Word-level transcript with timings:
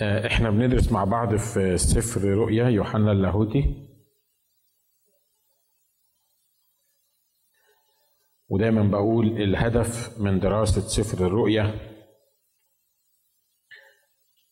آه، 0.00 0.26
إحنا 0.26 0.50
بندرس 0.50 0.92
مع 0.92 1.04
بعض 1.04 1.34
في 1.36 1.78
سفر 1.78 2.20
رؤيا 2.24 2.68
يوحنا 2.68 3.12
اللاهوتي. 3.12 3.88
ودايما 8.48 8.82
بقول 8.82 9.26
الهدف 9.26 10.18
من 10.20 10.40
دراسة 10.40 10.80
سفر 10.80 11.26
الرؤيا 11.26 11.74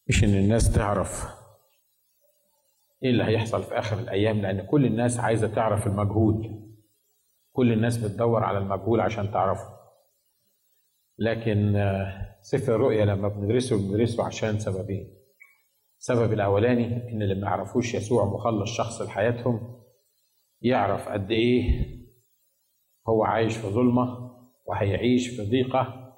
مش 0.08 0.24
إن 0.24 0.34
الناس 0.34 0.72
تعرف 0.74 1.24
إيه 3.02 3.10
اللي 3.10 3.24
هيحصل 3.24 3.62
في 3.62 3.78
آخر 3.78 3.98
الأيام 3.98 4.40
لأن 4.40 4.66
كل 4.66 4.86
الناس 4.86 5.18
عايزة 5.20 5.54
تعرف 5.54 5.86
المجهول 5.86 6.60
كل 7.52 7.72
الناس 7.72 7.96
بتدور 7.96 8.44
على 8.44 8.58
المجهول 8.58 9.00
عشان 9.00 9.32
تعرفه. 9.32 9.80
لكن 11.18 11.76
آه، 11.76 12.36
سفر 12.42 12.74
الرؤيا 12.74 13.04
لما 13.04 13.28
بندرسه 13.28 13.76
بندرسه 13.78 14.24
عشان 14.26 14.58
سببين. 14.58 15.19
السبب 16.00 16.32
الأولاني 16.32 17.12
إن 17.12 17.22
اللي 17.22 17.34
ما 17.34 17.46
يعرفوش 17.46 17.94
يسوع 17.94 18.24
مخلص 18.24 18.70
شخص 18.76 19.02
لحياتهم 19.02 19.80
يعرف 20.62 21.08
قد 21.08 21.30
إيه 21.30 21.86
هو 23.08 23.24
عايش 23.24 23.56
في 23.56 23.66
ظلمة 23.66 24.30
وهيعيش 24.66 25.28
في 25.28 25.50
ضيقة 25.50 26.12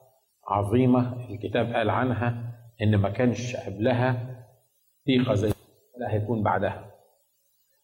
عظيمة 0.48 1.30
الكتاب 1.30 1.72
قال 1.72 1.90
عنها 1.90 2.54
إن 2.82 2.96
ما 2.96 3.10
كانش 3.10 3.56
قبلها 3.56 4.38
ضيقة 5.06 5.34
زي 5.34 5.52
ولا 5.96 6.14
هيكون 6.14 6.42
بعدها. 6.42 6.92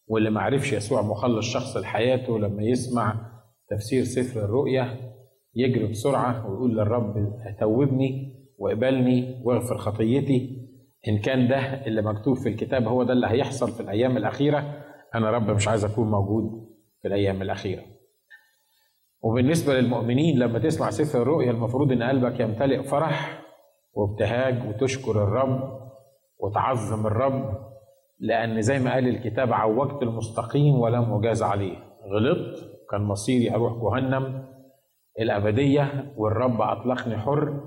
واللي 0.07 0.31
ما 0.31 0.41
عرفش 0.41 0.73
يسوع 0.73 1.03
مخلص 1.03 1.47
شخص 1.47 1.77
لحياته 1.77 2.39
لما 2.39 2.63
يسمع 2.63 3.31
تفسير 3.71 4.05
سفر 4.05 4.45
الرؤيا 4.45 5.15
يجري 5.55 5.87
بسرعة 5.87 6.51
ويقول 6.51 6.77
للرب 6.77 7.35
توبني 7.61 8.35
وإقبلني 8.59 9.43
واغفر 9.45 9.79
خطيتي 9.79 10.58
إن 11.09 11.19
كان 11.19 11.49
ده 11.49 11.87
اللي 11.87 12.03
مكتوب 12.03 12.37
في 12.37 12.49
الكتاب 12.49 12.89
هو 12.89 13.03
ده 13.03 13.13
اللي 13.13 13.27
هيحصل 13.27 13.71
في 13.73 13.81
الأيام 13.81 14.17
الأخيرة 14.17 14.85
أنا 15.15 15.31
رب 15.31 15.51
مش 15.51 15.69
عايز 15.69 15.85
أكون 15.85 16.11
موجود 16.11 16.69
في 17.03 17.09
الأيام 17.09 17.43
الأخيرة. 17.43 17.83
وبالنسبة 19.23 19.75
للمؤمنين 19.75 20.39
لما 20.39 20.59
تسمع 20.59 20.91
سفر 20.91 21.23
الرؤيا 21.23 21.51
المفروض 21.51 21.93
إن 21.93 22.03
قلبك 22.03 22.41
يمتلئ 22.41 22.83
فرح 22.83 23.43
وابتهاج 23.95 24.69
وتشكر 24.69 25.11
الرب 25.23 25.81
وتعظم 26.39 27.07
الرب 27.07 27.59
لأن 28.21 28.61
زي 28.63 28.79
ما 28.79 28.93
قال 28.95 29.09
الكتاب 29.09 29.53
عوجت 29.53 30.03
المستقيم 30.03 30.75
ولم 30.81 31.13
اجاز 31.15 31.43
عليه. 31.43 31.77
غلطت 32.13 32.71
كان 32.91 33.01
مصيري 33.03 33.55
أروح 33.55 33.73
جهنم 33.73 34.45
الأبدية 35.21 36.13
والرب 36.17 36.61
أطلقني 36.61 37.19
حر 37.19 37.61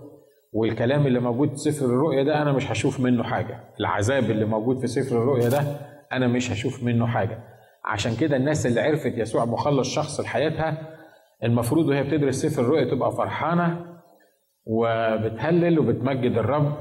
والكلام 0.52 1.08
اللي 1.08 1.20
موجود 1.20 1.50
في 1.50 1.56
سفر 1.58 1.86
الرؤيا 1.86 2.24
ده 2.24 2.42
أنا 2.42 2.52
مش 2.52 2.72
هشوف 2.72 3.00
منه 3.00 3.24
حاجة. 3.24 3.60
العذاب 3.80 4.24
اللي 4.32 4.46
موجود 4.46 4.80
في 4.80 4.88
سفر 4.88 5.18
الرؤيا 5.18 5.50
ده 5.50 5.64
أنا 6.12 6.28
مش 6.28 6.52
هشوف 6.52 6.84
منه 6.84 7.08
حاجة. 7.08 7.44
عشان 7.86 8.16
كده 8.16 8.38
الناس 8.38 8.66
اللي 8.66 8.82
عرفت 8.82 9.18
يسوع 9.18 9.46
مخلص 9.46 9.96
شخص 9.96 10.20
لحياتها 10.20 10.88
المفروض 11.44 11.86
وهي 11.86 12.04
بتدرس 12.04 12.36
سفر 12.46 12.62
الرؤيا 12.62 12.92
تبقى 12.92 13.12
فرحانة 13.12 13.86
وبتهلل 14.66 15.80
وبتمجد 15.80 16.38
الرب 16.38 16.74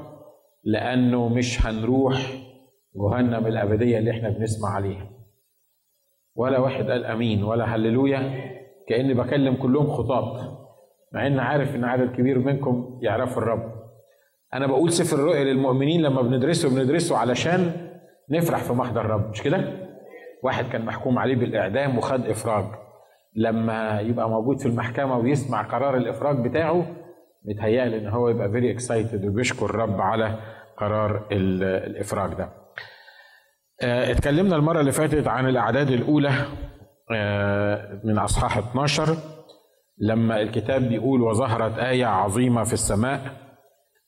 لأنه 0.64 1.28
مش 1.28 1.66
هنروح 1.66 2.20
جهنم 2.96 3.46
الأبدية 3.46 3.98
اللي 3.98 4.10
إحنا 4.10 4.28
بنسمع 4.30 4.68
عليها. 4.68 5.10
ولا 6.34 6.58
واحد 6.58 6.90
قال 6.90 7.04
آمين 7.04 7.42
ولا 7.44 7.64
هللويا 7.64 8.50
كأني 8.88 9.14
بكلم 9.14 9.54
كلهم 9.54 9.86
خطاة 9.90 10.59
مع 11.12 11.26
إن 11.26 11.38
عارف 11.38 11.74
إن 11.74 11.84
عدد 11.84 12.12
كبير 12.16 12.38
منكم 12.38 12.98
يعرفوا 13.02 13.42
الرب. 13.42 13.72
أنا 14.54 14.66
بقول 14.66 14.92
سفر 14.92 15.16
الرؤيا 15.16 15.44
للمؤمنين 15.44 16.02
لما 16.02 16.22
بندرسه 16.22 16.74
بندرسه 16.74 17.16
علشان 17.18 17.72
نفرح 18.30 18.58
في 18.62 18.72
محضر 18.72 19.00
الرب. 19.00 19.30
مش 19.30 19.42
كده؟ 19.42 19.64
واحد 20.42 20.64
كان 20.72 20.84
محكوم 20.84 21.18
عليه 21.18 21.36
بالإعدام 21.36 21.98
وخد 21.98 22.26
إفراج. 22.26 22.64
لما 23.36 24.00
يبقى 24.00 24.30
موجود 24.30 24.60
في 24.60 24.66
المحكمة 24.66 25.18
ويسمع 25.18 25.62
قرار 25.62 25.96
الإفراج 25.96 26.48
بتاعه 26.48 26.86
متهيألي 27.44 27.98
إن 27.98 28.08
هو 28.08 28.28
يبقى 28.28 28.50
very 28.50 28.70
excited 28.70 29.24
وبيشكر 29.24 29.66
الرب 29.66 30.00
على 30.00 30.34
قرار 30.76 31.26
الإفراج 31.32 32.34
ده. 32.34 32.48
آه 33.82 34.10
اتكلمنا 34.12 34.56
المرة 34.56 34.80
اللي 34.80 34.92
فاتت 34.92 35.28
عن 35.28 35.48
الأعداد 35.48 35.90
الأولى 35.90 36.30
آه 37.14 38.00
من 38.04 38.18
أصحاح 38.18 38.58
12 38.58 39.16
لما 40.00 40.40
الكتاب 40.40 40.82
بيقول 40.82 41.22
وظهرت 41.22 41.78
آية 41.78 42.06
عظيمة 42.06 42.64
في 42.64 42.72
السماء 42.72 43.20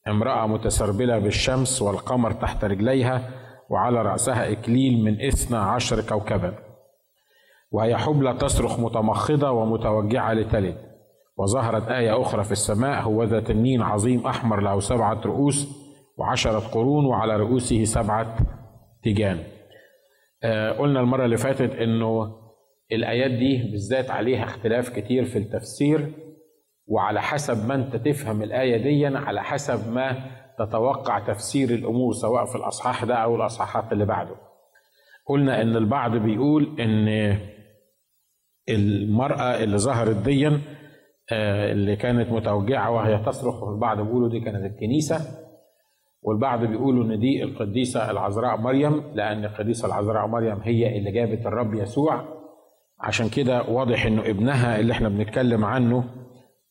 امرأة 0.09 0.47
متسربلة 0.47 1.19
بالشمس 1.19 1.83
والقمر 1.83 2.33
تحت 2.33 2.65
رجليها 2.65 3.31
وعلى 3.71 4.03
رأسها 4.03 4.53
إكليل 4.53 5.05
من 5.05 5.21
إثنى 5.21 5.57
عشر 5.59 6.01
كوكبا. 6.01 6.55
وهي 7.71 7.97
حبلى 7.97 8.35
تصرخ 8.35 8.81
متمخضة 8.81 9.51
ومتوجعة 9.51 10.33
لتلد. 10.33 10.77
وظهرت 11.37 11.89
آية 11.89 12.23
أخرى 12.23 12.45
في 12.45 12.53
السماء 12.53 13.03
هو 13.03 13.25
ذا 13.25 13.41
تنين 13.41 13.83
عظيم 13.83 14.27
أحمر 14.27 14.61
له 14.61 14.81
سبعة 14.81 15.21
رؤوس 15.27 15.69
وعشرة 16.19 16.59
قرون 16.59 17.07
وعلى 17.07 17.37
رؤوسه 17.37 17.85
سبعة 17.85 18.37
تيجان. 19.03 19.39
آه 20.43 20.73
قلنا 20.73 21.01
المرة 21.01 21.25
اللي 21.25 21.37
فاتت 21.37 21.75
إنه 21.75 22.42
الآيات 22.93 23.31
دي 23.31 23.71
بالذات 23.71 24.11
عليها 24.11 24.45
اختلاف 24.45 24.89
كتير 24.89 25.25
في 25.25 25.39
التفسير 25.39 26.13
وعلى 26.87 27.23
حسب 27.23 27.67
ما 27.69 27.75
أنت 27.75 27.97
تفهم 27.97 28.43
الآية 28.43 28.77
دي 28.77 29.07
على 29.07 29.43
حسب 29.43 29.93
ما 29.93 30.17
تتوقع 30.59 31.19
تفسير 31.19 31.71
الأمور 31.71 32.13
سواء 32.13 32.45
في 32.45 32.57
الأصحاح 32.57 33.05
ده 33.05 33.15
أو 33.15 33.37
الأصحاحات 33.37 33.93
اللي 33.93 34.05
بعده. 34.05 34.35
قلنا 35.27 35.63
إن 35.63 35.77
البعض 35.77 36.17
بيقول 36.17 36.81
إن 36.81 37.39
المرأة 38.69 39.63
اللي 39.63 39.79
ظهرت 39.79 40.17
دي 40.17 40.51
اللي 41.73 41.97
كانت 41.97 42.31
متوجعة 42.33 42.91
وهي 42.91 43.19
تصرخ 43.19 43.63
والبعض 43.63 44.01
بيقولوا 44.01 44.29
دي 44.29 44.41
كانت 44.41 44.65
الكنيسة 44.75 45.21
والبعض 46.23 46.65
بيقولوا 46.65 47.05
إن 47.05 47.19
دي 47.21 47.43
القديسة 47.43 48.11
العذراء 48.11 48.57
مريم 48.61 49.03
لأن 49.15 49.45
القديسة 49.45 49.87
العذراء 49.89 50.27
مريم 50.27 50.61
هي 50.63 50.99
اللي 50.99 51.13
جابت 51.13 51.47
الرب 51.47 51.75
يسوع. 51.75 52.42
عشان 53.03 53.29
كده 53.29 53.63
واضح 53.63 54.07
إنه 54.07 54.23
ابنها 54.23 54.81
اللي 54.81 54.93
إحنا 54.93 55.09
بنتكلم 55.09 55.65
عنه 55.65 56.05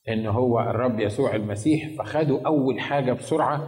إن 0.10 0.26
هو 0.26 0.60
الرب 0.60 1.00
يسوع 1.00 1.36
المسيح 1.36 1.90
فخدوا 2.00 2.40
أول 2.46 2.80
حاجة 2.80 3.14
بسرعة 3.14 3.62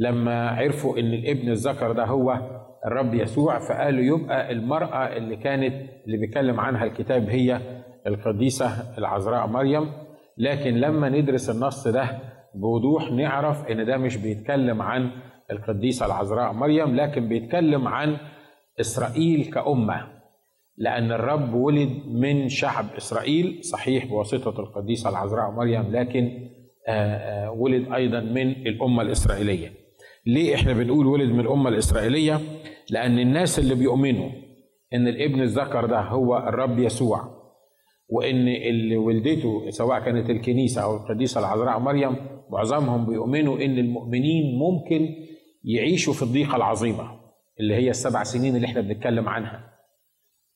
لما 0.00 0.48
عرفوا 0.50 0.98
إن 0.98 1.12
الابن 1.14 1.48
الذكر 1.48 1.92
ده 1.92 2.04
هو 2.04 2.38
الرب 2.86 3.14
يسوع 3.14 3.58
فقالوا 3.58 4.18
يبقى 4.18 4.52
المرأة 4.52 5.16
اللي 5.16 5.36
كانت 5.36 5.74
اللي 6.06 6.16
بيتكلم 6.16 6.60
عنها 6.60 6.84
الكتاب 6.84 7.28
هي 7.28 7.60
القديسة 8.06 8.98
العذراء 8.98 9.46
مريم. 9.46 9.92
لكن 10.38 10.74
لما 10.74 11.08
ندرس 11.08 11.50
النص 11.50 11.88
ده 11.88 12.18
بوضوح 12.54 13.12
نعرف 13.12 13.66
إن 13.70 13.86
ده 13.86 13.96
مش 13.96 14.16
بيتكلم 14.16 14.82
عن 14.82 15.10
القديسة 15.50 16.06
العذراء 16.06 16.52
مريم 16.52 16.96
لكن 16.96 17.28
بيتكلم 17.28 17.88
عن 17.88 18.16
إسرائيل 18.80 19.44
كأمة. 19.54 20.06
لأن 20.80 21.12
الرب 21.12 21.54
ولد 21.54 21.90
من 22.06 22.48
شعب 22.48 22.86
إسرائيل 22.96 23.58
صحيح 23.64 24.06
بواسطة 24.06 24.60
القديسة 24.60 25.10
العذراء 25.10 25.50
مريم 25.50 25.82
لكن 25.96 26.48
ولد 27.56 27.92
أيضا 27.92 28.20
من 28.20 28.50
الأمة 28.50 29.02
الإسرائيلية. 29.02 29.72
ليه 30.26 30.54
إحنا 30.54 30.72
بنقول 30.72 31.06
ولد 31.06 31.30
من 31.30 31.40
الأمة 31.40 31.68
الإسرائيلية؟ 31.68 32.40
لأن 32.90 33.18
الناس 33.18 33.58
اللي 33.58 33.74
بيؤمنوا 33.74 34.28
إن 34.94 35.08
الابن 35.08 35.40
الذكر 35.40 35.86
ده 35.86 36.00
هو 36.00 36.36
الرب 36.38 36.78
يسوع 36.78 37.38
وإن 38.08 38.48
اللي 38.48 38.96
ولدته 38.96 39.70
سواء 39.70 40.00
كانت 40.00 40.30
الكنيسة 40.30 40.82
أو 40.82 40.96
القديسة 40.96 41.40
العذراء 41.40 41.78
مريم 41.78 42.16
معظمهم 42.50 43.06
بيؤمنوا 43.06 43.56
إن 43.56 43.78
المؤمنين 43.78 44.58
ممكن 44.58 45.08
يعيشوا 45.64 46.12
في 46.14 46.22
الضيقة 46.22 46.56
العظيمة 46.56 47.10
اللي 47.60 47.74
هي 47.74 47.90
السبع 47.90 48.22
سنين 48.22 48.56
اللي 48.56 48.66
إحنا 48.66 48.80
بنتكلم 48.80 49.28
عنها. 49.28 49.77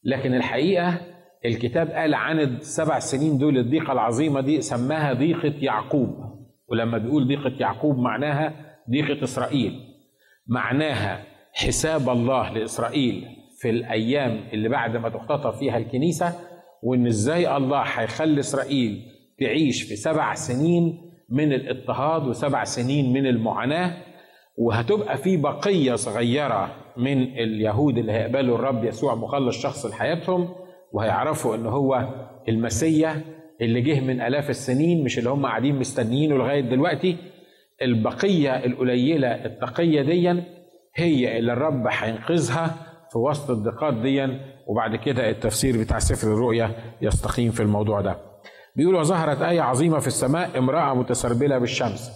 لكن 0.05 0.35
الحقيقة 0.35 1.01
الكتاب 1.45 1.91
قال 1.91 2.15
عن 2.15 2.41
السبع 2.41 2.99
سنين 2.99 3.39
دول 3.39 3.59
الضيقة 3.59 3.93
العظيمة 3.93 4.41
دي 4.41 4.61
سماها 4.61 5.13
ضيقة 5.13 5.55
يعقوب. 5.61 6.17
ولما 6.69 6.99
بيقول 6.99 7.29
ضيقة 7.29 7.53
يعقوب 7.61 7.99
معناها 7.99 8.53
ضيقة 8.91 9.25
إسرائيل 9.25 9.81
معناها 10.47 11.23
حساب 11.53 12.09
الله 12.09 12.53
لإسرائيل 12.53 13.25
في 13.61 13.71
الأيام 13.71 14.41
اللي 14.53 14.69
بعد 14.69 14.97
ما 14.97 15.09
تختطف 15.09 15.59
فيها 15.59 15.79
الكنيسة 15.79 16.33
وإن 16.83 17.07
إزاي 17.07 17.57
الله 17.57 17.81
هيخلي 17.83 18.41
إسرائيل 18.41 19.03
تعيش 19.41 19.83
في 19.83 19.97
سبع 19.97 20.35
سنين 20.35 20.99
من 21.31 21.53
الاضطهاد 21.53 22.27
وسبع 22.27 22.65
سنين 22.65 23.13
من 23.13 23.27
المعاناة 23.27 23.97
وهتبقى 24.59 25.17
في 25.17 25.37
بقية 25.37 25.95
صغيرة 25.95 26.75
من 26.97 27.23
اليهود 27.23 27.99
اللي 27.99 28.13
هيقبلوا 28.13 28.57
الرب 28.57 28.85
يسوع 28.85 29.15
مخلص 29.15 29.63
شخص 29.63 29.87
لحياتهم 29.87 30.49
وهيعرفوا 30.93 31.57
إن 31.57 31.67
هو 31.67 32.09
المسيا 32.49 33.21
اللي 33.61 33.81
جه 33.81 34.01
من 34.01 34.21
آلاف 34.21 34.51
السنين 34.51 35.05
مش 35.05 35.19
اللي 35.19 35.31
هم 35.31 35.47
قاعدين 35.47 35.77
مستنيينه 35.79 36.35
لغاية 36.37 36.61
دلوقتي. 36.61 37.17
البقية 37.83 38.65
القليلة 38.65 39.29
التقية 39.29 40.03
دي 40.03 40.43
هي 40.97 41.39
اللي 41.39 41.53
الرب 41.53 41.87
هينقذها 41.91 42.77
في 43.13 43.19
وسط 43.19 43.51
الضيقات 43.51 43.95
دي 43.95 44.29
وبعد 44.67 44.97
كده 44.97 45.31
التفسير 45.31 45.81
بتاع 45.81 45.99
سفر 45.99 46.27
الرؤيا 46.33 46.71
يستقيم 47.03 47.51
في 47.51 47.61
الموضوع 47.63 48.01
ده. 48.01 48.17
بيقول 48.77 48.95
وظهرت 48.95 49.43
آية 49.43 49.61
عظيمة 49.61 49.99
في 49.99 50.07
السماء 50.07 50.59
امرأة 50.59 50.95
متسربلة 50.95 51.59
بالشمس. 51.59 52.11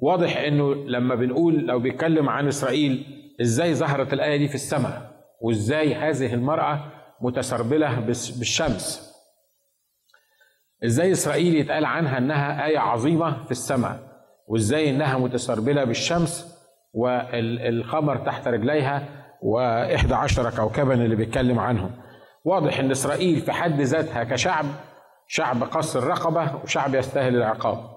واضح 0.00 0.36
إنه 0.38 0.74
لما 0.74 1.14
بنقول 1.14 1.54
لو 1.66 1.78
بيتكلم 1.78 2.28
عن 2.28 2.46
إسرائيل 2.46 3.04
إزاي 3.40 3.74
ظهرت 3.74 4.12
الآية 4.12 4.36
دي 4.36 4.48
في 4.48 4.54
السماء؟ 4.54 5.10
وإزاي 5.40 5.94
هذه 5.94 6.34
المرأة 6.34 6.84
متسربلة 7.20 8.00
بالشمس؟ 8.38 9.14
إزاي 10.84 11.12
إسرائيل 11.12 11.54
يتقال 11.54 11.84
عنها 11.84 12.18
إنها 12.18 12.66
آية 12.66 12.78
عظيمة 12.78 13.44
في 13.44 13.50
السماء؟ 13.50 13.98
وإزاي 14.48 14.90
إنها 14.90 15.18
متسربلة 15.18 15.84
بالشمس؟ 15.84 16.54
والقمر 16.94 18.16
تحت 18.16 18.48
رجليها؟ 18.48 19.08
وإحدى 19.42 20.14
عشر 20.14 20.50
كوكبا 20.50 20.94
اللي 20.94 21.16
بيتكلم 21.16 21.58
عنهم. 21.58 21.90
واضح 22.44 22.78
إن 22.78 22.90
إسرائيل 22.90 23.40
في 23.40 23.52
حد 23.52 23.80
ذاتها 23.80 24.24
كشعب 24.24 24.66
شعب 25.26 25.62
قص 25.62 25.96
الرقبة 25.96 26.56
وشعب 26.64 26.94
يستاهل 26.94 27.36
العقاب. 27.36 27.94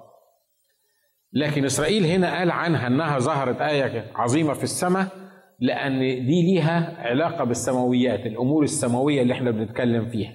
لكن 1.34 1.66
إسرائيل 1.66 2.06
هنا 2.06 2.38
قال 2.38 2.52
عنها 2.52 2.88
أنها 2.88 3.20
ظهرت 3.20 3.62
آية 3.62 4.12
عظيمة 4.16 4.54
في 4.54 4.64
السماء 4.64 5.08
لأن 5.60 6.00
دي 6.00 6.42
ليها 6.54 6.96
علاقة 7.00 7.44
بالسماويات 7.44 8.26
الأمور 8.26 8.64
السماوية 8.64 9.22
اللي 9.22 9.34
إحنا 9.34 9.52
بنتكلم 9.52 10.10
فيها. 10.10 10.34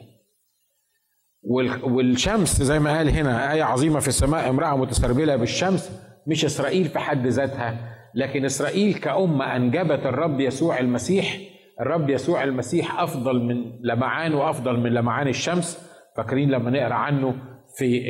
والشمس 1.82 2.62
زي 2.62 2.78
ما 2.78 2.96
قال 2.96 3.08
هنا 3.08 3.52
آية 3.52 3.62
عظيمة 3.62 4.00
في 4.00 4.08
السماء 4.08 4.50
امرأة 4.50 4.76
متسربلة 4.76 5.36
بالشمس 5.36 6.00
مش 6.26 6.44
إسرائيل 6.44 6.84
في 6.84 6.98
حد 6.98 7.26
ذاتها. 7.26 7.94
لكن 8.14 8.44
إسرائيل 8.44 8.94
كأمة 8.94 9.56
أنجبت 9.56 10.06
الرب 10.06 10.40
يسوع 10.40 10.78
المسيح 10.78 11.38
الرب 11.80 12.10
يسوع 12.10 12.44
المسيح 12.44 13.00
أفضل 13.00 13.42
من 13.42 13.72
لمعان 13.82 14.34
وأفضل 14.34 14.80
من 14.80 14.90
لمعان 14.94 15.28
الشمس. 15.28 15.88
فاكرين 16.16 16.50
لما 16.50 16.70
نقرأ 16.70 16.94
عنه 16.94 17.34
في 17.76 18.00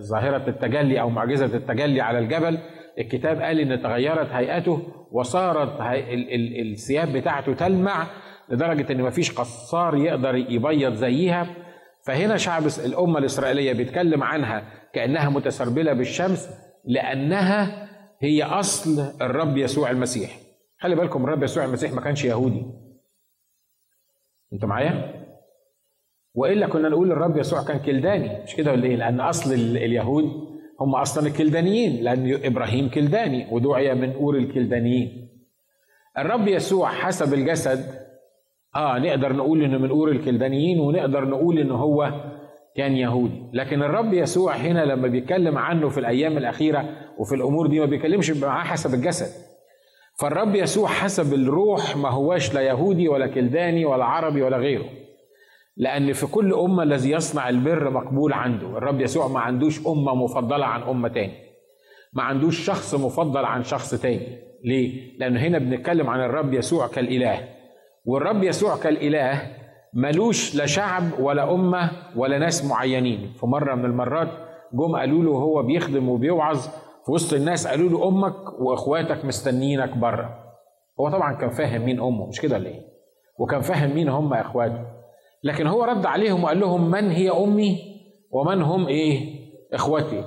ظاهرة 0.00 0.48
التجلي 0.48 1.00
أو 1.00 1.10
معجزة 1.10 1.56
التجلي 1.56 2.00
على 2.00 2.18
الجبل؟ 2.18 2.58
الكتاب 2.98 3.40
قال 3.42 3.60
إن 3.60 3.82
تغيرت 3.82 4.30
هيئته 4.30 4.82
وصارت 5.12 5.68
الثياب 6.60 7.12
بتاعته 7.12 7.54
تلمع 7.54 8.06
لدرجة 8.48 8.92
إن 8.92 9.02
مفيش 9.02 9.32
قصار 9.32 9.96
يقدر 9.96 10.34
يبيض 10.34 10.94
زيها. 10.94 11.46
فهنا 12.06 12.36
شعب 12.36 12.62
الأمة 12.84 13.18
الإسرائيلية 13.18 13.72
بيتكلم 13.72 14.22
عنها 14.22 14.62
كأنها 14.92 15.28
متسربلة 15.30 15.92
بالشمس 15.92 16.48
لأنها 16.84 17.88
هي 18.20 18.42
أصل 18.42 19.12
الرب 19.22 19.56
يسوع 19.56 19.90
المسيح. 19.90 20.30
خلي 20.80 20.94
بالكم 20.96 21.24
الرب 21.24 21.42
يسوع 21.42 21.64
المسيح 21.64 21.92
ما 21.92 22.00
كانش 22.00 22.24
يهودي. 22.24 22.66
انت 24.52 24.64
معايا؟ 24.64 25.24
وإلا 26.34 26.66
كنا 26.66 26.88
نقول 26.88 27.12
الرب 27.12 27.36
يسوع 27.36 27.64
كان 27.64 27.78
كلداني. 27.78 28.42
مش 28.44 28.54
كده 28.56 28.72
ولا 28.72 28.84
إيه؟ 28.84 28.96
لأن 28.96 29.20
أصل 29.20 29.52
اليهود 29.54 30.57
هم 30.80 30.94
أصلا 30.94 31.26
الكلدانيين 31.26 32.04
لأن 32.04 32.40
إبراهيم 32.44 32.88
كلداني 32.88 33.46
ودعي 33.50 33.94
من 33.94 34.12
أور 34.12 34.36
الكلدانيين. 34.36 35.28
الرب 36.18 36.48
يسوع 36.48 36.88
حسب 36.88 37.34
الجسد 37.34 37.84
آه 38.76 38.98
نقدر 38.98 39.32
نقول 39.32 39.62
إنه 39.62 39.78
من 39.78 39.90
أور 39.90 40.10
الكلدانيين 40.10 40.80
ونقدر 40.80 41.24
نقول 41.24 41.58
إنه 41.58 41.74
هو 41.74 42.12
كان 42.76 42.96
يهودي. 42.96 43.42
لكن 43.52 43.82
الرب 43.82 44.14
يسوع 44.14 44.56
هنا 44.56 44.84
لما 44.84 45.08
بيتكلم 45.08 45.58
عنه 45.58 45.88
في 45.88 46.00
الأيام 46.00 46.38
الأخيرة 46.38 46.88
وفي 47.18 47.34
الأمور 47.34 47.66
دي 47.66 47.80
ما 47.80 47.86
بيكلمش 47.86 48.30
معاه 48.30 48.64
حسب 48.64 48.94
الجسد. 48.94 49.48
فالرب 50.20 50.54
يسوع 50.54 50.88
حسب 50.88 51.34
الروح 51.34 51.96
ما 51.96 52.08
هواش 52.08 52.54
لا 52.54 52.60
يهودي 52.60 53.08
ولا 53.08 53.26
كلداني 53.26 53.84
ولا 53.84 54.04
عربي 54.04 54.42
ولا 54.42 54.56
غيره. 54.56 54.84
لأن 55.78 56.12
في 56.12 56.26
كل 56.26 56.54
أمة 56.54 56.82
الذي 56.82 57.10
يصنع 57.10 57.48
البر 57.48 57.90
مقبول 57.90 58.32
عنده. 58.32 58.66
الرب 58.78 59.00
يسوع 59.00 59.28
ما 59.28 59.40
عندوش 59.40 59.86
أمة 59.86 60.14
مفضلة 60.14 60.66
عن 60.66 60.82
أمة 60.82 61.08
تاني. 61.08 61.32
ما 62.12 62.22
عندوش 62.22 62.64
شخص 62.66 62.94
مفضل 62.94 63.44
عن 63.44 63.62
شخص 63.62 63.94
تاني. 63.94 64.38
ليه؟ 64.64 65.18
لأن 65.18 65.36
هنا 65.36 65.58
بنتكلم 65.58 66.10
عن 66.10 66.20
الرب 66.20 66.54
يسوع 66.54 66.86
كالإله. 66.86 67.48
والرب 68.04 68.42
يسوع 68.42 68.76
كالإله 68.76 69.42
ملوش 69.94 70.54
لا 70.54 70.66
شعب 70.66 71.02
ولا 71.20 71.54
أمة 71.54 71.90
ولا 72.16 72.38
ناس 72.38 72.64
معينين. 72.64 73.32
في 73.40 73.46
مرة 73.46 73.74
من 73.74 73.84
المرات 73.84 74.28
جم 74.72 74.96
قالوا 74.96 75.22
له 75.22 75.30
هو 75.30 75.62
بيخدم 75.62 76.08
وبيوعظ. 76.08 76.66
في 77.06 77.12
وسط 77.12 77.34
الناس 77.34 77.66
قالوا 77.66 77.88
له 77.88 78.08
أمك 78.08 78.60
وإخواتك 78.60 79.24
مستنيينك 79.24 79.96
بره. 79.96 80.38
هو 81.00 81.08
طبعا 81.08 81.32
كان 81.32 81.50
فاهم 81.50 81.84
مين 81.84 82.00
أمه 82.00 82.26
مش 82.26 82.40
كده 82.40 82.58
ليه؟ 82.58 82.80
وكان 83.38 83.60
فاهم 83.60 83.94
مين 83.94 84.08
هم 84.08 84.34
إخواته 84.34 84.97
لكن 85.44 85.66
هو 85.66 85.84
رد 85.84 86.06
عليهم 86.06 86.44
وقال 86.44 86.60
لهم 86.60 86.90
من 86.90 87.10
هي 87.10 87.30
أمي؟ 87.30 87.78
ومن 88.30 88.62
هم 88.62 88.86
إيه؟ 88.86 89.38
اخوتي 89.74 90.24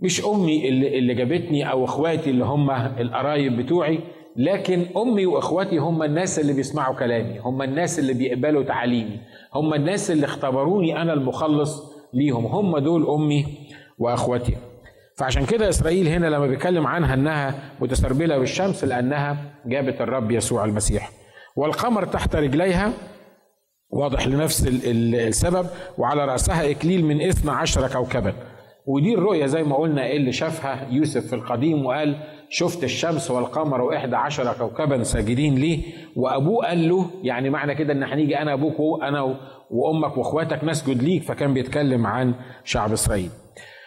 مش 0.00 0.24
أمي 0.24 0.68
اللي, 0.68 0.98
اللي 0.98 1.14
جابتني 1.14 1.70
أو 1.70 1.84
إخواتي 1.84 2.30
اللي 2.30 2.44
هم 2.44 2.70
القرايب 2.70 3.56
بتوعي 3.56 4.00
لكن 4.36 4.86
أمي 4.96 5.26
وإخواتي 5.26 5.78
هم 5.78 6.02
الناس 6.02 6.38
اللي 6.38 6.52
بيسمعوا 6.52 6.94
كلامي 6.94 7.38
هم 7.38 7.62
الناس 7.62 7.98
اللي 7.98 8.14
بيقبلوا 8.14 8.62
تعاليمي 8.62 9.20
هم 9.54 9.74
الناس 9.74 10.10
اللي 10.10 10.24
اختبروني 10.26 11.02
أنا 11.02 11.12
المخلص 11.12 11.82
ليهم 12.14 12.46
هم 12.46 12.78
دول 12.78 13.06
أمي 13.08 13.46
وإخواتي. 13.98 14.56
فعشان 15.16 15.46
كده 15.46 15.68
إسرائيل 15.68 16.08
هنا 16.08 16.26
لما 16.26 16.46
بيتكلم 16.46 16.86
عنها 16.86 17.14
إنها 17.14 17.54
متسربلة 17.80 18.38
بالشمس 18.38 18.84
لأنها 18.84 19.36
جابت 19.66 20.00
الرب 20.00 20.30
يسوع 20.30 20.64
المسيح. 20.64 21.10
والقمر 21.56 22.04
تحت 22.04 22.36
رجليها 22.36 22.92
واضح 23.90 24.26
لنفس 24.26 24.66
السبب 24.66 25.66
وعلى 25.98 26.24
رأسها 26.24 26.70
إكليل 26.70 27.04
من 27.04 27.22
إثنى 27.22 27.50
عشر 27.50 27.88
كوكبا. 27.88 28.34
ودي 28.86 29.14
الرؤية 29.14 29.46
زي 29.46 29.62
ما 29.62 29.76
قلنا 29.76 30.12
اللي 30.12 30.32
شافها 30.32 30.88
يوسف 30.90 31.26
في 31.26 31.32
القديم 31.32 31.86
وقال 31.86 32.16
شفت 32.50 32.84
الشمس 32.84 33.30
والقمر 33.30 33.80
وإحدى 33.80 34.16
عشر 34.16 34.52
كوكبا 34.52 35.02
ساجدين 35.02 35.54
ليه؟ 35.54 35.82
وأبوه 36.16 36.66
قال 36.66 36.88
له 36.88 37.10
يعني 37.22 37.50
معنى 37.50 37.74
كده 37.74 37.92
إن 37.92 38.02
هنيجي 38.02 38.38
أنا 38.38 38.52
أبوك 38.52 38.80
وأنا 38.80 39.36
وأمك 39.70 40.16
وأخواتك 40.16 40.64
نسجد 40.64 41.02
ليك 41.02 41.22
فكان 41.22 41.54
بيتكلم 41.54 42.06
عن 42.06 42.34
شعب 42.64 42.92
إسرائيل. 42.92 43.30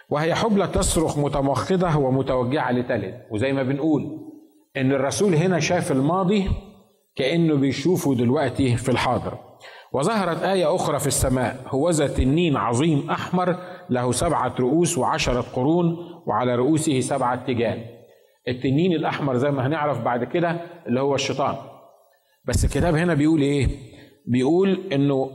وهي 0.09 0.35
حبلى 0.35 0.67
تصرخ 0.67 1.17
متمخضة 1.17 1.97
ومتوجعة 1.97 2.71
لتلد. 2.71 3.13
وزي 3.31 3.53
ما 3.53 3.63
بنقول 3.63 4.01
إن 4.77 4.91
الرسول 4.91 5.35
هنا 5.35 5.59
شاف 5.59 5.91
الماضي 5.91 6.47
كأنه 7.15 7.55
بيشوفه 7.55 8.15
دلوقتي 8.15 8.77
في 8.77 8.89
الحاضر. 8.89 9.37
وظهرت 9.93 10.43
آية 10.43 10.75
أخرى 10.75 10.99
في 10.99 11.07
السماء 11.07 11.63
هوذا 11.67 12.07
تنين 12.07 12.57
عظيم 12.57 13.09
أحمر 13.09 13.55
له 13.89 14.11
سبعة 14.11 14.55
رؤوس 14.59 14.97
وعشرة 14.97 15.41
قرون 15.41 15.97
وعلى 16.27 16.55
رؤوسه 16.55 16.99
سبعة 16.99 17.45
تيجان 17.45 17.85
التنين 18.47 18.93
الأحمر 18.93 19.37
زي 19.37 19.51
ما 19.51 19.67
هنعرف 19.67 20.01
بعد 20.01 20.23
كده 20.23 20.57
اللي 20.87 20.99
هو 21.01 21.15
الشيطان. 21.15 21.55
بس 22.45 22.65
الكتاب 22.65 22.95
هنا 22.95 23.13
بيقول 23.13 23.41
إيه؟ 23.41 23.67
بيقول 24.27 24.79
إنه 24.93 25.29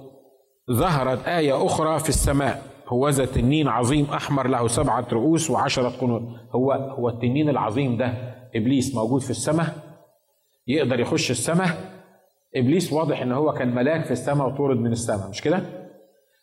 ظهرت 0.72 1.28
آية 1.28 1.66
أخرى 1.66 1.98
في 1.98 2.08
السماء 2.08 2.62
هوذا 2.88 3.24
تنين 3.24 3.68
عظيم 3.68 4.04
أحمر 4.04 4.48
له 4.48 4.68
سبعة 4.68 5.06
رؤوس 5.12 5.50
وعشرة 5.50 5.88
قرون. 5.88 6.38
هو 6.54 6.72
هو 6.72 7.08
التنين 7.08 7.48
العظيم 7.48 7.96
ده 7.96 8.14
إبليس 8.56 8.94
موجود 8.94 9.20
في 9.20 9.30
السماء؟ 9.30 9.74
يقدر 10.66 11.00
يخش 11.00 11.30
السماء؟ 11.30 11.95
إبليس 12.56 12.92
واضح 12.92 13.22
إن 13.22 13.32
هو 13.32 13.52
كان 13.52 13.74
ملاك 13.74 14.04
في 14.04 14.10
السماء 14.10 14.46
وطرد 14.48 14.76
من 14.76 14.92
السماء 14.92 15.28
مش 15.30 15.42
كده؟ 15.42 15.62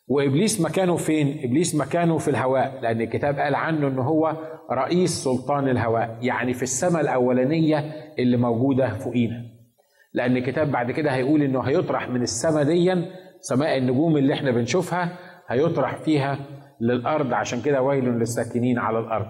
وإبليس 0.08 0.60
مكانه 0.60 0.96
فين؟ 0.96 1.40
إبليس 1.44 1.74
مكانه 1.74 2.18
في 2.18 2.28
الهواء 2.28 2.80
لأن 2.82 3.00
الكتاب 3.00 3.38
قال 3.38 3.54
عنه 3.54 3.88
إن 3.88 3.98
هو 3.98 4.36
رئيس 4.72 5.10
سلطان 5.24 5.68
الهواء 5.68 6.18
يعني 6.22 6.54
في 6.54 6.62
السماء 6.62 7.02
الأولانية 7.02 7.78
اللي 8.18 8.36
موجودة 8.36 8.98
فوقينا. 8.98 9.42
لأن 10.14 10.36
الكتاب 10.36 10.70
بعد 10.70 10.90
كده 10.90 11.10
هيقول 11.10 11.42
إنه 11.42 11.60
هيطرح 11.60 12.08
من 12.08 12.22
السماء 12.22 12.62
ديا 12.64 13.10
سماء 13.40 13.78
النجوم 13.78 14.16
اللي 14.16 14.34
إحنا 14.34 14.50
بنشوفها 14.50 15.18
هيطرح 15.48 15.96
فيها 15.96 16.38
للأرض 16.80 17.32
عشان 17.34 17.60
كده 17.62 17.82
ويل 17.82 18.04
للساكنين 18.04 18.78
على 18.78 18.98
الأرض. 18.98 19.26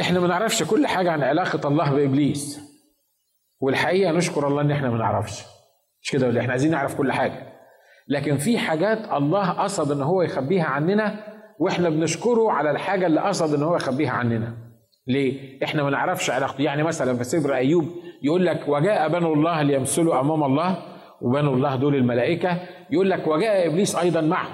إحنا 0.00 0.20
ما 0.20 0.26
نعرفش 0.28 0.62
كل 0.62 0.86
حاجة 0.86 1.10
عن 1.10 1.22
علاقة 1.22 1.68
الله 1.68 1.94
بإبليس. 1.94 2.67
والحقيقة 3.60 4.12
نشكر 4.12 4.48
الله 4.48 4.60
إن 4.62 4.70
إحنا 4.70 4.90
ما 4.90 4.98
نعرفش. 4.98 5.44
مش 6.02 6.10
كده 6.10 6.26
ولا 6.26 6.40
إحنا 6.40 6.50
عايزين 6.50 6.70
نعرف 6.70 6.94
كل 6.94 7.12
حاجة. 7.12 7.52
لكن 8.08 8.36
في 8.36 8.58
حاجات 8.58 9.12
الله 9.12 9.50
قصد 9.50 9.92
إن 9.92 10.02
هو 10.02 10.22
يخبيها 10.22 10.64
عننا 10.64 11.20
وإحنا 11.58 11.88
بنشكره 11.90 12.52
على 12.52 12.70
الحاجة 12.70 13.06
اللي 13.06 13.20
قصد 13.20 13.54
إن 13.54 13.62
هو 13.62 13.76
يخبيها 13.76 14.10
عننا. 14.10 14.54
ليه؟ 15.06 15.58
إحنا 15.64 15.82
ما 15.82 15.90
نعرفش 15.90 16.30
علاقته 16.30 16.62
يعني 16.62 16.82
مثلا 16.82 17.16
في 17.16 17.24
سفر 17.24 17.54
أيوب 17.54 17.84
يقول 18.22 18.46
لك 18.46 18.68
وجاء 18.68 19.08
بنو 19.08 19.34
الله 19.34 19.62
ليمثلوا 19.62 20.20
أمام 20.20 20.44
الله 20.44 20.78
وبنو 21.22 21.54
الله 21.54 21.76
دول 21.76 21.94
الملائكة 21.94 22.60
يقول 22.90 23.10
لك 23.10 23.26
وجاء 23.26 23.66
إبليس 23.66 23.96
أيضا 23.96 24.20
معه 24.20 24.48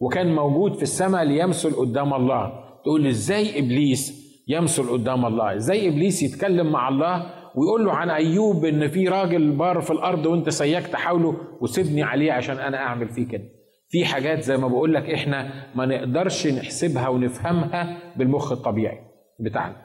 وكان 0.00 0.34
موجود 0.34 0.74
في 0.76 0.82
السماء 0.82 1.24
ليمثل 1.24 1.76
قدام 1.76 2.14
الله. 2.14 2.52
تقول 2.84 3.06
إزاي 3.06 3.58
إبليس 3.58 4.22
يمثل 4.48 4.90
قدام 4.90 5.26
الله؟ 5.26 5.54
إزاي 5.56 5.88
إبليس 5.88 6.22
يتكلم 6.22 6.72
مع 6.72 6.88
الله؟ 6.88 7.41
ويقول 7.56 7.84
له 7.84 7.92
عن 7.92 8.10
أيوب 8.10 8.64
إن 8.64 8.88
في 8.88 9.08
راجل 9.08 9.50
بار 9.50 9.80
في 9.80 9.90
الأرض 9.90 10.26
وأنت 10.26 10.48
سياك 10.48 10.86
تحاوله 10.86 11.36
وسيبني 11.60 12.02
عليه 12.02 12.32
عشان 12.32 12.58
أنا 12.58 12.76
أعمل 12.78 13.08
فيه 13.08 13.28
كده. 13.28 13.44
في 13.88 14.04
حاجات 14.04 14.40
زي 14.40 14.56
ما 14.56 14.68
بقول 14.68 14.94
لك 14.94 15.10
إحنا 15.10 15.50
ما 15.74 15.86
نقدرش 15.86 16.46
نحسبها 16.46 17.08
ونفهمها 17.08 17.98
بالمخ 18.16 18.52
الطبيعي 18.52 18.98
بتاعنا. 19.40 19.76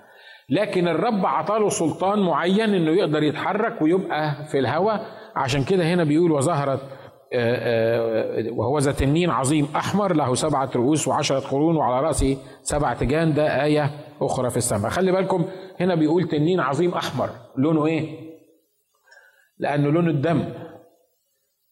لكن 0.49 0.87
الرب 0.87 1.25
عطاله 1.25 1.69
سلطان 1.69 2.19
معين 2.19 2.73
إنه 2.73 2.91
يقدر 2.91 3.23
يتحرك 3.23 3.81
ويبقى 3.81 4.45
في 4.51 4.59
الهواء 4.59 5.05
عشان 5.35 5.63
كده 5.63 5.83
هنا 5.93 6.03
بيقول 6.03 6.31
وظهرت 6.31 6.81
وهو 8.51 8.79
ذا 8.79 8.91
تنين 8.91 9.29
عظيم 9.29 9.67
أحمر 9.75 10.13
له 10.15 10.35
سبعة 10.35 10.71
رؤوس 10.75 11.07
وعشرة 11.07 11.39
قرون 11.39 11.75
وعلى 11.75 12.07
رأسه 12.07 12.37
سبع 12.61 12.93
تيجان 12.93 13.33
ده 13.33 13.63
آية 13.63 13.91
أخرى 14.21 14.49
في 14.49 14.57
السماء. 14.57 14.91
خلي 14.91 15.11
بالكم 15.11 15.45
هنا 15.79 15.95
بيقول 15.95 16.27
تنين 16.27 16.59
عظيم 16.59 16.91
أحمر. 16.93 17.29
لونه 17.57 17.85
إيه؟ 17.85 18.27
لأنه 19.57 19.89
لون 19.89 20.09
الدم. 20.09 20.53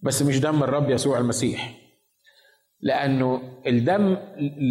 بس 0.01 0.21
مش 0.21 0.39
دم 0.39 0.63
الرب 0.63 0.89
يسوع 0.89 1.17
المسيح. 1.17 1.73
لأنه 2.81 3.41
الدم 3.67 4.17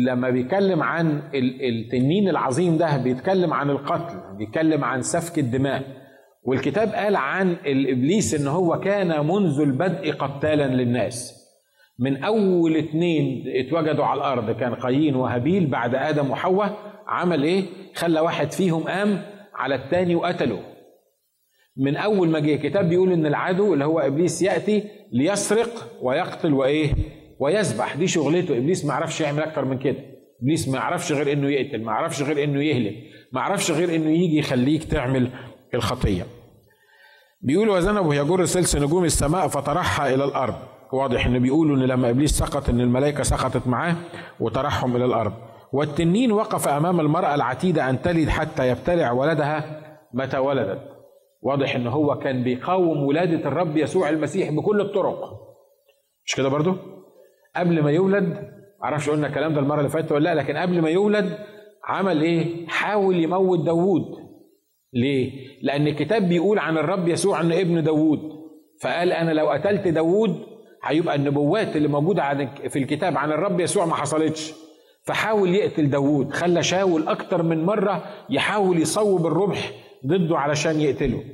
لما 0.07 0.31
بيتكلم 0.31 0.83
عن 0.83 1.23
التنين 1.35 2.29
العظيم 2.29 2.76
ده 2.79 2.97
بيتكلم 2.97 3.55
عن 3.55 3.71
القتل 3.71 4.37
بيتكلم 4.37 4.85
عن 4.85 5.03
سفك 5.03 5.38
الدماء. 5.38 6.04
والكتاب 6.45 6.89
قال 6.89 7.17
عن 7.17 7.51
الإبليس 7.67 8.35
إن 8.35 8.47
هو 8.47 8.81
كان 8.81 9.27
منذ 9.27 9.61
البدء 9.61 10.13
قتالا 10.13 10.67
للناس. 10.67 11.45
من 11.99 12.25
أول 12.25 12.77
اتنين 12.77 13.45
اتوجدوا 13.47 14.05
على 14.05 14.19
الأرض 14.19 14.51
كان 14.51 14.75
قايين 14.75 15.17
وهابيل 15.17 15.67
بعد 15.67 15.95
آدم 15.95 16.31
وحواء. 16.31 16.79
عمل 17.07 17.43
إيه؟ 17.43 17.65
خلى 17.95 18.21
واحد 18.21 18.53
فيهم 18.53 18.83
قام 18.83 19.23
على 19.55 19.75
التاني 19.75 20.15
وقتله. 20.15 20.61
من 21.77 21.97
أول 21.97 22.29
ما 22.29 22.39
جه 22.39 22.55
الكتاب 22.55 22.89
بيقول 22.89 23.13
إن 23.13 23.27
العدو 23.27 23.75
اللي 23.75 23.85
هو 23.85 24.01
إبليس 24.01 24.43
يأتي 24.43 24.85
ليسرق 25.13 25.91
ويقتل 26.03 26.53
وإيه؟ 26.55 26.95
ويذبح 27.41 27.97
دي 27.97 28.07
شغلته. 28.07 28.59
إبليس 28.59 28.85
ما 28.85 28.93
يعرفش 28.95 29.21
يعمل 29.21 29.43
أكتر 29.43 29.65
من 29.65 29.79
كده. 29.79 29.97
إبليس 30.43 30.69
ما 30.69 30.79
يعرفش 30.79 31.13
غير 31.13 31.33
إنه 31.33 31.51
يقتل 31.51 31.83
ما 31.83 31.93
يعرفش 31.93 32.23
غير 32.23 32.45
إنه 32.45 32.63
يهلك 32.63 32.95
ما 33.33 33.41
يعرفش 33.41 33.71
غير 33.71 33.95
إنه 33.95 34.11
يجي 34.11 34.39
يخليك 34.39 34.85
تعمل 34.85 35.31
الخطية. 35.75 36.26
بيقول 37.40 37.69
وذنبه 37.69 38.14
يجر 38.14 38.45
سلس 38.45 38.76
نجوم 38.76 39.04
السماء 39.04 39.49
فطرحها 39.49 40.14
إلى 40.14 40.25
الأرض. 40.25 40.54
واضح 40.93 41.26
ان 41.26 41.38
بيقولوا 41.38 41.76
إن 41.76 41.83
لما 41.83 42.11
إبليس 42.11 42.31
سقط 42.38 42.69
إن 42.69 42.81
الملائكة 42.81 43.23
سقطت 43.23 43.66
معاه 43.66 43.97
وطرحهم 44.40 44.97
إلى 44.97 45.04
الأرض. 45.04 45.33
والتنين 45.73 46.33
وقف 46.33 46.69
أمام 46.69 47.00
المرأة 47.00 47.35
العتيدة 47.35 47.90
أن 47.90 48.02
تلد 48.02 48.28
حتى 48.28 48.69
يبتلع 48.69 49.12
ولدها 49.12 49.81
متى 50.14 50.38
ولدت. 50.38 50.81
واضح 51.43 51.75
ان 51.75 51.87
هو 51.87 52.19
كان 52.19 52.43
بيقاوم 52.45 53.02
ولادة 53.02 53.49
الرب 53.49 53.76
يسوع 53.76 54.09
المسيح 54.09 54.50
بكل 54.50 54.81
الطرق. 54.81 55.31
مش 56.26 56.35
كده 56.35 56.49
برضو؟ 56.49 56.76
قبل 57.57 57.83
ما 57.83 57.90
يولد 57.90 58.54
معرفش 58.83 59.11
قلنا 59.11 59.26
الكلام 59.26 59.54
ده 59.54 59.61
المرة 59.61 59.78
اللي 59.78 59.88
فاتت 59.90 60.12
ولا 60.12 60.35
لأ 60.35 60.40
لكن 60.40 60.57
قبل 60.57 60.83
ما 60.83 60.90
يولد 60.90 61.38
عمل 61.88 62.23
إيه؟ 62.23 62.66
حاول 62.69 63.16
يموت 63.16 63.59
داوود. 63.66 64.24
ليه؟ 64.95 65.33
لأن 65.63 65.87
الكتاب 65.87 66.29
بيقول 66.29 66.59
عن 66.59 66.79
الرب 66.79 67.09
يسوع 67.09 67.41
إنه 67.41 67.61
ابن 67.61 67.83
داوود. 67.83 68.21
فقال 68.81 69.13
أنا 69.13 69.31
لو 69.33 69.51
قتلت 69.51 69.89
داوود 69.89 70.41
هيبقى 70.85 71.15
النبوات 71.15 71.77
اللي 71.77 71.89
موجودة 71.89 72.23
عن 72.23 72.49
في 72.69 72.79
الكتاب 72.79 73.17
عن 73.19 73.33
الرب 73.33 73.61
يسوع 73.61 73.87
ما 73.87 73.95
حصلتش. 73.95 74.53
فحاول 75.07 75.55
يقتل 75.55 75.91
داوود. 75.91 76.33
خلى 76.33 76.63
شاول 76.63 77.09
أكتر 77.09 77.43
من 77.43 77.65
مرة 77.65 78.05
يحاول 78.31 78.79
يصوب 78.79 79.27
الرمح 79.27 79.71
ضده 80.07 80.39
علشان 80.39 80.81
يقتله. 80.81 81.25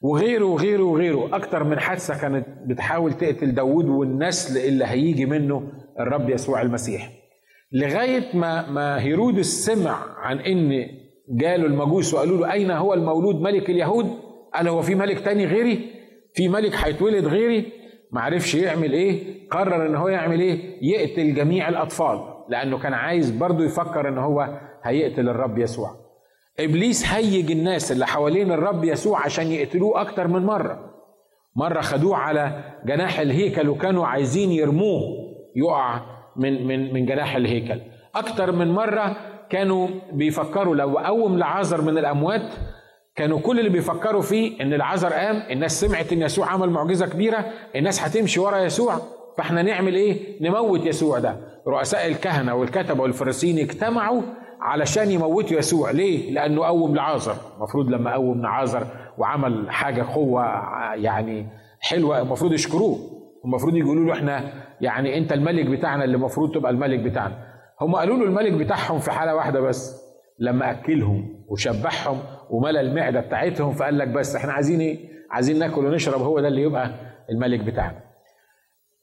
وغيره 0.00 0.44
وغيره 0.44 0.82
وغيره. 0.82 1.36
أكتر 1.36 1.64
من 1.64 1.78
حادثة 1.80 2.20
كانت 2.20 2.46
بتحاول 2.66 3.12
تقتل 3.12 3.54
داوود 3.54 3.84
والنسل 3.88 4.58
اللي 4.68 4.84
هيجي 4.84 5.26
منه 5.26 5.72
الرب 6.00 6.30
يسوع 6.30 6.62
المسيح. 6.62 7.10
لغاية 7.72 8.36
ما 8.36 8.70
ما 8.70 9.00
هيرودس 9.02 9.46
سمع 9.46 10.04
عن 10.18 10.38
إن 10.38 10.86
جاله 11.28 11.66
المجوس 11.66 12.14
وقالوا 12.14 12.38
له 12.38 12.52
أين 12.52 12.70
هو 12.70 12.94
المولود 12.94 13.40
ملك 13.40 13.70
اليهود؟ 13.70 14.10
قال 14.54 14.68
هو 14.68 14.82
في 14.82 14.94
ملك 14.94 15.20
تاني 15.20 15.46
غيري؟ 15.46 15.90
في 16.34 16.48
ملك 16.48 16.74
هيتولد 16.74 17.26
غيري؟ 17.26 17.72
معرفش 18.12 18.54
يعمل 18.54 18.92
إيه. 18.92 19.48
قرر 19.50 19.86
إن 19.86 19.94
هو 19.94 20.08
يعمل 20.08 20.40
إيه؟ 20.40 20.78
يقتل 20.82 21.34
جميع 21.34 21.68
الأطفال 21.68 22.20
لأنه 22.48 22.78
كان 22.78 22.94
عايز 22.94 23.30
برضه 23.30 23.64
يفكر 23.64 24.08
إن 24.08 24.18
هو 24.18 24.60
هيقتل 24.82 25.28
الرب 25.28 25.58
يسوع. 25.58 25.90
إبليس 26.60 27.06
هيج 27.06 27.50
الناس 27.50 27.92
اللي 27.92 28.06
حوالين 28.06 28.52
الرب 28.52 28.84
يسوع 28.84 29.24
عشان 29.24 29.46
يقتلوه 29.46 30.00
أكتر 30.00 30.28
من 30.28 30.42
مرة. 30.46 30.90
مرة 31.56 31.80
خدوه 31.80 32.16
على 32.16 32.64
جناح 32.84 33.20
الهيكل 33.20 33.68
وكانوا 33.68 34.06
عايزين 34.06 34.50
يرموه 34.52 35.02
يقع 35.56 36.00
من 36.36 36.66
من 36.66 36.92
من 36.94 37.06
جناح 37.06 37.36
الهيكل. 37.36 37.80
أكتر 38.14 38.52
من 38.52 38.72
مرة 38.72 39.16
كانوا 39.50 39.88
بيفكروا 40.12 40.74
لو 40.76 40.98
قوم 40.98 41.38
لعازر 41.38 41.82
من 41.82 41.98
الأموات 41.98 42.42
كانوا 43.16 43.40
كل 43.40 43.58
اللي 43.58 43.70
بيفكروا 43.70 44.22
فيه 44.22 44.62
إن 44.62 44.74
العازر 44.74 45.12
قام 45.12 45.42
الناس 45.50 45.80
سمعت 45.80 46.12
إن 46.12 46.22
يسوع 46.22 46.46
عمل 46.52 46.70
معجزة 46.70 47.06
كبيرة 47.06 47.44
الناس 47.76 48.02
هتمشي 48.02 48.40
ورا 48.40 48.58
يسوع. 48.58 48.98
فإحنا 49.38 49.62
نعمل 49.62 49.94
إيه؟ 49.94 50.42
نموت 50.48 50.86
يسوع 50.86 51.18
ده. 51.18 51.36
رؤساء 51.66 52.06
الكهنة 52.06 52.54
والكتبة 52.54 53.02
والفريسيين 53.02 53.58
اجتمعوا 53.58 54.22
علشان 54.60 55.10
يموتوا 55.10 55.56
يسوع. 55.58 55.90
ليه؟ 55.90 56.30
لأنه 56.32 56.64
قوم 56.64 56.94
لعازر 56.94 57.34
المفروض 57.56 57.90
لما 57.90 58.12
قوم 58.14 58.42
لعازر 58.42 58.86
وعمل 59.18 59.70
حاجة 59.70 60.02
قوة 60.14 60.44
يعني 60.94 61.46
حلوة 61.80 62.20
المفروض 62.20 62.52
يشكروه. 62.52 62.98
المفروض 63.44 63.76
يقولوا 63.76 64.04
له 64.04 64.12
إحنا 64.12 64.52
يعني 64.80 65.18
أنت 65.18 65.32
الملك 65.32 65.66
بتاعنا 65.66 66.04
اللي 66.04 66.16
المفروض 66.16 66.54
تبقى 66.54 66.72
الملك 66.72 66.98
بتاعنا. 66.98 67.53
هم 67.80 67.96
قالوا 67.96 68.16
له 68.16 68.24
الملك 68.24 68.52
بتاعهم 68.52 68.98
في 68.98 69.10
حالة 69.10 69.34
واحدة 69.34 69.60
بس 69.60 70.04
لما 70.38 70.70
أكلهم 70.70 71.44
وشبعهم 71.48 72.18
وملى 72.50 72.80
المعدة 72.80 73.20
بتاعتهم 73.20 73.72
فقال 73.72 73.98
لك 73.98 74.08
بس 74.08 74.36
إحنا 74.36 74.52
عايزين 74.52 74.80
إيه؟ 74.80 74.98
عايزين 75.30 75.58
ناكل 75.58 75.86
ونشرب 75.86 76.22
هو 76.22 76.40
ده 76.40 76.48
اللي 76.48 76.62
يبقى 76.62 76.90
الملك 77.30 77.60
بتاعنا. 77.60 78.00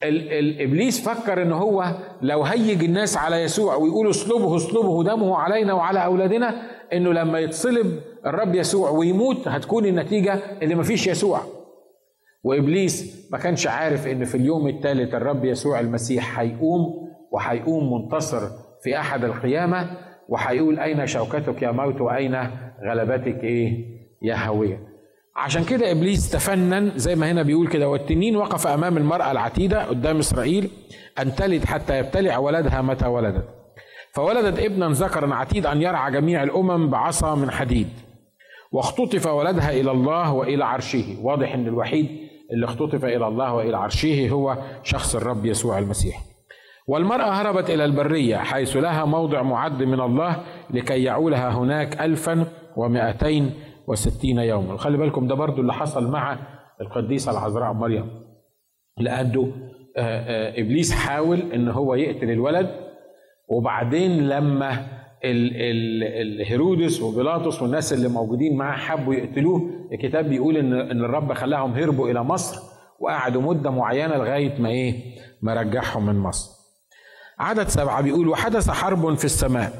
الابليس 0.03 1.09
فكر 1.09 1.41
إن 1.41 1.51
هو 1.51 1.85
لو 2.21 2.43
هيج 2.43 2.83
الناس 2.83 3.17
على 3.17 3.35
يسوع 3.43 3.75
ويقولوا 3.75 4.11
اصلبه 4.11 4.55
اصلبه 4.55 5.03
دمه 5.03 5.37
علينا 5.37 5.73
وعلى 5.73 6.05
أولادنا 6.05 6.61
إنه 6.93 7.13
لما 7.13 7.39
يتصلب 7.39 7.99
الرب 8.25 8.55
يسوع 8.55 8.89
ويموت 8.89 9.47
هتكون 9.47 9.85
النتيجة 9.85 10.33
اللي 10.61 10.75
مفيش 10.75 11.07
يسوع. 11.07 11.41
وإبليس 12.43 13.27
ما 13.31 13.37
كانش 13.37 13.67
عارف 13.67 14.07
إن 14.07 14.23
في 14.25 14.35
اليوم 14.35 14.67
الثالث 14.67 15.15
الرب 15.15 15.45
يسوع 15.45 15.79
المسيح 15.79 16.39
هيقوم 16.39 17.00
وهيقوم 17.31 17.93
منتصر 17.93 18.49
في 18.83 18.99
أحد 18.99 19.23
القيامة 19.23 19.97
وهيقول 20.29 20.79
أين 20.79 21.07
شوكتك 21.07 21.61
يا 21.61 21.71
موت 21.71 22.01
وأين 22.01 22.35
غلبتك؟ 22.87 23.43
إيه 23.43 23.85
يا 24.21 24.35
هوية. 24.35 24.79
عشان 25.35 25.63
كده 25.63 25.91
إبليس 25.91 26.29
تفنن 26.31 26.91
زي 26.95 27.15
ما 27.15 27.31
هنا 27.31 27.43
بيقول 27.43 27.67
كده 27.67 27.89
والتنين 27.89 28.35
وقف 28.35 28.67
أمام 28.67 28.97
المرأة 28.97 29.31
العتيدة 29.31 29.85
قدام 29.85 30.17
إسرائيل 30.17 30.69
أن 31.19 31.35
تلد 31.35 31.65
حتى 31.65 31.99
يبتلع 31.99 32.37
ولدها 32.37 32.81
متى 32.81 33.07
ولدت. 33.07 33.45
فولدت 34.13 34.59
ابنا 34.59 34.89
ذكرا 34.89 35.35
عتيد 35.35 35.65
أن 35.65 35.81
يرعى 35.81 36.11
جميع 36.11 36.43
الأمم 36.43 36.89
بعصا 36.89 37.35
من 37.35 37.51
حديد. 37.51 37.87
واختطف 38.71 39.27
ولدها 39.27 39.71
إلى 39.71 39.91
الله 39.91 40.33
وإلى 40.33 40.65
عرشه. 40.65 41.17
واضح 41.21 41.53
إن 41.53 41.67
الوحيد 41.67 42.07
اللي 42.53 42.65
اختطف 42.65 43.05
إلى 43.05 43.27
الله 43.27 43.53
وإلى 43.53 43.77
عرشه 43.77 44.29
هو 44.29 44.57
شخص 44.83 45.15
الرب 45.15 45.45
يسوع 45.45 45.79
المسيح. 45.79 46.30
والمرأة 46.87 47.29
هربت 47.29 47.69
إلى 47.69 47.85
البرية 47.85 48.37
حيث 48.37 48.77
لها 48.77 49.05
موضع 49.05 49.41
معد 49.41 49.83
من 49.83 49.99
الله 50.01 50.43
لكي 50.69 51.03
يعولها 51.03 51.49
هناك 51.49 52.01
ألفا 52.01 52.45
ومائتين 52.77 53.51
وستين 53.87 54.37
يوما. 54.39 54.77
خلي 54.77 54.97
بالكم 54.97 55.27
ده 55.27 55.35
برضو 55.35 55.61
اللي 55.61 55.73
حصل 55.73 56.11
مع 56.11 56.37
القديسة 56.81 57.31
العذراء 57.31 57.73
مريم. 57.73 58.09
لأنه 58.97 59.51
إبليس 60.57 60.93
حاول 60.93 61.39
إن 61.53 61.69
هو 61.69 61.95
يقتل 61.95 62.29
الولد 62.29 62.69
وبعدين 63.49 64.29
لما 64.29 64.87
الهيرودس 65.23 67.01
وبيلاطس 67.01 67.61
والناس 67.61 67.93
اللي 67.93 68.07
موجودين 68.09 68.57
معاه 68.57 68.77
حبوا 68.77 69.13
يقتلوه 69.13 69.61
الكتاب 69.93 70.29
بيقول 70.29 70.57
إن 70.57 70.73
إن 70.73 71.03
الرب 71.05 71.33
خلاهم 71.33 71.73
هربوا 71.73 72.09
إلى 72.09 72.23
مصر 72.23 72.61
وقعدوا 72.99 73.41
مدة 73.41 73.71
معينة 73.71 74.15
لغاية 74.17 74.61
ما 74.61 74.69
إيه؟ 74.69 74.93
ما 75.41 75.53
رجعهم 75.53 76.05
من 76.05 76.15
مصر. 76.19 76.60
عدد 77.41 77.67
سبعة 77.67 78.01
بيقول 78.01 78.27
وحدث 78.27 78.69
حرب 78.69 79.13
في 79.15 79.25
السماء. 79.25 79.73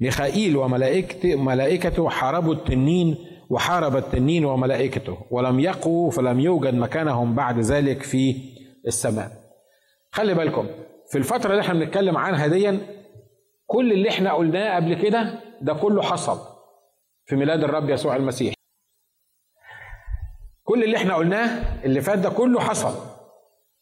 ميخائيل 0.00 0.56
وملائكته 0.56 1.36
ملائكته 1.36 2.08
حاربوا 2.08 2.54
التنين 2.54 3.16
وحارب 3.50 3.96
التنين 3.96 4.44
وملائكته 4.44 5.18
ولم 5.30 5.60
يقوا 5.60 6.10
فلم 6.10 6.40
يوجد 6.40 6.74
مكانهم 6.74 7.34
بعد 7.34 7.58
ذلك 7.58 8.02
في 8.02 8.36
السماء. 8.86 9.30
خلي 10.12 10.34
بالكم 10.34 10.66
في 11.10 11.18
الفترة 11.18 11.50
اللي 11.50 11.60
إحنا 11.62 11.74
بنتكلم 11.74 12.16
عنها 12.16 12.46
دي 12.46 12.78
كل 13.66 13.92
اللي 13.92 14.08
إحنا 14.08 14.32
قلناه 14.32 14.76
قبل 14.76 14.94
كده 14.94 15.40
ده 15.62 15.74
كله 15.74 16.02
حصل 16.02 16.38
في 17.26 17.36
ميلاد 17.36 17.64
الرب 17.64 17.90
يسوع 17.90 18.16
المسيح. 18.16 18.54
كل 20.64 20.84
اللي 20.84 20.96
إحنا 20.96 21.14
قلناه 21.14 21.84
اللي 21.84 22.00
فات 22.00 22.18
ده 22.18 22.30
كله 22.30 22.60
حصل. 22.60 22.94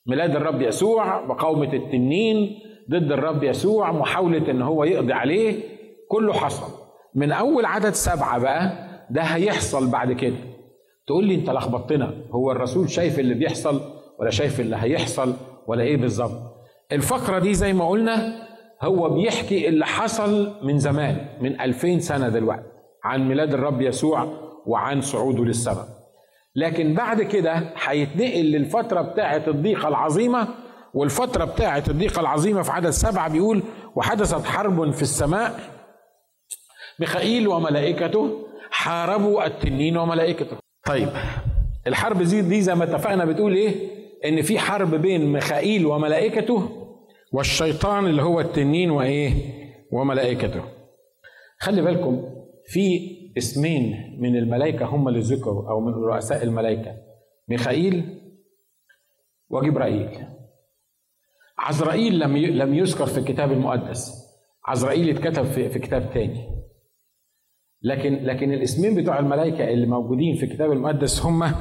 ميلاد 0.07 0.37
الرب 0.37 0.63
يسوع 0.63 1.25
مقاومة 1.27 1.73
التنين 1.73 2.59
ضد 2.91 3.13
الرب 3.13 3.45
يسوع 3.45 3.93
محاولة 3.93 4.51
إن 4.51 4.63
هو 4.63 4.85
يقضي 4.85 5.13
عليه 5.13 5.63
كله 6.09 6.33
حصل. 6.33 6.73
من 7.15 7.33
أول 7.33 7.65
عدد 7.65 7.91
سبعة 7.95 8.39
بقى 8.39 8.73
ده 9.11 9.23
هيحصل 9.23 9.91
بعد 9.91 10.13
كده. 10.13 10.37
تقول 11.07 11.25
لي 11.25 11.35
أنت 11.35 11.51
لخبطتنا 11.51 12.15
هو 12.31 12.53
الرسول 12.53 12.91
شايف 12.91 13.19
اللي 13.19 13.35
بيحصل 13.35 13.81
ولا 14.19 14.31
شايف 14.31 14.61
اللي 14.61 14.77
هيحصل 14.81 15.35
ولا 15.67 15.83
إيه 15.83 15.97
بالظبط؟ 15.97 16.57
الفقرة 16.93 17.39
دي 17.39 17.55
زي 17.55 17.73
ما 17.73 17.89
قلنا 17.89 18.47
هو 18.83 19.09
بيحكي 19.11 19.69
اللي 19.69 19.87
حصل 19.87 20.53
من 20.63 20.79
زمان 20.79 21.27
من 21.41 21.61
ألفين 21.61 22.01
سنة 22.01 22.29
دلوقتي 22.29 22.63
عن 23.05 23.29
ميلاد 23.29 23.55
الرب 23.55 23.81
يسوع 23.81 24.27
وعن 24.67 25.01
صعوده 25.01 25.45
للسماء. 25.45 25.87
لكن 26.57 26.95
بعد 26.95 27.23
كده 27.23 27.63
هيتنقل 27.87 28.45
للفترة 28.45 29.01
بتاعة 29.03 29.43
الضيقة 29.49 29.89
العظيمة 29.89 30.49
والفترة 30.97 31.45
بتاعة 31.45 31.85
الضيقة 31.89 32.21
العظيمة 32.21 32.63
في 32.63 32.73
عدد 32.73 32.91
سبعة 32.91 33.29
بيقول 33.29 33.63
وحدثت 33.97 34.45
حرب 34.45 34.91
في 34.91 35.03
السماء 35.03 35.61
ميخائيل 37.01 37.49
وملائكته 37.49 38.47
حاربوا 38.71 39.47
التنين 39.47 39.97
وملائكته. 39.97 40.57
طيب 40.87 41.09
الحرب 41.87 42.23
دي, 42.23 42.43
دي 42.43 42.63
زي 42.63 42.75
ما 42.75 42.85
اتفقنا 42.85 43.25
بتقول 43.25 43.55
إيه؟ 43.55 43.91
إن 44.25 44.43
في 44.43 44.59
حرب 44.59 44.95
بين 44.95 45.33
ميخائيل 45.33 45.87
وملائكته 45.87 46.69
والشيطان 47.33 48.07
اللي 48.07 48.23
هو 48.23 48.41
التنين 48.41 48.91
وإيه؟ 48.91 49.33
وملائكته. 49.93 50.63
خلي 51.59 51.83
بالكم 51.83 52.25
في 52.67 53.01
اسمين 53.39 54.17
من 54.21 54.37
الملائكة 54.37 54.87
هم 54.87 55.09
اللي 55.09 55.21
ذكروا 55.21 55.71
أو 55.71 55.81
من 55.81 55.93
رؤساء 55.93 56.43
الملائكة 56.43 56.97
ميخائيل 57.49 58.21
وجبرائيل. 59.51 60.36
عزرائيل 61.59 62.19
لم 62.19 62.37
لم 62.37 62.75
يذكر 62.75 63.07
في 63.07 63.19
الكتاب 63.19 63.53
المقدس. 63.53 64.27
عزرائيل 64.67 65.11
اتكتب 65.17 65.45
في, 65.45 65.69
في 65.69 65.79
كتاب 65.79 66.11
تاني. 66.15 66.57
لكن 67.83 68.25
لكن 68.25 68.53
الاسمين 68.53 68.95
بتوع 68.95 69.19
الملائكة 69.19 69.69
اللي 69.69 69.87
موجودين 69.87 70.37
في 70.37 70.43
الكتاب 70.45 70.73
المقدس 70.73 71.23
هم 71.23 71.53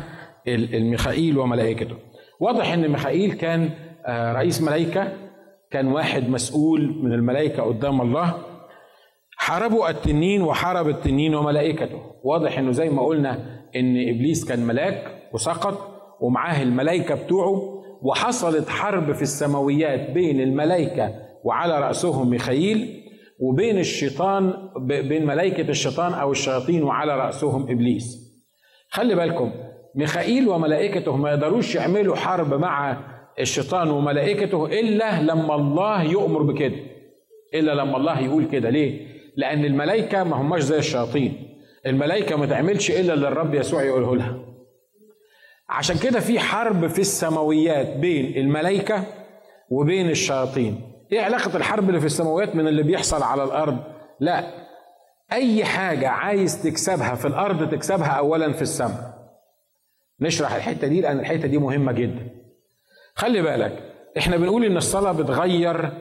الميخائيل 0.48 1.38
وملائكته. 1.38 1.96
واضح 2.40 2.74
إن 2.74 2.88
ميخائيل 2.88 3.34
كان 3.34 3.70
آه، 4.06 4.34
رئيس 4.34 4.62
ملائكة 4.62 5.14
كان 5.72 5.88
واحد 5.88 6.30
مسؤول 6.30 7.00
من 7.04 7.14
الملائكة 7.14 7.64
قدام 7.64 8.02
الله. 8.02 8.36
حاربوا 9.38 9.90
التنين 9.90 10.42
وحارب 10.42 10.90
التنين 10.90 11.36
وملائكته. 11.36 12.02
واضح 12.24 12.58
إنه 12.60 12.72
زي 12.72 12.90
ما 12.90 13.02
قلنا 13.06 13.32
إن 13.76 14.10
إبليس 14.10 14.46
كان 14.46 14.60
ملاك 14.60 15.30
وسقط 15.34 15.96
ومعاه 16.22 16.64
الملائكة 16.64 17.16
بتوعه. 17.16 17.75
وحصلت 18.06 18.70
حرب 18.70 19.12
في 19.12 19.22
السماويات 19.22 20.10
بين 20.10 20.42
الملائكة 20.42 21.14
وعلى 21.44 21.80
رأسهم 21.80 22.30
ميخائيل 22.30 23.04
وبين 23.40 23.80
الشيطان 23.80 24.54
بين 24.88 25.26
ملائكة 25.26 25.70
الشيطان 25.70 26.14
أو 26.14 26.32
الشياطين 26.32 26.84
وعلى 26.84 27.16
رأسهم 27.18 27.62
إبليس. 27.72 28.36
خلي 28.90 29.16
بالكم 29.16 29.52
ميخائيل 29.96 30.48
وملائكته 30.48 31.16
ما 31.16 31.30
يقدروش 31.30 31.76
يعملوا 31.76 32.16
حرب 32.16 32.54
مع 32.54 32.98
الشيطان 33.40 33.90
وملائكته 33.90 34.66
إلا 34.66 35.22
لما 35.22 35.56
الله 35.56 36.04
يؤمر 36.04 36.42
بكده. 36.42 36.76
إلا 37.54 37.72
لما 37.76 37.98
الله 37.98 38.20
يقول 38.20 38.46
كده. 38.46 38.70
ليه؟ 38.70 39.08
لأن 39.38 39.66
الملائكة 39.66 40.24
ما 40.24 40.42
هماش 40.42 40.62
زي 40.62 40.78
الشياطين. 40.78 41.34
الملائكة 41.86 42.36
ما 42.36 42.46
تعملش 42.46 42.92
إلا 42.92 43.14
اللي 43.14 43.28
الرب 43.28 43.54
يسوع 43.54 43.84
يقوله 43.84 44.16
لها. 44.16 44.55
عشان 45.70 45.98
كده 45.98 46.20
في 46.20 46.40
حرب 46.40 46.88
في 46.88 47.00
السماويات 47.00 47.98
بين 47.98 48.38
الملائكة 48.38 49.04
وبين 49.70 50.10
الشياطين. 50.10 50.82
إيه 51.12 51.22
علاقة 51.22 51.58
الحرب 51.58 51.90
اللي 51.90 52.00
في 52.00 52.06
السماويات 52.06 52.56
من 52.56 52.68
اللي 52.68 52.84
بيحصل 52.84 53.24
على 53.24 53.44
الأرض؟ 53.44 53.78
لا 54.20 54.66
أي 55.34 55.66
حاجة 55.66 56.10
عايز 56.10 56.64
تكسبها 56.64 57.16
في 57.16 57.28
الأرض 57.28 57.70
تكسبها 57.70 58.08
اولا 58.08 58.54
في 58.54 58.62
السماء. 58.62 59.16
نشرح 60.22 60.54
الحتة 60.56 60.88
دي 60.88 61.02
لأن 61.02 61.20
الحتة 61.20 61.48
دي 61.48 61.58
مهمة 61.58 61.92
جدا. 61.92 62.30
خلي 63.16 63.42
بالك 63.42 63.94
إحنا 64.18 64.38
بنقول 64.38 64.66
إن 64.66 64.78
الصلاة 64.78 65.12
بتغير 65.12 65.92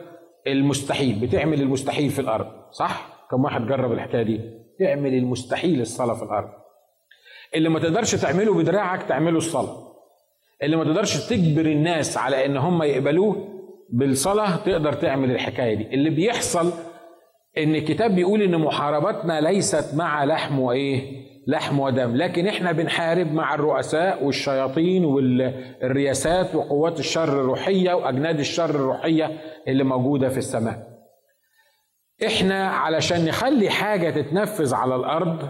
المستحيل 0.47 1.19
بتعمل 1.19 1.61
المستحيل 1.61 2.09
في 2.09 2.19
الأرض 2.19 2.47
صح؟ 2.71 3.27
كم 3.31 3.43
واحد 3.43 3.67
جرب 3.67 3.91
الحكاية 3.91 4.23
دي؟ 4.23 4.41
تعمل 4.79 5.13
المستحيل 5.13 5.81
الصلاة 5.81 6.13
في 6.13 6.23
الأرض. 6.23 6.49
اللي 7.55 7.69
ما 7.69 7.79
تقدرش 7.79 8.15
تعمله 8.15 8.53
بدراعك 8.53 9.03
تعمله 9.03 9.37
الصلاة. 9.37 9.85
اللي 10.63 10.75
ما 10.75 10.83
تقدرش 10.83 11.29
تجبر 11.29 11.65
الناس 11.65 12.17
على 12.17 12.45
إن 12.45 12.57
هم 12.57 12.83
يقبلوه 12.83 13.47
بالصلاة 13.89 14.55
تقدر 14.55 14.93
تعمل 14.93 15.31
الحكاية 15.31 15.75
دي. 15.75 15.93
اللي 15.93 16.09
بيحصل 16.09 16.71
إن 17.57 17.75
الكتاب 17.75 18.15
بيقول 18.15 18.41
إن 18.41 18.57
محاربتنا 18.57 19.41
ليست 19.41 19.95
مع 19.95 20.23
لحم 20.25 20.59
وإيه؟ 20.59 21.25
لحم 21.47 21.79
ودم. 21.79 22.15
لكن 22.15 22.47
إحنا 22.47 22.71
بنحارب 22.71 23.33
مع 23.33 23.55
الرؤساء 23.55 24.23
والشياطين 24.23 25.05
والرياسات 25.05 26.55
وقوات 26.55 26.99
الشر 26.99 27.41
الروحية 27.41 27.93
وأجناد 27.93 28.39
الشر 28.39 28.69
الروحية 28.69 29.41
اللي 29.67 29.83
موجودة 29.83 30.29
في 30.29 30.37
السماء. 30.37 30.87
إحنا 32.25 32.67
علشان 32.67 33.25
نخلي 33.25 33.69
حاجة 33.69 34.09
تتنفذ 34.09 34.73
على 34.73 34.95
الأرض 34.95 35.49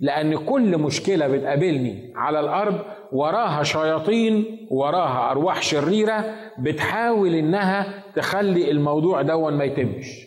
لأن 0.00 0.36
كل 0.44 0.78
مشكلة 0.78 1.26
بتقابلني 1.28 2.12
على 2.16 2.40
الأرض 2.40 2.80
وراها 3.12 3.62
شياطين 3.62 4.66
وراها 4.70 5.30
أرواح 5.30 5.62
شريرة 5.62 6.34
بتحاول 6.58 7.34
إنها 7.34 8.04
تخلي 8.16 8.70
الموضوع 8.70 9.22
دون 9.22 9.54
ما 9.54 9.64
يتمش. 9.64 10.26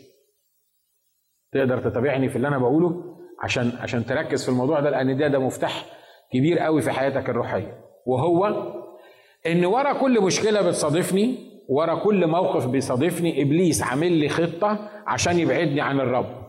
تقدر 1.53 1.80
تتابعني 1.89 2.30
في 2.30 2.36
اللي 2.36 2.47
أنا 2.47 2.58
بقوله؟ 2.58 3.03
عشان 3.43 3.71
عشان 3.80 4.06
تركز 4.06 4.43
في 4.43 4.49
الموضوع 4.49 4.80
ده 4.80 4.89
لأن 4.89 5.17
ده 5.17 5.27
ده 5.27 5.39
مفتاح 5.39 5.86
كبير 6.34 6.60
قوي 6.60 6.82
في 6.82 6.91
حياتك 6.91 7.30
الروحية. 7.30 7.77
وهو 8.06 8.45
إن 9.47 9.65
ورا 9.65 9.93
كل 9.93 10.21
مشكلة 10.21 10.62
بتصادفني 10.62 11.36
ورا 11.69 11.95
كل 11.95 12.27
موقف 12.27 12.67
بيصادفني 12.67 13.41
إبليس 13.41 13.84
عامل 13.84 14.12
لي 14.12 14.30
خطة 14.30 14.89
عشان 15.08 15.39
يبعدني 15.39 15.82
عن 15.82 15.99
الرب. 15.99 16.47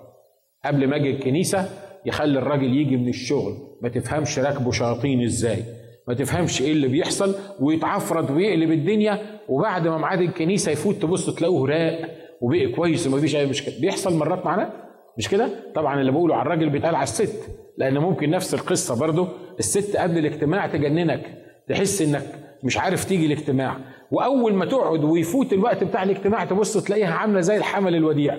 قبل 0.64 0.88
ما 0.88 0.96
أجي 0.96 1.10
الكنيسة 1.10 1.68
يخلي 2.06 2.38
الراجل 2.38 2.76
يجي 2.76 2.96
من 2.96 3.08
الشغل. 3.08 3.54
ما 3.82 3.88
تفهمش 3.88 4.38
راكبه 4.38 4.70
شياطين 4.70 5.22
إزاي. 5.24 5.64
ما 6.08 6.14
تفهمش 6.14 6.62
إيه 6.62 6.72
اللي 6.72 6.88
بيحصل 6.88 7.34
ويتعفرت 7.60 8.30
ويقلب 8.30 8.72
الدنيا 8.72 9.18
وبعد 9.48 9.88
ما 9.88 9.98
ميعاد 9.98 10.20
الكنيسة 10.20 10.72
يفوت 10.72 10.94
تبص 10.94 11.30
تلاقوه 11.34 11.68
راق 11.68 12.08
وبقي 12.40 12.68
كويس 12.68 13.06
وما 13.06 13.20
فيش 13.20 13.36
أي 13.36 13.46
مشكلة. 13.46 13.74
بيحصل 13.80 14.16
مرات 14.16 14.46
معانا؟ 14.46 14.72
مش 15.18 15.28
كده؟ 15.28 15.48
طبعا 15.74 16.00
اللي 16.00 16.12
بقوله 16.12 16.34
على 16.34 16.42
الراجل 16.42 16.70
بيتقال 16.70 16.94
على 16.94 17.02
الست 17.04 17.48
لأن 17.78 17.98
ممكن 17.98 18.30
نفس 18.30 18.54
القصة 18.54 19.00
برضه. 19.00 19.28
الست 19.58 19.96
قبل 19.96 20.18
الاجتماع 20.18 20.66
تجننك 20.66 21.20
تحس 21.68 22.02
إنك 22.02 22.22
مش 22.62 22.78
عارف 22.78 23.04
تيجي 23.04 23.26
الاجتماع. 23.26 23.76
وأول 24.10 24.54
ما 24.54 24.64
تقعد 24.64 25.04
ويفوت 25.04 25.52
الوقت 25.52 25.84
بتاع 25.84 26.02
الاجتماع 26.02 26.44
تبص 26.44 26.76
تلاقيها 26.84 27.14
عاملة 27.14 27.40
زي 27.40 27.56
الحمل 27.56 27.94
الوديع. 27.94 28.38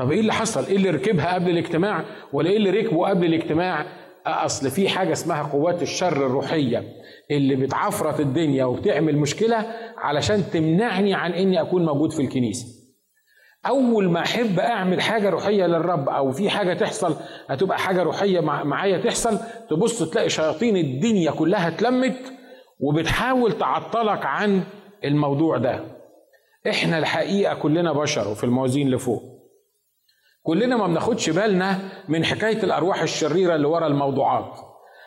طب 0.00 0.12
إيه 0.12 0.20
اللي 0.20 0.32
حصل؟ 0.32 0.66
إيه 0.66 0.76
اللي 0.76 0.90
ركبها 0.90 1.34
قبل 1.34 1.50
الاجتماع؟ 1.50 2.04
ولا 2.32 2.50
إيه 2.50 2.56
اللي 2.56 2.70
ركبه 2.70 3.08
قبل 3.08 3.26
الاجتماع؟ 3.26 3.86
أصل 4.26 4.70
في 4.70 4.88
حاجة 4.88 5.12
اسمها 5.12 5.42
قوات 5.42 5.82
الشر 5.82 6.26
الروحية 6.26 6.84
اللي 7.30 7.56
بتعفرت 7.56 8.20
الدنيا 8.20 8.64
وبتعمل 8.64 9.16
مشكلة 9.16 9.66
علشان 9.98 10.44
تمنعني 10.52 11.14
عن 11.14 11.32
إني 11.32 11.60
أكون 11.60 11.84
موجود 11.84 12.12
في 12.12 12.22
الكنيسة. 12.22 12.66
أول 13.66 14.10
ما 14.10 14.20
أحب 14.20 14.58
أعمل 14.58 15.00
حاجة 15.00 15.30
روحية 15.30 15.66
للرب 15.66 16.08
أو 16.08 16.30
في 16.32 16.50
حاجة 16.50 16.74
تحصل 16.74 17.16
هتبقى 17.48 17.78
حاجة 17.78 18.02
روحية 18.02 18.40
معايا 18.40 18.98
تحصل 18.98 19.38
تبص 19.70 20.02
تلاقي 20.10 20.28
شياطين 20.28 20.76
الدنيا 20.76 21.30
كلها 21.30 21.68
اتلمت 21.68 22.32
وبتحاول 22.80 23.52
تعطلك 23.52 24.26
عن 24.26 24.62
الموضوع 25.04 25.56
ده. 25.58 25.80
إحنا 26.70 26.98
الحقيقة 26.98 27.54
كلنا 27.54 27.92
بشر 27.92 28.28
وفي 28.28 28.44
الموازين 28.44 28.86
اللي 28.86 28.98
فوق 28.98 29.39
كلنا 30.50 30.76
ما 30.76 30.86
بناخدش 30.86 31.30
بالنا 31.30 31.78
من 32.08 32.24
حكاية 32.24 32.62
الأرواح 32.62 33.02
الشريرة 33.02 33.54
اللي 33.54 33.66
ورا 33.68 33.86
الموضوعات. 33.86 34.60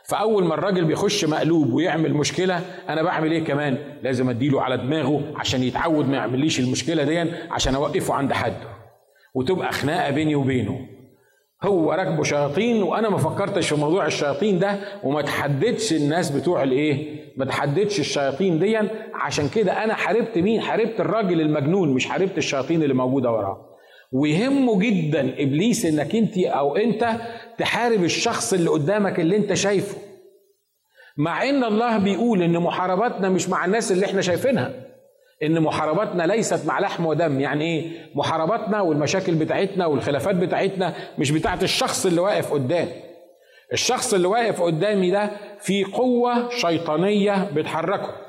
فأول 0.05 0.43
ما 0.43 0.53
الراجل 0.53 0.85
بيخش 0.85 1.25
مقلوب 1.25 1.73
ويعمل 1.73 2.13
مشكلة 2.13 2.61
أنا 2.89 3.03
بعمل 3.03 3.31
إيه 3.31 3.43
كمان؟ 3.43 3.77
لازم 4.03 4.29
أديله 4.29 4.61
على 4.61 4.77
دماغه 4.77 5.21
عشان 5.35 5.63
يتعود 5.63 6.09
ما 6.09 6.17
يعمليش 6.17 6.59
المشكلة 6.59 7.03
دي 7.03 7.19
عشان 7.51 7.75
أوقفه 7.75 8.13
عند 8.13 8.33
حده 8.33 8.67
وتبقى 9.35 9.71
خناقة 9.71 10.11
بيني 10.11 10.35
وبينه. 10.35 10.79
هو 11.63 11.91
راكبه 11.91 12.23
شياطين 12.23 12.83
وأنا 12.83 13.09
ما 13.09 13.17
فكرتش 13.17 13.69
في 13.69 13.75
موضوع 13.75 14.05
الشياطين 14.05 14.59
ده 14.59 14.79
وما 15.03 15.21
تحددش 15.21 15.93
الناس 15.93 16.31
بتوع 16.31 16.63
الإيه؟ 16.63 17.23
ما 17.37 17.45
تحددش 17.45 17.99
الشياطين 17.99 18.59
دي 18.59 18.77
عشان 19.13 19.49
كده 19.49 19.83
أنا 19.83 19.93
حاربت 19.93 20.37
مين؟ 20.37 20.61
حاربت 20.61 20.99
الراجل 20.99 21.41
المجنون 21.41 21.89
مش 21.89 22.05
حاربت 22.05 22.37
الشياطين 22.37 22.83
اللي 22.83 22.93
موجودة 22.93 23.31
وراه. 23.31 23.72
ويهمه 24.13 24.79
جدا 24.79 25.33
إبليس 25.39 25.85
إنك 25.85 26.15
أنت 26.15 26.37
أو 26.37 26.75
أنت 26.75 27.11
تحارب 27.57 28.03
الشخص 28.03 28.53
اللي 28.53 28.69
قدامك 28.69 29.19
اللي 29.19 29.37
أنت 29.37 29.53
شايفه. 29.53 29.97
مع 31.17 31.49
إن 31.49 31.63
الله 31.63 31.97
بيقول 31.97 32.41
إن 32.43 32.59
محارباتنا 32.59 33.29
مش 33.29 33.49
مع 33.49 33.65
الناس 33.65 33.91
اللي 33.91 34.05
إحنا 34.05 34.21
شايفينها. 34.21 34.73
إن 35.43 35.61
محارباتنا 35.61 36.23
ليست 36.23 36.65
مع 36.65 36.79
لحم 36.79 37.05
ودم. 37.05 37.39
يعني 37.39 37.65
إيه؟ 37.65 37.91
محارباتنا 38.15 38.81
والمشاكل 38.81 39.35
بتاعتنا 39.35 39.85
والخلافات 39.85 40.35
بتاعتنا 40.35 40.93
مش 41.17 41.31
بتاعت 41.31 41.63
الشخص 41.63 42.05
اللي 42.05 42.21
واقف 42.21 42.53
قدام. 42.53 42.87
الشخص 43.73 44.13
اللي 44.13 44.27
واقف 44.27 44.61
قدامي 44.61 45.11
ده 45.11 45.31
في 45.59 45.83
قوة 45.83 46.49
شيطانية 46.49 47.49
بتحركه. 47.55 48.22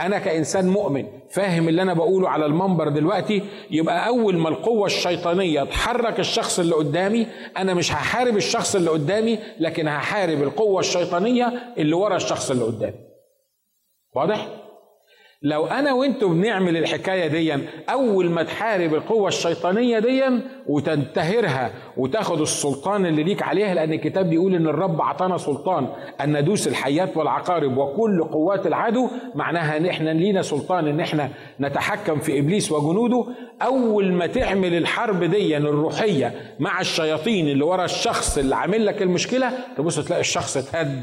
أنا 0.00 0.18
كإنسان 0.18 0.68
مؤمن 0.68 1.06
فاهم 1.30 1.68
اللي 1.68 1.82
أنا 1.82 1.94
بقوله 1.94 2.28
على 2.28 2.46
المنبر 2.46 2.88
دلوقتي 2.88 3.42
يبقى 3.70 4.08
أول 4.08 4.36
ما 4.36 4.48
القوة 4.48 4.86
الشيطانية 4.86 5.64
تحرك 5.64 6.20
الشخص 6.20 6.58
اللي 6.58 6.74
قدامي 6.74 7.26
أنا 7.56 7.74
مش 7.74 7.92
هحارب 7.92 8.36
الشخص 8.36 8.76
اللي 8.76 8.90
قدامي 8.90 9.38
لكن 9.60 9.88
هحارب 9.88 10.42
القوة 10.42 10.80
الشيطانية 10.80 11.72
اللي 11.78 11.94
ورا 11.94 12.16
الشخص 12.16 12.50
اللي 12.50 12.64
قدامي. 12.64 12.98
واضح؟ 14.14 14.48
لو 15.42 15.66
أنا 15.66 15.92
وانتوا 15.92 16.28
بنعمل 16.28 16.76
الحكاية 16.76 17.26
دي 17.26 17.68
أول 17.90 18.30
ما 18.30 18.42
تحارب 18.42 18.94
القوة 18.94 19.28
الشيطانية 19.28 19.98
دي 19.98 20.22
وتنتهرها 20.66 21.70
وتاخد 21.96 22.40
السلطان 22.40 23.06
اللي 23.06 23.22
ليك 23.22 23.42
عليها 23.42 23.74
لأن 23.74 23.92
الكتاب 23.92 24.30
بيقول 24.30 24.54
إن 24.54 24.66
الرب 24.66 25.00
أعطانا 25.00 25.36
سلطان 25.36 25.88
أن 26.20 26.38
ندوس 26.40 26.68
الحيات 26.68 27.16
والعقارب 27.16 27.76
وكل 27.76 28.24
قوات 28.24 28.66
العدو 28.66 29.08
معناها 29.34 29.76
إن 29.76 29.86
إحنا 29.86 30.10
لينا 30.10 30.42
سلطان 30.42 30.86
إن 30.88 31.00
إحنا 31.00 31.30
نتحكم 31.60 32.18
في 32.18 32.38
إبليس 32.38 32.72
وجنوده. 32.72 33.24
أول 33.62 34.12
ما 34.12 34.26
تعمل 34.26 34.74
الحرب 34.74 35.24
دي 35.24 35.56
الروحية 35.56 36.34
مع 36.60 36.80
الشياطين 36.80 37.48
اللي 37.48 37.64
ورا 37.64 37.84
الشخص 37.84 38.38
اللي 38.38 38.56
عامل 38.56 38.86
لك 38.86 39.02
المشكلة 39.02 39.52
تبص 39.76 40.00
تلاقي 40.06 40.20
الشخص 40.20 40.56
اتهد 40.56 41.02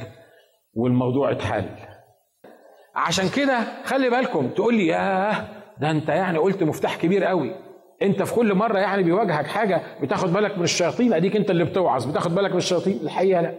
والموضوع 0.73 1.31
اتحل. 1.31 1.65
عشان 2.95 3.29
كده 3.29 3.59
خلي 3.83 4.09
بالكم 4.09 4.47
تقول 4.49 4.73
لي 4.75 4.87
ياه 4.87 5.47
ده 5.81 5.91
انت 5.91 6.09
يعني 6.09 6.37
قلت 6.37 6.63
مفتاح 6.63 6.95
كبير 6.95 7.23
قوي. 7.23 7.55
انت 8.01 8.23
في 8.23 8.33
كل 8.33 8.53
مرة 8.53 8.79
يعني 8.79 9.03
بيواجهك 9.03 9.47
حاجة 9.47 9.81
بتاخد 10.01 10.33
بالك 10.33 10.57
من 10.57 10.63
الشياطين 10.63 11.13
اديك 11.13 11.35
انت 11.35 11.49
اللي 11.51 11.63
بتوعظ 11.63 12.05
بتاخد 12.05 12.35
بالك 12.35 12.51
من 12.51 12.57
الشياطين. 12.57 12.99
الحقيقة 13.03 13.41
لا. 13.41 13.53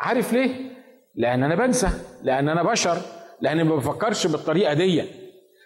عارف 0.00 0.32
ليه؟ 0.32 0.50
لأن 1.14 1.42
أنا 1.42 1.54
بنسى 1.54 1.88
لأن 2.22 2.48
أنا 2.48 2.62
بشر 2.62 2.96
لأن 3.40 3.64
ما 3.64 3.76
بفكرش 3.76 4.26
بالطريقة 4.26 4.74
دي. 4.74 5.04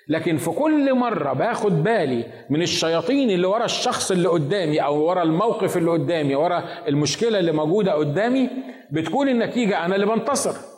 لكن 0.08 0.36
في 0.36 0.50
كل 0.50 0.94
مرة 0.94 1.32
باخد 1.32 1.82
بالي 1.82 2.24
من 2.50 2.62
الشياطين 2.62 3.30
اللي 3.30 3.46
ورا 3.46 3.64
الشخص 3.64 4.10
اللي 4.10 4.28
قدامي 4.28 4.78
أو 4.84 5.02
ورا 5.08 5.22
الموقف 5.22 5.76
اللي 5.76 5.90
قدامي 5.90 6.34
ورا 6.34 6.64
المشكلة 6.88 7.38
اللي 7.38 7.52
موجودة 7.52 7.92
قدامي 7.92 8.50
بتكون 8.92 9.28
النتيجة 9.28 9.84
أنا 9.84 9.94
اللي 9.94 10.06
بنتصر. 10.06 10.69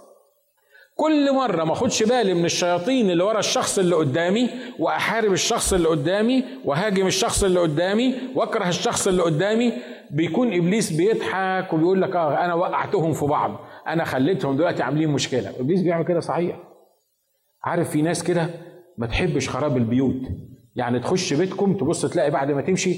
كل 0.97 1.35
مرة 1.35 1.65
ما 1.65 1.73
اخدش 1.73 2.03
بالي 2.03 2.35
من 2.35 2.45
الشياطين 2.45 3.11
اللي 3.11 3.25
ورا 3.25 3.39
الشخص 3.39 3.79
اللي 3.79 3.97
قدامي 3.97 4.51
وأحارب 4.79 5.33
الشخص 5.33 5.73
اللي 5.73 5.89
قدامي 5.89 6.45
واهاجم 6.65 7.07
الشخص 7.07 7.45
اللي 7.45 7.61
قدامي 7.61 8.15
وأكره 8.35 8.69
الشخص 8.69 9.09
اللي 9.09 9.23
قدامي 9.23 9.73
بيكون 10.11 10.55
إبليس 10.55 10.93
بيضحك 10.93 11.73
وبيقول 11.73 12.03
لك 12.03 12.17
آه 12.17 12.45
أنا 12.45 12.55
وقعتهم 12.55 13.13
في 13.13 13.27
بعض 13.27 13.61
أنا 13.89 14.05
خليتهم 14.05 14.57
دلوقتي 14.57 14.83
عاملين 14.83 15.09
مشكلة. 15.09 15.53
إبليس 15.61 15.83
بيعمل 15.83 16.05
كده 16.05 16.21
صحيح. 16.21 16.57
عارف 17.65 17.91
في 17.91 18.03
ناس 18.03 18.25
كده 18.25 18.51
ما 18.99 19.07
تحبش 19.07 19.49
خراب 19.49 19.77
البيوت. 19.77 20.21
يعني 20.77 21.01
تخش 21.01 21.33
بيتكم 21.35 21.75
تبص 21.77 22.07
تلاقي 22.07 22.31
بعد 22.31 22.51
ما 22.51 22.63
تمشي 22.63 22.97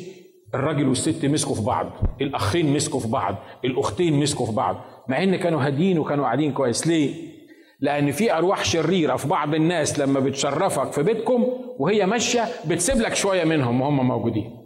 الراجل 0.54 0.88
والست 0.88 1.24
مسكوا 1.26 1.54
في 1.54 1.62
بعض 1.62 1.87
الأخين 2.20 2.72
مسكوا 2.74 3.00
في 3.00 3.09
بعض 3.09 3.37
الأختين 3.64 4.20
مسكوا 4.20 4.46
في 4.46 4.52
بعض 4.52 4.76
مع 5.09 5.22
إن 5.22 5.37
كانوا 5.37 5.62
هاديين 5.62 5.98
وكانوا 5.98 6.24
قاعدين 6.24 6.52
كويس. 6.52 6.87
ليه؟ 6.87 7.33
لأن 7.80 8.10
في 8.12 8.32
ارواح 8.32 8.64
شريره 8.64 9.16
في 9.16 9.28
بعض 9.28 9.54
الناس 9.54 9.98
لما 9.98 10.20
بتشرفك 10.20 10.92
في 10.92 11.02
بيتكم 11.02 11.42
وهي 11.78 12.06
ماشيه 12.06 12.44
بتسيب 12.66 13.00
لك 13.00 13.14
شوية 13.14 13.44
منهم 13.44 13.80
وهم 13.80 14.08
موجودين. 14.08 14.56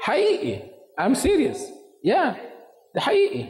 حقيقي. 0.00 0.62
I'm 1.00 1.14
serious 1.14 1.70
yeah 2.04 2.36
ده 2.94 3.00
حقيقي. 3.00 3.44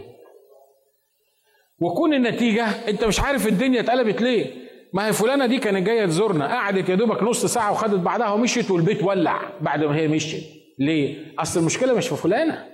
وكون 1.80 2.14
النتيجة 2.14 2.66
انت 2.88 3.04
مش 3.04 3.20
عارف 3.20 3.46
الدنيا 3.46 3.80
اتقلبت 3.80 4.22
ليه. 4.22 4.68
ما 4.92 5.06
هي 5.06 5.12
فلانة 5.12 5.46
دي 5.46 5.58
كانت 5.58 5.86
جاية 5.86 6.06
تزورنا 6.06 6.46
قعدت 6.46 6.88
يا 6.88 6.94
دوبك 6.94 7.22
نص 7.22 7.46
ساعة 7.46 7.72
وخدت 7.72 8.00
بعدها 8.00 8.30
ومشيت 8.32 8.70
والبيت 8.70 9.02
ولع 9.04 9.40
بعد 9.60 9.84
ما 9.84 9.96
هي 9.96 10.08
مشيت. 10.08 10.44
ليه؟ 10.78 11.34
أصل 11.38 11.60
المشكلة 11.60 11.94
مش 11.94 12.08
في 12.08 12.16
فلانة. 12.16 12.66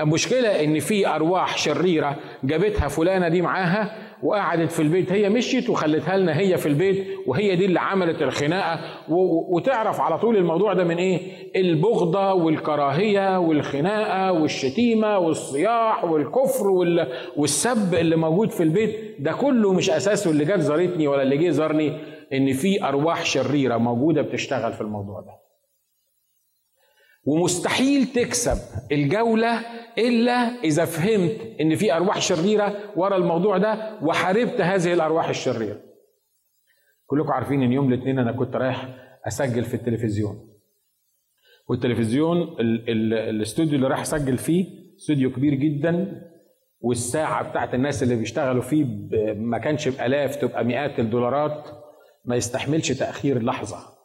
المشكلة 0.00 0.64
إن 0.64 0.78
في 0.78 1.08
أرواح 1.08 1.58
شريرة 1.58 2.16
جابتها 2.44 2.88
فلانة 2.88 3.28
دي 3.28 3.42
معاها 3.42 3.94
وقعدت 4.22 4.72
في 4.72 4.82
البيت 4.82 5.12
هي 5.12 5.28
مشيت 5.28 5.70
وخلتها 5.70 6.16
لنا 6.16 6.38
هي 6.38 6.56
في 6.56 6.66
البيت 6.66 7.06
وهي 7.26 7.56
دي 7.56 7.64
اللي 7.64 7.80
عملت 7.80 8.22
الخناقة 8.22 8.80
وتعرف 9.52 10.00
على 10.00 10.18
طول 10.18 10.36
الموضوع 10.36 10.72
ده 10.72 10.84
من 10.84 10.96
إيه؟ 10.96 11.20
البغضة 11.56 12.32
والكراهية 12.32 13.38
والخناقة 13.38 14.32
والشتيمة 14.32 15.18
والصياح 15.18 16.04
والكفر 16.04 16.66
والسب 17.36 17.94
اللي 17.94 18.16
موجود 18.16 18.50
في 18.50 18.62
البيت 18.62 19.16
ده 19.18 19.32
كله 19.32 19.72
مش 19.72 19.90
أساسه 19.90 20.30
اللي 20.30 20.44
جت 20.44 20.60
زارتني 20.60 21.08
ولا 21.08 21.22
اللي 21.22 21.36
جه 21.36 21.50
زارني 21.50 21.92
إن 22.32 22.52
في 22.52 22.84
أرواح 22.84 23.24
شريرة 23.24 23.76
موجودة 23.76 24.22
بتشتغل 24.22 24.72
في 24.72 24.80
الموضوع 24.80 25.20
ده. 25.20 25.47
ومستحيل 27.28 28.06
تكسب 28.06 28.58
الجولة 28.92 29.60
إلا 29.98 30.32
إذا 30.64 30.84
فهمت 30.84 31.36
إن 31.60 31.74
في 31.76 31.92
أرواح 31.92 32.20
شريرة 32.20 32.74
ورا 32.96 33.16
الموضوع 33.16 33.58
ده 33.58 33.98
وحاربت 34.02 34.60
هذه 34.60 34.92
الأرواح 34.92 35.28
الشريرة. 35.28 35.80
كلكم 37.06 37.30
عارفين 37.30 37.62
إن 37.62 37.72
يوم 37.72 37.92
الاثنين 37.92 38.18
أنا 38.18 38.32
كنت 38.32 38.56
رايح 38.56 38.88
أسجل 39.26 39.64
في 39.64 39.74
التلفزيون. 39.74 40.48
والتلفزيون 41.68 42.56
الاستوديو 42.60 43.74
اللي 43.74 43.88
راح 43.88 44.00
أسجل 44.00 44.38
فيه 44.38 44.66
استوديو 44.96 45.30
كبير 45.32 45.54
جدا 45.54 46.22
والساعة 46.80 47.50
بتاعت 47.50 47.74
الناس 47.74 48.02
اللي 48.02 48.16
بيشتغلوا 48.16 48.62
فيه 48.62 48.84
ما 49.34 49.58
كانش 49.58 49.88
بآلاف 49.88 50.36
تبقى 50.36 50.64
مئات 50.64 50.98
الدولارات 51.00 51.68
ما 52.24 52.36
يستحملش 52.36 52.92
تأخير 52.92 53.42
لحظة. 53.42 53.97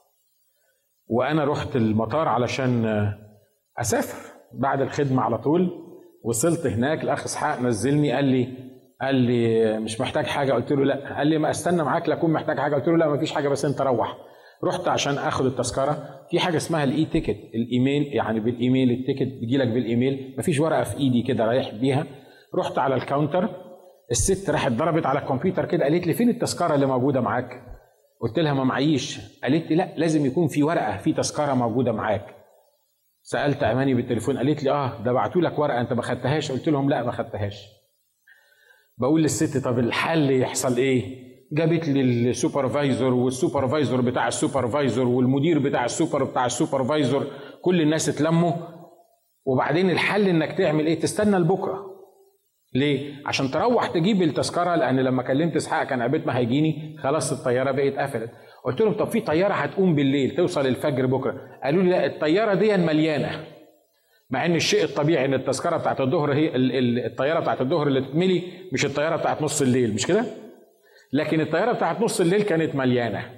وأنا 1.13 1.45
رحت 1.45 1.75
المطار 1.75 2.27
علشان 2.27 2.85
أسافر 3.79 4.33
بعد 4.53 4.81
الخدمة 4.81 5.21
على 5.21 5.37
طول 5.37 5.69
وصلت 6.23 6.67
هناك 6.67 7.03
الاخ 7.03 7.23
إسحاق 7.23 7.61
نزلني 7.61 8.11
قال 8.11 8.25
لي 8.25 8.47
قال 9.01 9.15
لي 9.15 9.79
مش 9.79 10.01
محتاج 10.01 10.25
حاجة 10.25 10.53
قلت 10.53 10.71
له 10.71 10.85
لأ. 10.85 11.17
قال 11.17 11.27
لي 11.27 11.37
ما 11.37 11.49
أستنى 11.49 11.83
معاك 11.83 12.09
لا 12.09 12.15
اكون 12.15 12.33
محتاج 12.33 12.59
حاجة 12.59 12.75
قلت 12.75 12.87
له 12.87 12.97
لأ 12.97 13.07
ما 13.07 13.17
فيش 13.17 13.31
حاجة 13.31 13.49
بس 13.49 13.65
أنت 13.65 13.81
روح. 13.81 14.17
رحت 14.63 14.87
عشان 14.87 15.17
آخد 15.17 15.45
التذكرة. 15.45 15.97
في 16.29 16.39
حاجة 16.39 16.57
اسمها 16.57 16.83
ال 16.83 17.05
e-ticket 17.05 17.37
الإيميل 17.55 18.03
يعني 18.15 18.39
بالإيميل 18.39 18.91
ال 18.91 18.98
ticket 18.98 19.39
بيجي 19.39 19.57
لك 19.57 19.67
بالإيميل. 19.67 20.33
ما 20.37 20.43
فيش 20.43 20.59
ورقة 20.59 20.83
في 20.83 20.97
إيدي 20.97 21.21
كده 21.23 21.45
رايح 21.45 21.73
بيها. 21.73 22.05
رحت 22.55 22.77
على 22.77 22.95
ال 22.95 23.02
counter 23.02 23.49
الست 24.11 24.49
راحت 24.49 24.71
ضربت 24.71 25.05
على 25.05 25.19
الكمبيوتر 25.19 25.65
كده 25.65 25.83
قالت 25.83 26.07
لي 26.07 26.13
فين 26.13 26.29
التذكرة 26.29 26.75
اللي 26.75 26.85
موجودة 26.85 27.21
معاك؟ 27.21 27.72
قلت 28.23 28.39
لها 28.39 28.53
ما 28.53 28.63
معيش. 28.63 29.19
قالت 29.43 29.69
لي 29.69 29.75
لا 29.75 29.93
لازم 29.97 30.25
يكون 30.25 30.47
في 30.47 30.63
ورقة 30.63 30.97
في 30.97 31.13
تذكرة 31.13 31.53
موجودة 31.53 31.91
معاك. 31.91 32.35
سألت 33.21 33.63
أماني 33.63 33.93
بالتليفون 33.93 34.37
قالت 34.37 34.63
لي 34.63 34.71
آه 34.71 35.03
ده 35.03 35.11
بعتوا 35.13 35.41
لك 35.41 35.59
ورقة 35.59 35.81
أنت 35.81 35.93
ما 35.93 36.01
خدتهاش. 36.01 36.51
قلت 36.51 36.69
لهم 36.69 36.89
لا 36.89 37.03
ما 37.03 37.11
خدتهاش. 37.11 37.65
بقول 38.97 39.21
للست 39.23 39.65
طب 39.65 39.79
الحل 39.79 40.31
يحصل 40.31 40.77
إيه؟ 40.77 41.23
جابت 41.51 41.87
لي 41.87 42.01
ال 42.29 42.37
supervisor 42.37 43.13
وال 43.13 43.28
supervisor 43.28 44.01
بتاع 44.01 44.27
ال 44.27 44.35
supervisor 44.35 45.07
والمدير 45.07 45.59
بتاع 45.59 45.85
السوبر 45.85 46.23
بتاع 46.23 46.45
ال 46.45 46.53
supervisor 46.53 47.27
كل 47.61 47.81
الناس 47.81 48.09
اتلموا. 48.09 48.51
وبعدين 49.45 49.89
الحل 49.89 50.27
إنك 50.27 50.57
تعمل 50.57 50.85
إيه؟ 50.87 50.99
تستنى 50.99 51.37
لبكرة. 51.37 51.82
ليه؟ 52.75 53.13
عشان 53.25 53.51
تروح 53.51 53.87
تجيب 53.87 54.21
التذكرة 54.21 54.75
لأن 54.75 54.99
لما 54.99 55.23
كلمت 55.23 55.55
إسحاق 55.55 55.83
كان 55.87 56.01
عبال 56.01 56.27
ما 56.27 56.37
هيجيني 56.37 56.97
خلاص 57.03 57.31
الطيارة 57.31 57.71
بقت 57.71 57.93
قفلت. 57.97 58.31
قلت 58.65 58.81
لهم 58.81 58.93
طب 58.93 59.07
في 59.07 59.21
طيارة 59.21 59.53
هتقوم 59.53 59.95
بالليل 59.95 60.35
توصل 60.35 60.67
الفجر 60.67 61.05
بكرة. 61.05 61.41
قالوا 61.63 61.83
لي 61.83 61.89
لا 61.89 62.05
الطيارة 62.05 62.53
دي 62.53 62.77
مليانة. 62.77 63.43
مع 64.29 64.45
إن 64.45 64.55
الشيء 64.55 64.83
الطبيعي 64.83 65.25
إن 65.25 65.33
التذكرة 65.33 65.77
بتاعت 65.77 66.01
الظهر 66.01 66.33
هي 66.33 66.51
الطيارة 67.07 67.39
بتاعت 67.39 67.61
الظهر 67.61 67.87
اللي 67.87 68.01
تتملي 68.01 68.43
مش 68.73 68.85
الطيارة 68.85 69.15
بتاعت 69.15 69.41
نص 69.41 69.61
الليل 69.61 69.93
مش 69.93 70.07
كده؟ 70.07 70.25
لكن 71.13 71.41
الطيارة 71.41 71.71
بتاعت 71.71 72.01
نص 72.01 72.21
الليل 72.21 72.41
كانت 72.41 72.75
مليانة. 72.75 73.29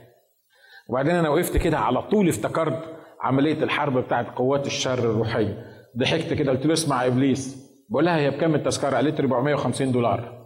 وبعدين 0.90 1.16
أنا 1.16 1.30
وقفت 1.30 1.58
كده 1.58 1.78
على 1.78 2.02
طول 2.02 2.30
افتكرت 2.30 2.96
عملية 3.22 3.64
الحرب 3.64 3.98
بتاعت 3.98 4.28
قوات 4.36 4.68
الشر 4.68 5.00
الروحية. 5.00 5.66
ضحكت 5.98 6.34
كده 6.34 6.52
قلت 6.52 6.66
له 6.66 6.74
اسمع 6.74 7.04
يا 7.04 7.08
إبليس 7.08 7.65
بقول 7.90 8.06
لها 8.06 8.18
هي 8.18 8.30
بكام 8.32 8.56
التذكرة؟ 8.56 8.96
قالت 8.96 9.22
لي 9.22 9.28
450 9.28 9.92
دولار. 9.92 10.46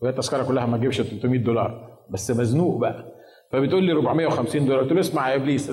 وهي 0.00 0.10
التذكرة 0.10 0.42
كلها 0.42 0.66
ما 0.66 0.76
تجيبش 0.76 1.00
300 1.00 1.38
دولار. 1.40 1.98
بس 2.10 2.30
مزنوق 2.30 2.80
بقى. 2.80 3.12
فبتقول 3.52 3.84
لي 3.84 3.92
450 3.92 4.66
دولار. 4.66 4.82
قلت 4.82 4.92
له 4.92 5.00
اسمع 5.00 5.30
يا 5.30 5.34
إبليس 5.34 5.72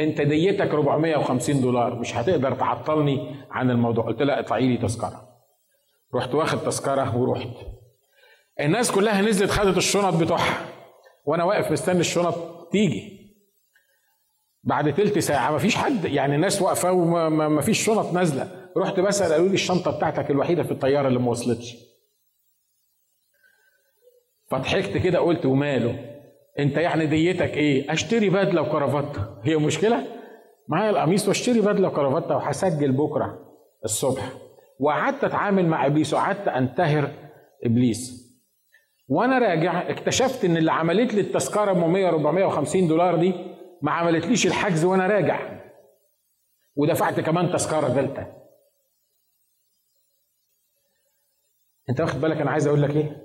انت 0.00 0.20
ديتك 0.20 0.70
450 0.70 1.60
دولار. 1.60 1.94
مش 1.94 2.16
هتقدر 2.16 2.54
تعطلني 2.54 3.36
عن 3.50 3.70
الموضوع. 3.70 4.04
قلت 4.04 4.22
لها 4.22 4.40
اطلعي 4.40 4.68
لي 4.68 4.76
تذكرة. 4.76 5.28
رحت 6.14 6.34
واخد 6.34 6.58
تذكرة 6.58 7.16
ورحت. 7.16 7.48
الناس 8.60 8.92
كلها 8.92 9.22
نزلت 9.22 9.50
خدت 9.50 9.76
الشنط 9.76 10.14
بتوعها. 10.14 10.66
وأنا 11.24 11.44
واقف 11.44 11.72
مستني 11.72 12.00
الشنط 12.00 12.34
تيجي. 12.72 13.20
بعد 14.64 14.94
تلت 14.94 15.18
ساعة 15.18 15.50
ما 15.50 15.58
فيش 15.58 15.76
حد 15.76 16.04
يعني 16.04 16.34
الناس 16.34 16.62
واقفة 16.62 16.92
وما 16.92 17.60
فيش 17.60 17.84
شنط 17.84 18.12
نازلة. 18.12 18.59
رحت 18.76 19.00
بسأل 19.00 19.32
قالوا 19.32 19.48
لي 19.48 19.54
الشنطة 19.54 19.96
بتاعتك 19.96 20.30
الوحيدة 20.30 20.62
في 20.62 20.70
الطيارة 20.70 21.08
اللي 21.08 21.18
ما 21.18 21.30
وصلتش. 21.30 21.76
فضحكت 24.50 24.96
كده 24.96 25.18
قلت 25.18 25.46
وماله؟ 25.46 26.20
انت 26.58 26.76
يعني 26.76 27.06
ديتك 27.06 27.56
إيه؟ 27.56 27.92
اشتري 27.92 28.30
بدلة 28.30 28.62
وكرافته 28.62 29.26
هي 29.42 29.56
مشكلة؟ 29.56 30.06
معايا 30.68 30.90
القميص 30.90 31.28
واشتري 31.28 31.60
بدلة 31.60 31.88
وكرافته 31.88 32.36
وهسجل 32.36 32.92
بكرة 32.92 33.38
الصبح. 33.84 34.32
وقعدت 34.80 35.24
أتعامل 35.24 35.66
مع 35.66 35.86
إبليس 35.86 36.14
وقعدت 36.14 36.48
أنتهر 36.48 37.10
إبليس. 37.64 38.30
وأنا 39.08 39.38
راجع 39.38 39.90
اكتشفت 39.90 40.44
إن 40.44 40.56
اللي 40.56 40.72
عملت 40.72 41.14
لي 41.14 41.20
التذكرة 41.20 41.72
ب 41.72 41.76
100 41.76 42.08
450 42.08 42.88
دولار 42.88 43.16
دي 43.16 43.34
ما 43.82 43.92
عملتليش 43.92 44.46
الحجز 44.46 44.84
وأنا 44.84 45.06
راجع. 45.06 45.60
ودفعت 46.76 47.20
كمان 47.20 47.50
تذكرة 47.52 47.88
ثالثه 47.88 48.39
انت 51.90 52.00
واخد 52.00 52.20
بالك 52.20 52.40
أنا 52.40 52.50
عايز 52.50 52.66
أقول 52.66 52.82
لك 52.82 52.96
إيه؟ 52.96 53.16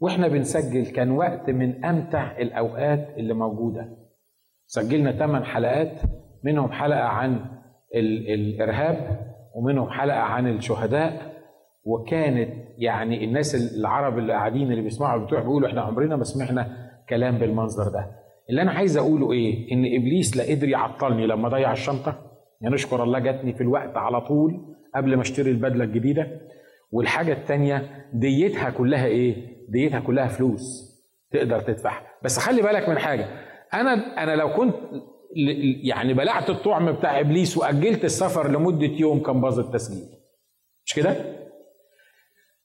وإحنا 0.00 0.28
بنسجل 0.28 0.86
كان 0.86 1.10
وقت 1.10 1.50
من 1.50 1.84
امتع 1.84 2.36
الاوقات 2.38 3.08
اللي 3.16 3.34
موجوده. 3.34 3.88
سجلنا 4.66 5.12
ثمان 5.12 5.44
حلقات 5.44 6.00
منهم 6.44 6.72
حلقة 6.72 7.04
عن 7.04 7.40
الإرهاب 7.94 9.20
ومنهم 9.54 9.90
حلقة 9.90 10.18
عن 10.18 10.48
الشهداء 10.48 11.32
وكانت 11.84 12.50
يعني 12.78 13.24
الناس 13.24 13.76
العرب 13.78 14.18
اللي 14.18 14.32
قاعدين 14.32 14.70
اللي 14.70 14.82
بيسمعوا 14.82 15.24
بتوع 15.24 15.40
بيقولوا 15.40 15.68
إحنا 15.68 15.80
عمرنا 15.80 16.16
ما 16.16 16.24
سمعنا 16.24 16.90
كلام 17.08 17.38
بالمنظر 17.38 17.84
ده. 17.92 18.10
اللي 18.50 18.62
أنا 18.62 18.70
عايز 18.72 18.96
اقوله 18.96 19.32
إيه؟ 19.32 19.72
ان 19.72 19.84
إبليس 20.00 20.36
لا 20.36 20.44
قدر 20.54 20.68
يعطلني 20.68 21.26
لما 21.26 21.48
ضيع 21.48 21.72
الشنطة. 21.72 22.18
يعني 22.60 22.74
نشكر 22.74 23.02
الله 23.02 23.18
جاتني 23.18 23.52
في 23.52 23.60
الوقت 23.60 23.96
على 23.96 24.20
طول 24.20 24.74
قبل 24.94 25.14
ما 25.16 25.22
اشتري 25.22 25.50
البدلة 25.50 25.84
الجديدة. 25.84 26.26
والحاجة 26.92 27.32
الثانية 27.32 28.06
ديتها 28.12 28.70
كلها 28.70 29.06
إيه؟ 29.06 29.34
ديتها 29.68 30.00
كلها 30.00 30.28
فلوس 30.28 30.92
تقدر 31.32 31.60
تدفعها. 31.60 32.06
بس 32.22 32.38
خلي 32.38 32.62
بالك 32.62 32.88
من 32.88 32.98
حاجة 32.98 33.26
أنا 33.74 34.22
أنا 34.22 34.36
لو 34.36 34.52
كنت 34.52 34.74
يعني 35.82 36.14
بلعت 36.14 36.50
الطعم 36.50 36.92
بتاع 36.92 37.20
إبليس 37.20 37.56
وأجلت 37.58 38.04
السفر 38.04 38.50
لمدة 38.50 38.86
يوم 38.86 39.22
كان 39.22 39.40
باظ 39.40 39.58
التسجيل. 39.58 40.08
مش 40.86 40.94
كده؟ 40.94 41.16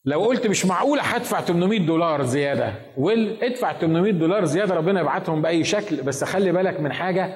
لو 0.06 0.20
قلت 0.26 0.48
مش 0.48 0.66
معقوله 0.66 1.02
هدفع 1.02 1.42
800 1.42 1.80
دولار 1.80 2.24
زيادة 2.24 2.74
ويل 2.98 3.38
ادفع 3.44 3.74
800 3.74 4.12
دولار 4.12 4.46
زيادة 4.46 4.76
ربنا 4.76 5.02
يبعتهم 5.02 5.42
بأي 5.42 5.64
شكل. 5.64 6.02
بس 6.04 6.24
خلي 6.24 6.52
بالك 6.52 6.80
من 6.80 6.94
حاجة 6.94 7.36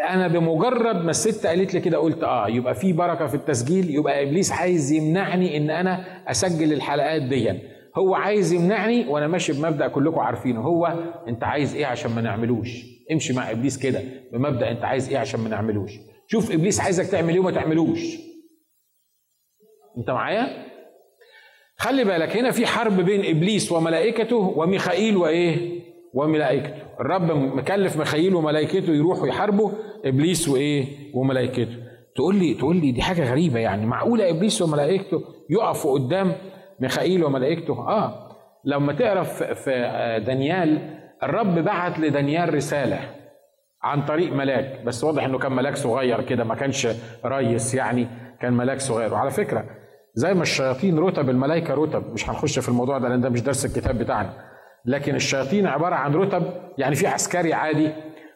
أنا 0.00 0.28
بمجرد 0.28 0.96
ما 1.04 1.10
الست 1.10 1.46
قالت 1.46 1.74
لي 1.74 1.80
كده 1.80 1.98
قلت 1.98 2.22
آه 2.24 2.48
يبقى 2.48 2.74
في 2.74 2.92
بركة 2.92 3.26
في 3.26 3.34
التسجيل 3.34 3.90
يبقى 3.94 4.22
إبليس 4.22 4.52
عايز 4.52 4.92
يمنعني 4.92 5.56
إن 5.56 5.70
أنا 5.70 6.04
أسجل 6.30 6.72
الحلقات 6.72 7.22
دي. 7.22 7.52
هو 7.98 8.14
عايز 8.14 8.52
يمنعني 8.52 9.08
وأنا 9.08 9.26
ماشي 9.26 9.52
بمبدأ 9.52 9.88
كلكم 9.88 10.18
عارفينه. 10.20 10.60
هو 10.60 10.86
أنت 11.28 11.44
عايز 11.44 11.74
إيه 11.76 11.86
عشان 11.86 12.10
ما 12.10 12.20
نعملوش؟ 12.20 12.68
امشي 13.12 13.32
مع 13.32 13.50
إبليس 13.50 13.78
كده 13.78 14.02
بمبدأ 14.32 14.70
أنت 14.70 14.84
عايز 14.84 15.08
إيه 15.08 15.18
عشان 15.18 15.40
ما 15.40 15.48
نعملوش؟ 15.48 15.92
شوف 16.26 16.52
إبليس 16.52 16.80
عايزك 16.80 17.06
تعمل 17.06 17.32
إيه 17.34 17.40
وما 17.40 17.50
تعملوش. 17.50 18.16
أنت 19.98 20.10
معايا؟ 20.10 20.66
خلي 21.76 22.04
بالك 22.04 22.36
هنا 22.36 22.50
في 22.50 22.66
حرب 22.66 23.00
بين 23.00 23.36
إبليس 23.36 23.72
وملائكته 23.72 24.36
وميخائيل 24.36 25.16
وإيه؟ 25.16 25.78
وملائكته. 26.14 26.74
الرب 27.00 27.22
مكلف 27.56 27.96
ميخائيل 27.96 28.34
وملائكته 28.34 28.92
يروحوا 28.94 29.26
يحاربوا 29.28 29.70
إبليس 30.04 30.48
وإيه؟ 30.48 30.86
وملائكته. 31.14 31.76
تقول 32.16 32.34
لي 32.36 32.54
تقول 32.54 32.76
لي 32.76 32.92
دي 32.92 33.02
حاجة 33.02 33.30
غريبة 33.30 33.58
يعني. 33.58 33.86
معقولة 33.86 34.30
إبليس 34.30 34.62
وملائكته 34.62 35.22
يقفوا 35.50 35.94
قدام 35.98 36.32
ميخائيل 36.80 37.24
وملائكته؟ 37.24 37.88
آه. 37.88 38.28
لما 38.64 38.92
تعرف 38.92 39.42
في 39.42 39.70
دانيال 40.26 40.98
الرب 41.22 41.54
بعت 41.58 41.98
لدانيال 41.98 42.54
رسالة 42.54 42.98
عن 43.82 44.02
طريق 44.04 44.32
ملاك. 44.32 44.84
بس 44.84 45.04
واضح 45.04 45.24
إنه 45.24 45.38
كان 45.38 45.52
ملاك 45.52 45.76
صغير 45.76 46.22
كده 46.22 46.44
ما 46.44 46.54
كانش 46.54 46.88
ريس 47.24 47.74
يعني 47.74 48.06
كان 48.40 48.52
ملاك 48.52 48.80
صغير. 48.80 49.12
وعلى 49.14 49.30
فكرة 49.30 49.64
زي 50.14 50.34
ما 50.34 50.42
الشياطين 50.42 50.98
رتب 50.98 51.30
الملائكة 51.30 51.74
رتب. 51.74 52.12
مش 52.12 52.30
هنخش 52.30 52.58
في 52.58 52.68
الموضوع 52.68 52.98
ده 52.98 53.08
لأن 53.08 53.20
ده 53.20 53.28
مش 53.28 53.40
درس 53.42 53.64
الكتاب 53.66 53.98
بتاعنا. 53.98 54.32
لكن 54.84 55.14
الشياطين 55.14 55.66
عبارة 55.66 55.94
عن 55.94 56.14
رتب 56.14 56.42
يعني 56.78 56.94
في 56.94 57.06
عسكري 57.06 57.52
عادي 57.52 57.90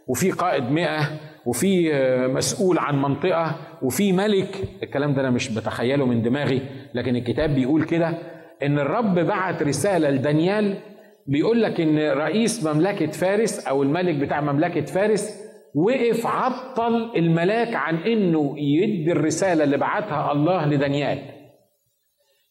وفي 0.09 0.31
قائد 0.31 0.64
مئة 0.70 1.01
وفي 1.46 1.92
مسؤول 2.35 2.78
عن 2.78 3.02
منطقة 3.02 3.57
وفي 3.83 4.12
ملك. 4.12 4.57
الكلام 4.83 5.14
ده 5.14 5.20
أنا 5.20 5.31
مش 5.31 5.48
بتخيله 5.55 6.07
من 6.07 6.22
دماغي 6.22 6.62
لكن 6.94 7.16
الكتاب 7.16 7.55
بيقول 7.55 7.85
كده 7.85 8.18
إن 8.62 8.78
الرب 8.78 9.14
بعت 9.18 9.62
رسالة 9.62 10.11
لدانيال 10.11 10.78
بيقول 11.26 11.62
لك 11.62 11.81
إن 11.81 11.98
رئيس 11.98 12.64
مملكة 12.66 13.07
فارس 13.07 13.66
أو 13.66 13.83
الملك 13.83 14.14
بتاع 14.14 14.40
مملكة 14.40 14.81
فارس 14.85 15.42
وقف 15.74 16.26
عطل 16.26 17.12
الملاك 17.16 17.74
عن 17.74 17.96
إنه 17.96 18.55
يدي 18.59 19.12
الرسالة 19.12 19.64
اللي 19.64 19.76
بعتها 19.76 20.33
الله 20.33 20.66
لدانيال. 20.66 21.18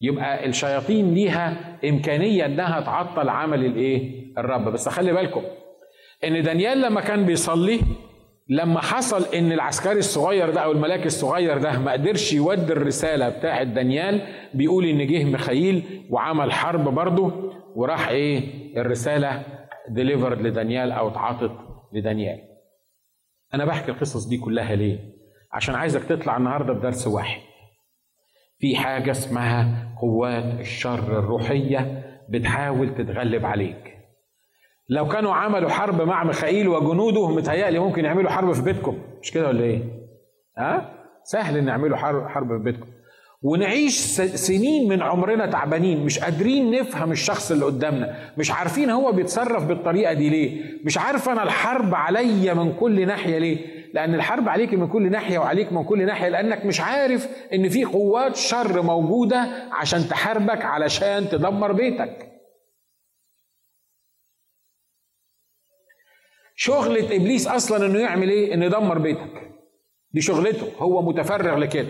يبقى 0.02 0.46
الشياطين 0.46 1.14
ليها 1.14 1.78
إمكانية 1.86 2.46
إنها 2.46 2.80
تعطل 2.82 3.30
عمل 3.30 3.66
الإيه؟ 3.66 4.22
الرب. 4.38 4.70
بس 4.70 4.90
خلي 4.90 5.14
بالكم 5.14 5.42
إن 6.24 6.44
دانيال 6.44 6.82
لما 6.82 7.02
كان 7.02 7.26
بيصلي 7.26 7.80
لما 8.52 8.82
حصل 8.82 9.36
إن 9.36 9.52
العسكري 9.52 10.00
الصغير 10.00 10.50
ده 10.50 10.62
أو 10.62 10.72
الملاك 10.72 11.06
الصغير 11.06 11.58
ده 11.58 11.80
ما 11.80 11.92
قدرش 11.92 12.34
يودي 12.34 12.74
الرسالة 12.74 13.30
بتاعه 13.30 13.64
دانيال 13.64 14.22
بيقول 14.54 14.86
إن 14.86 15.08
جه 15.08 15.24
ميخائيل 15.24 16.06
وعمل 16.10 16.52
حرب 16.52 16.84
برضه 16.84 17.52
وراح 17.76 18.08
إيه؟ 18.08 18.42
الرسالة 18.82 19.44
ديليفرد 19.90 20.42
لدانيال 20.42 20.92
أو 20.92 21.08
اتعاطت 21.10 21.52
لدانيال. 21.94 22.40
أنا 23.54 23.66
بحكي 23.66 23.92
القصص 23.92 24.28
دي 24.28 24.38
كلها 24.38 24.76
ليه؟ 24.76 25.00
عشان 25.54 25.76
عايزك 25.76 26.04
تطلع 26.04 26.38
النهارده 26.38 26.74
بدرس 26.74 27.08
واحد. 27.08 27.42
في 28.60 28.76
حاجة 28.76 29.12
اسمها 29.12 29.88
قوات 30.02 30.60
الشر 30.60 31.20
الروحية 31.20 32.04
بتحاول 32.30 32.96
تتغلب 32.96 33.46
عليك. 33.46 34.01
لو 34.92 35.08
كانوا 35.08 35.34
عملوا 35.34 35.70
حرب 35.70 36.02
مع 36.02 36.24
ميخائيل 36.24 36.68
وجنوده 36.68 37.28
متهيألي 37.30 37.80
ممكن 37.80 38.06
يعملوا 38.06 38.30
حرب 38.32 38.52
في 38.52 38.62
بيتكم. 38.62 38.98
مش 39.22 39.32
كده 39.32 39.48
ولا 39.48 39.64
إيه؟ 39.64 39.80
ها؟ 40.58 40.92
سهل 41.24 41.58
إن 41.58 41.68
يعملوا 41.68 41.98
حرب 41.98 42.28
حرب 42.28 42.48
في 42.58 42.64
بيتكم. 42.64 42.88
ونعيش 43.42 44.00
سنين 44.22 44.90
من 44.90 45.02
عمرنا 45.02 45.46
تعبانين 45.46 46.06
مش 46.06 46.20
قادرين 46.20 46.72
نفهم 46.72 47.12
الشخص 47.12 47.52
اللي 47.52 47.66
قدامنا. 47.66 48.16
مش 48.38 48.52
عارفين 48.52 48.90
هو 48.90 49.12
بيتصرف 49.12 49.66
بالطريقة 49.66 50.14
دي 50.14 50.30
ليه. 50.30 50.62
مش 50.86 50.98
عارف 50.98 51.30
أنا 51.30 51.44
الحرب 51.44 51.96
عليا 51.96 52.54
من 52.54 52.74
كل 52.74 53.08
ناحية 53.08 53.38
ليه. 53.38 53.58
لأن 53.94 54.16
الحرب 54.16 54.50
عليك 54.50 54.74
من 54.74 54.88
كل 54.88 55.12
ناحية 55.12 55.40
وعليك 55.40 55.74
من 55.74 55.84
كل 55.84 56.06
ناحية 56.06 56.30
لأنك 56.30 56.66
مش 56.66 56.82
عارف 56.82 57.28
إن 57.54 57.70
في 57.70 57.84
قوات 57.86 58.36
شر 58.36 58.82
موجودة 58.82 59.48
عشان 59.72 60.00
تحاربك 60.10 60.66
علشان 60.66 61.30
تدمر 61.30 61.72
بيتك. 61.72 62.31
شغلة 66.64 67.16
إبليس 67.16 67.48
أصلا 67.48 67.86
إنه 67.86 68.00
يعمل 68.00 68.30
إيه؟ 68.30 68.54
إنه 68.54 68.66
يدمر 68.66 68.98
بيتك. 68.98 69.52
دي 70.14 70.22
شغلته، 70.22 70.68
هو 70.78 71.02
متفرغ 71.02 71.58
لكده. 71.58 71.90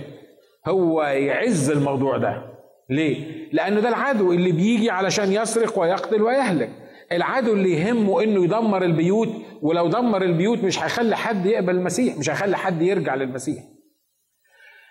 هو 0.68 1.04
يعز 1.04 1.70
الموضوع 1.70 2.18
ده. 2.18 2.44
ليه؟ 2.90 3.48
لأنه 3.52 3.80
ده 3.80 3.90
العدو 3.90 4.32
اللي 4.32 4.52
بيجي 4.52 4.90
علشان 4.90 5.34
يسرق 5.34 5.80
ويقتل 5.80 6.22
ويهلك. 6.22 6.70
العدو 7.12 7.54
اللي 7.54 7.72
يهمه 7.72 8.24
إنه 8.24 8.44
يدمر 8.44 8.84
البيوت 8.84 9.30
ولو 9.62 9.88
دمر 9.88 10.22
البيوت 10.22 10.64
مش 10.64 10.84
هيخلي 10.84 11.16
حد 11.18 11.46
يقبل 11.46 11.76
المسيح، 11.76 12.18
مش 12.18 12.30
هيخلي 12.30 12.58
حد 12.58 12.82
يرجع 12.82 13.16
للمسيح. 13.16 13.64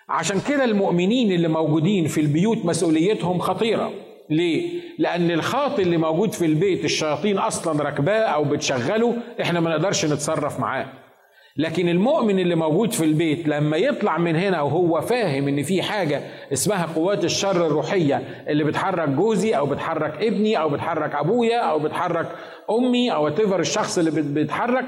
عشان 0.09 0.41
كده 0.49 0.63
المؤمنين 0.63 1.31
اللي 1.31 1.47
موجودين 1.47 2.07
في 2.07 2.21
البيوت 2.21 2.65
مسؤوليتهم 2.65 3.39
خطيرة. 3.39 3.91
ليه؟ 4.31 4.81
لأن 4.97 5.31
الخاطي 5.31 5.81
اللي 5.81 5.97
موجود 5.97 6.33
في 6.33 6.45
البيت 6.45 6.85
الشياطين 6.85 7.37
أصلا 7.37 7.83
راكباه 7.83 8.23
أو 8.23 8.43
بتشغله 8.43 9.15
إحنا 9.41 9.59
ما 9.59 9.69
نقدرش 9.69 10.05
نتصرف 10.05 10.59
معاه. 10.59 10.85
لكن 11.57 11.89
المؤمن 11.89 12.39
اللي 12.39 12.55
موجود 12.55 12.91
في 12.91 13.05
البيت 13.05 13.47
لما 13.47 13.77
يطلع 13.77 14.17
من 14.17 14.35
هنا 14.35 14.61
وهو 14.61 15.01
فاهم 15.01 15.47
إن 15.47 15.63
في 15.63 15.81
حاجة 15.81 16.21
اسمها 16.53 16.85
قوات 16.95 17.23
الشر 17.23 17.67
الروحية 17.67 18.43
اللي 18.47 18.63
بتحرك 18.63 19.09
جوزي 19.09 19.57
أو 19.57 19.65
بتحرك 19.65 20.13
ابني 20.23 20.59
أو 20.59 20.69
بتحرك 20.69 21.15
أبويا 21.15 21.59
أو 21.59 21.79
بتحرك 21.79 22.27
أمي 22.69 23.13
أو 23.13 23.29
تفر 23.29 23.59
الشخص 23.59 23.97
اللي 23.97 24.11
بيتحرك 24.21 24.85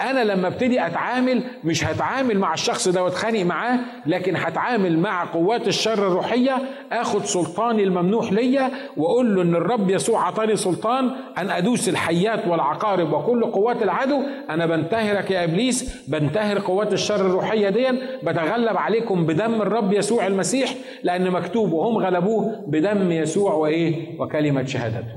أنا 0.00 0.24
لما 0.24 0.48
ابتدي 0.48 0.86
أتعامل 0.86 1.42
مش 1.64 1.84
هتعامل 1.84 2.38
مع 2.38 2.54
الشخص 2.54 2.88
ده 2.88 3.04
واتخانق 3.04 3.42
معاه 3.42 3.78
لكن 4.06 4.36
هتعامل 4.36 4.98
مع 4.98 5.24
قوات 5.24 5.68
الشر 5.68 6.06
الروحية 6.06 6.56
آخد 6.92 7.24
سلطاني 7.24 7.82
الممنوح 7.82 8.32
ليا 8.32 8.70
وأقول 8.96 9.34
له 9.34 9.42
إن 9.42 9.54
الرب 9.54 9.90
يسوع 9.90 10.26
عطاني 10.26 10.56
سلطان 10.56 11.10
أن 11.38 11.50
أدوس 11.50 11.88
الحيات 11.88 12.46
والعقارب 12.48 13.12
وكل 13.12 13.44
قوات 13.44 13.82
العدو. 13.82 14.22
أنا 14.50 14.66
بنتهرك 14.66 15.30
يا 15.30 15.44
إبليس 15.44 16.08
بنتهر 16.08 16.58
قوات 16.58 16.92
الشر 16.92 17.26
الروحية 17.26 17.68
دي 17.68 17.86
بتغلب 18.22 18.76
عليكم 18.76 19.26
بدم 19.26 19.62
الرب 19.62 19.92
يسوع 19.92 20.26
المسيح 20.26 20.74
لأن 21.02 21.30
مكتوب 21.30 21.72
وهم 21.72 21.98
غلبوه 21.98 22.64
بدم 22.68 23.12
يسوع 23.12 23.52
وإيه؟ 23.54 24.20
وكلمة 24.20 24.64
شهادته. 24.64 25.16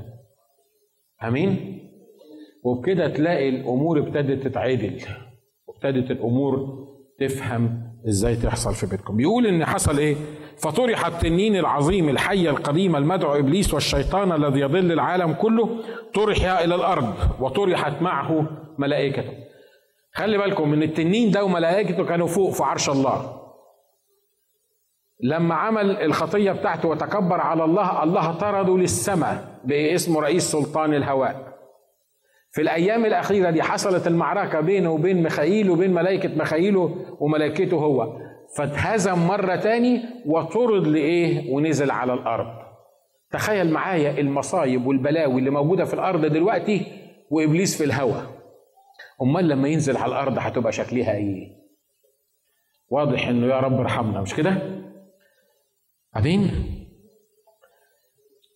آمين؟ 1.24 1.79
وبكده 2.64 3.08
تلاقي 3.08 3.50
الأمور 3.50 4.00
ابتدت 4.00 4.48
تتعدل 4.48 5.02
وابتدت 5.68 6.12
الأمور 6.12 6.86
تفهم 7.20 7.90
إزاي 8.08 8.36
تحصل 8.36 8.74
في 8.74 8.86
بيتكم. 8.86 9.18
بيقول 9.18 9.48
إن 9.48 9.66
حصل 9.66 9.98
إيه؟ 9.98 10.16
فطرح 10.58 11.06
التنين 11.06 11.56
العظيم 11.56 12.10
الحية 12.10 12.50
القديمة 12.50 12.98
المدعو 12.98 13.40
إبليس 13.40 13.74
والشيطان 13.74 14.32
الذي 14.32 14.60
يضل 14.60 14.92
العالم 14.92 15.34
كله 15.34 15.70
طرح 16.14 16.44
إلى 16.60 16.76
الأرض 16.76 17.14
وطرحت 17.40 18.02
معه 18.02 18.46
ملائكته. 18.78 19.34
خلي 20.14 20.38
بالكم 20.38 20.74
إن 20.74 20.84
التنين 20.84 21.32
ده 21.32 21.44
وملائكته 21.44 22.06
كانوا 22.06 22.28
فوق 22.28 22.52
في 22.52 22.64
عرش 22.64 22.90
الله. 22.90 23.40
لما 25.24 25.56
عمل 25.56 25.92
الخطية 25.92 26.52
بتاعته 26.52 26.90
وتكبر 26.90 27.42
على 27.42 27.66
الله 27.66 28.04
الله 28.04 28.32
طرده 28.32 28.78
للسماء 28.78 29.60
باسمه 29.66 30.22
رئيس 30.22 30.52
سلطان 30.52 30.94
الهواء. 30.94 31.49
في 32.52 32.62
الأيام 32.62 33.06
الأخيرة 33.06 33.50
دي 33.50 33.64
حصلت 33.64 34.08
المعركة 34.08 34.60
بينه 34.60 34.92
وبين 34.92 35.24
ميخائيل 35.24 35.70
وبين 35.70 35.94
ملائكة 35.94 36.30
ميخائيل 36.36 36.76
وملائكته 37.20 37.78
هو. 37.78 38.18
فاتهزم 38.58 39.28
مرة 39.28 39.56
تاني 39.56 40.02
وطرد 40.26 40.88
لإيه؟ 40.88 41.54
ونزل 41.54 41.92
على 41.92 42.14
الأرض. 42.14 42.48
تخيل 43.32 43.72
معايا 43.72 44.20
المصايب 44.20 44.88
والبلاوي 44.88 45.40
اللي 45.40 45.50
موجودة 45.50 45.86
في 45.86 45.94
الأرض 45.94 46.26
دلوقتي 46.26 46.86
وإبليس 47.32 47.78
في 47.78 47.84
الهواء 47.84 48.26
أمال 49.22 49.48
لما 49.48 49.68
ينزل 49.68 49.98
على 49.98 50.12
الأرض 50.12 50.38
هتبقى 50.40 50.72
شكلها 50.72 51.16
إيه؟ 51.16 51.48
واضح 52.90 53.28
إنه 53.28 53.48
يا 53.48 53.60
رب 53.60 53.80
ارحمنا 53.80 54.22
مش 54.22 54.36
كده؟ 54.36 54.58
أمين 56.18 56.52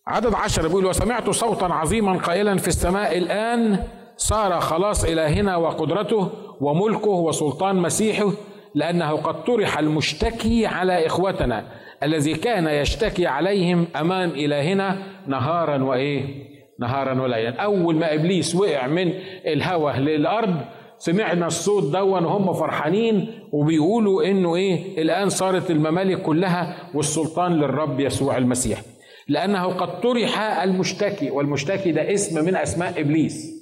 عدد 0.06 0.34
عشر 0.34 0.68
بيقول 0.68 0.86
وسمعت 0.86 1.30
صوتا 1.30 1.64
عظيما 1.64 2.18
قائلا 2.18 2.56
في 2.58 2.68
السماء 2.68 3.18
الآن 3.18 3.78
صار 4.16 4.60
خلاص 4.60 5.04
إلهنا 5.04 5.56
وقدرته 5.56 6.30
وملكه 6.60 7.10
وسلطان 7.10 7.76
مسيحه 7.76 8.30
لأنه 8.74 9.10
قد 9.16 9.44
طرح 9.44 9.78
المشتكي 9.78 10.66
على 10.66 11.06
إخوتنا 11.06 11.64
الذي 12.02 12.34
كان 12.34 12.66
يشتكي 12.66 13.26
عليهم 13.26 13.86
أمام 13.96 14.30
إلهنا 14.30 14.98
نهارا 15.26 15.84
وإيه؟ 15.84 16.44
نهارا 16.80 17.22
وليلا. 17.22 17.60
أول 17.60 17.96
ما 17.96 18.14
إبليس 18.14 18.54
وقع 18.54 18.86
من 18.86 19.12
الهوى 19.46 19.92
للأرض 19.92 20.54
سمعنا 20.98 21.46
الصوت 21.46 21.92
دون 21.92 22.24
وهم 22.24 22.52
فرحانين 22.52 23.40
وبيقولوا 23.52 24.24
إنه 24.24 24.56
إيه؟ 24.56 25.02
الآن 25.02 25.28
صارت 25.28 25.70
الممالك 25.70 26.22
كلها 26.22 26.76
والسلطان 26.94 27.52
للرب 27.52 28.00
يسوع 28.00 28.36
المسيح. 28.36 28.80
لأنه 29.28 29.66
قد 29.66 30.00
طرح 30.00 30.38
المشتكي 30.62 31.30
والمشتكي 31.30 31.92
ده 31.92 32.14
اسم 32.14 32.44
من 32.44 32.56
أسماء 32.56 33.00
إبليس 33.00 33.54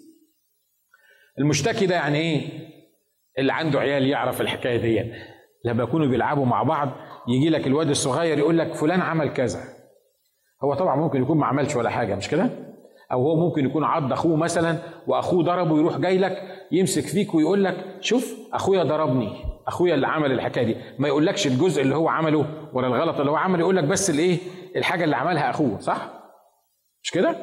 المشتكي 1.39 1.87
ده 1.87 1.95
يعني 1.95 2.19
إيه؟ 2.19 2.49
اللي 3.39 3.53
عنده 3.53 3.81
عيال 3.81 4.07
يعرف 4.07 4.41
الحكاية 4.41 4.77
دي 4.77 5.13
لما 5.65 5.83
يكونوا 5.83 6.07
بيلعبوا 6.07 6.45
مع 6.45 6.63
بعض 6.63 6.89
يجي 7.29 7.51
لك 7.51 7.67
الواد 7.67 7.91
الصغير 7.91 8.39
يقول 8.39 8.59
لك 8.59 8.75
فلان 8.75 9.01
عمل 9.01 9.33
كذا 9.33 9.61
هو 10.65 10.75
طبعا 10.75 10.97
ممكن 10.97 11.23
يكون 11.23 11.39
ما 11.39 11.47
عملش 11.47 11.77
ولا 11.77 11.91
حاجة 11.91 12.15
مش 12.15 12.29
كده؟ 12.29 12.51
أو 13.13 13.23
هو 13.23 13.37
ممكن 13.37 13.65
يكون 13.67 13.85
عض 13.85 14.13
أخوه 14.13 14.37
مثلا 14.37 14.79
وأخوه 15.07 15.43
ضربه 15.43 15.79
يروح 15.79 15.99
جاي 15.99 16.19
لك 16.19 16.43
يمسك 16.73 17.03
فيك 17.07 17.35
ويقول 17.35 17.65
لك 17.65 17.97
شوف 18.01 18.37
أخويا 18.53 18.83
ضربني 18.83 19.33
أخويا 19.67 19.95
اللي 19.95 20.07
عمل 20.07 20.33
الحكاية 20.33 20.65
دي 20.65 20.77
ما 20.99 21.09
يقولكش 21.09 21.47
الجزء 21.47 21.83
اللي 21.83 21.95
هو 21.97 22.09
عمله 22.09 22.47
ولا 22.73 22.87
الغلط 22.87 23.19
اللي 23.21 23.31
هو 23.31 23.37
عمله 23.37 23.61
يقول 23.61 23.77
لك 23.77 23.85
بس 23.85 24.11
الإيه؟ 24.11 24.39
الحاجة 24.77 25.05
اللي 25.05 25.17
عملها 25.17 25.51
أخوه 25.51 25.79
صح؟ 25.81 26.09
مش 27.03 27.11
كده؟ 27.11 27.37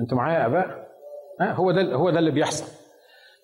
أنتوا 0.00 0.18
معايا 0.18 0.38
يا 0.38 0.46
أباء؟ 0.46 0.86
ها 1.40 1.52
هو 1.52 1.70
ده 1.70 1.94
هو 1.94 2.10
ده 2.10 2.18
اللي 2.18 2.30
بيحصل. 2.30 2.66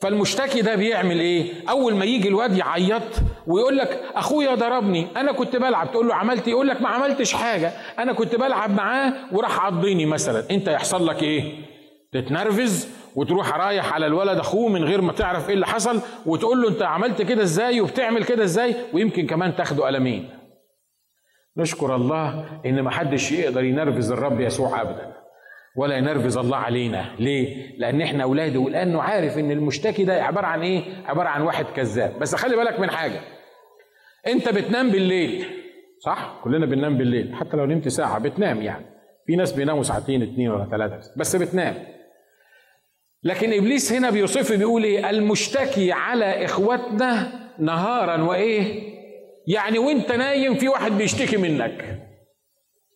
فالمشتكي 0.00 0.60
ده 0.62 0.74
بيعمل 0.74 1.20
إيه؟ 1.20 1.52
أول 1.70 1.94
ما 1.94 2.04
يجي 2.04 2.28
الواد 2.28 2.56
يعيط 2.56 3.02
ويقول 3.46 3.76
لك 3.76 4.02
أخويا 4.14 4.54
ضربني. 4.54 5.06
أنا 5.16 5.32
كنت 5.32 5.56
بلعب. 5.56 5.90
تقول 5.92 6.08
له 6.08 6.14
عملت 6.14 6.48
يقول 6.48 6.68
لك 6.68 6.82
ما 6.82 6.88
عملتش 6.88 7.32
حاجة. 7.34 7.72
أنا 7.98 8.12
كنت 8.12 8.34
بلعب 8.34 8.70
معاه 8.70 9.12
وراح 9.32 9.60
عضني 9.64 10.06
مثلا. 10.06 10.44
أنت 10.50 10.68
يحصل 10.68 11.06
لك 11.06 11.22
إيه؟ 11.22 11.52
تتنرفز 12.12 12.88
وتروح 13.16 13.56
رايح 13.56 13.92
على 13.92 14.06
الولد 14.06 14.38
أخوه 14.38 14.68
من 14.68 14.84
غير 14.84 15.00
ما 15.00 15.12
تعرف 15.12 15.48
إيه 15.48 15.54
اللي 15.54 15.66
حصل 15.66 16.00
وتقول 16.26 16.62
له 16.62 16.68
أنت 16.68 16.82
عملت 16.82 17.22
كده 17.22 17.42
إزاي؟ 17.42 17.80
وبتعمل 17.80 18.24
كده 18.24 18.44
إزاي؟ 18.44 18.74
ويمكن 18.92 19.26
كمان 19.26 19.56
تاخده 19.56 19.86
قلمين. 19.86 20.41
نشكر 21.56 21.96
الله 21.96 22.60
إن 22.66 22.80
ما 22.80 22.90
حدش 22.90 23.32
يقدر 23.32 23.64
ينرفز 23.64 24.12
الرب 24.12 24.40
يسوع 24.40 24.80
ابدا 24.80 25.12
ولا 25.76 25.96
ينرفز 25.96 26.36
الله 26.36 26.56
علينا. 26.56 27.14
ليه؟ 27.18 27.76
لأن 27.78 28.00
إحنا 28.02 28.22
أولاده 28.22 28.58
ولأنه 28.58 29.02
عارف 29.02 29.38
إن 29.38 29.50
المشتكي 29.50 30.04
ده 30.04 30.24
عبارة 30.24 30.46
عن 30.46 30.62
إيه؟ 30.62 30.82
عبارة 31.06 31.28
عن 31.28 31.42
واحد 31.42 31.64
كذاب. 31.64 32.18
بس 32.18 32.34
خلي 32.34 32.56
بالك 32.56 32.80
من 32.80 32.90
حاجة. 32.90 33.20
أنت 34.26 34.48
بتنام 34.48 34.90
بالليل 34.90 35.44
صح؟ 36.04 36.40
كلنا 36.44 36.66
بننام 36.66 36.98
بالليل 36.98 37.34
حتى 37.34 37.56
لو 37.56 37.64
نمت 37.66 37.88
ساعة 37.88 38.18
بتنام 38.18 38.62
يعني. 38.62 38.86
في 39.26 39.36
ناس 39.36 39.52
بيناموا 39.52 39.82
ساعتين 39.82 40.22
اتنين 40.22 40.50
ولا 40.50 40.68
ثلاثة 40.70 41.00
بس 41.16 41.36
بتنام. 41.36 41.74
لكن 43.24 43.52
إبليس 43.52 43.92
هنا 43.92 44.10
بيوصف 44.10 44.52
بيقول 44.52 44.84
إيه؟ 44.84 45.10
المشتكي 45.10 45.92
على 45.92 46.44
إخوتنا 46.44 47.32
نهارا 47.58 48.22
وإيه؟ 48.22 48.92
يعني 49.46 49.78
وانت 49.78 50.12
نايم 50.12 50.54
في 50.54 50.68
واحد 50.68 50.92
بيشتكي 50.92 51.36
منك. 51.36 51.98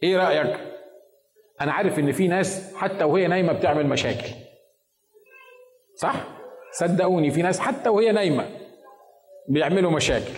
إيه 0.02 0.16
رأيك؟ 0.16 0.60
أنا 1.60 1.72
عارف 1.72 1.98
ان 1.98 2.12
في 2.12 2.28
ناس 2.28 2.74
حتى 2.76 3.04
وهي 3.04 3.26
نايمة 3.26 3.52
بتعمل 3.52 3.86
مشاكل. 3.86 4.28
صح؟ 5.96 6.14
صدقوني 6.72 7.30
في 7.30 7.42
ناس 7.42 7.60
حتى 7.60 7.88
وهي 7.88 8.12
نايمة 8.12 8.48
بيعملوا 9.48 9.90
مشاكل. 9.90 10.34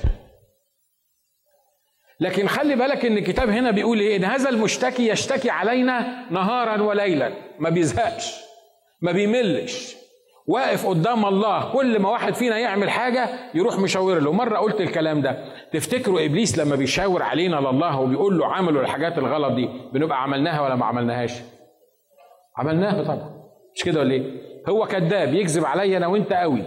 لكن 2.21 2.49
خلي 2.49 2.77
بالك 2.77 3.05
إن 3.05 3.19
الكتاب 3.19 3.49
هنا 3.49 3.71
بيقول 3.71 4.01
إيه؟ 4.01 4.17
إن 4.17 4.25
هذا 4.25 4.51
المشتكي 4.51 5.09
يشتكي 5.09 5.51
علينا 5.51 6.27
نهارا 6.31 6.83
وليلا. 6.83 7.33
ما 7.59 7.71
بيزهقش. 7.71 8.41
ما 9.01 9.13
بيملش. 9.13 9.98
واقف 10.49 10.87
قدام 10.87 11.27
الله 11.27 11.73
كل 11.73 11.99
ما 11.99 12.09
واحد 12.11 12.35
فينا 12.35 12.59
يعمل 12.59 12.91
حاجة 12.91 13.29
يروح 13.55 13.79
مشاور 13.79 14.19
له. 14.19 14.33
مرة 14.33 14.59
قلت 14.59 14.81
الكلام 14.81 15.21
ده. 15.21 15.45
تفتكروا 15.73 16.25
إبليس 16.25 16.59
لما 16.59 16.77
بيشاور 16.77 17.23
علينا 17.23 17.57
لله 17.57 18.01
وبيقول 18.01 18.39
له 18.39 18.47
عملوا 18.47 18.83
الحاجات 18.83 19.19
الغلط 19.19 19.53
دي 19.53 19.69
بنبقى 19.93 20.23
عملناها 20.23 20.61
ولا 20.61 20.75
ما 20.75 20.87
عملناهاش؟ 20.87 21.33
عملناها 22.57 23.03
طبعا. 23.03 23.31
مش 23.75 23.85
كده 23.85 24.01
ولا 24.01 24.13
إيه؟ 24.13 24.23
هو 24.69 24.87
كذاب 24.87 25.35
يكذب 25.35 25.65
عليا 25.65 25.97
أنا 25.97 26.07
وأنت 26.07 26.33
قوي. 26.33 26.63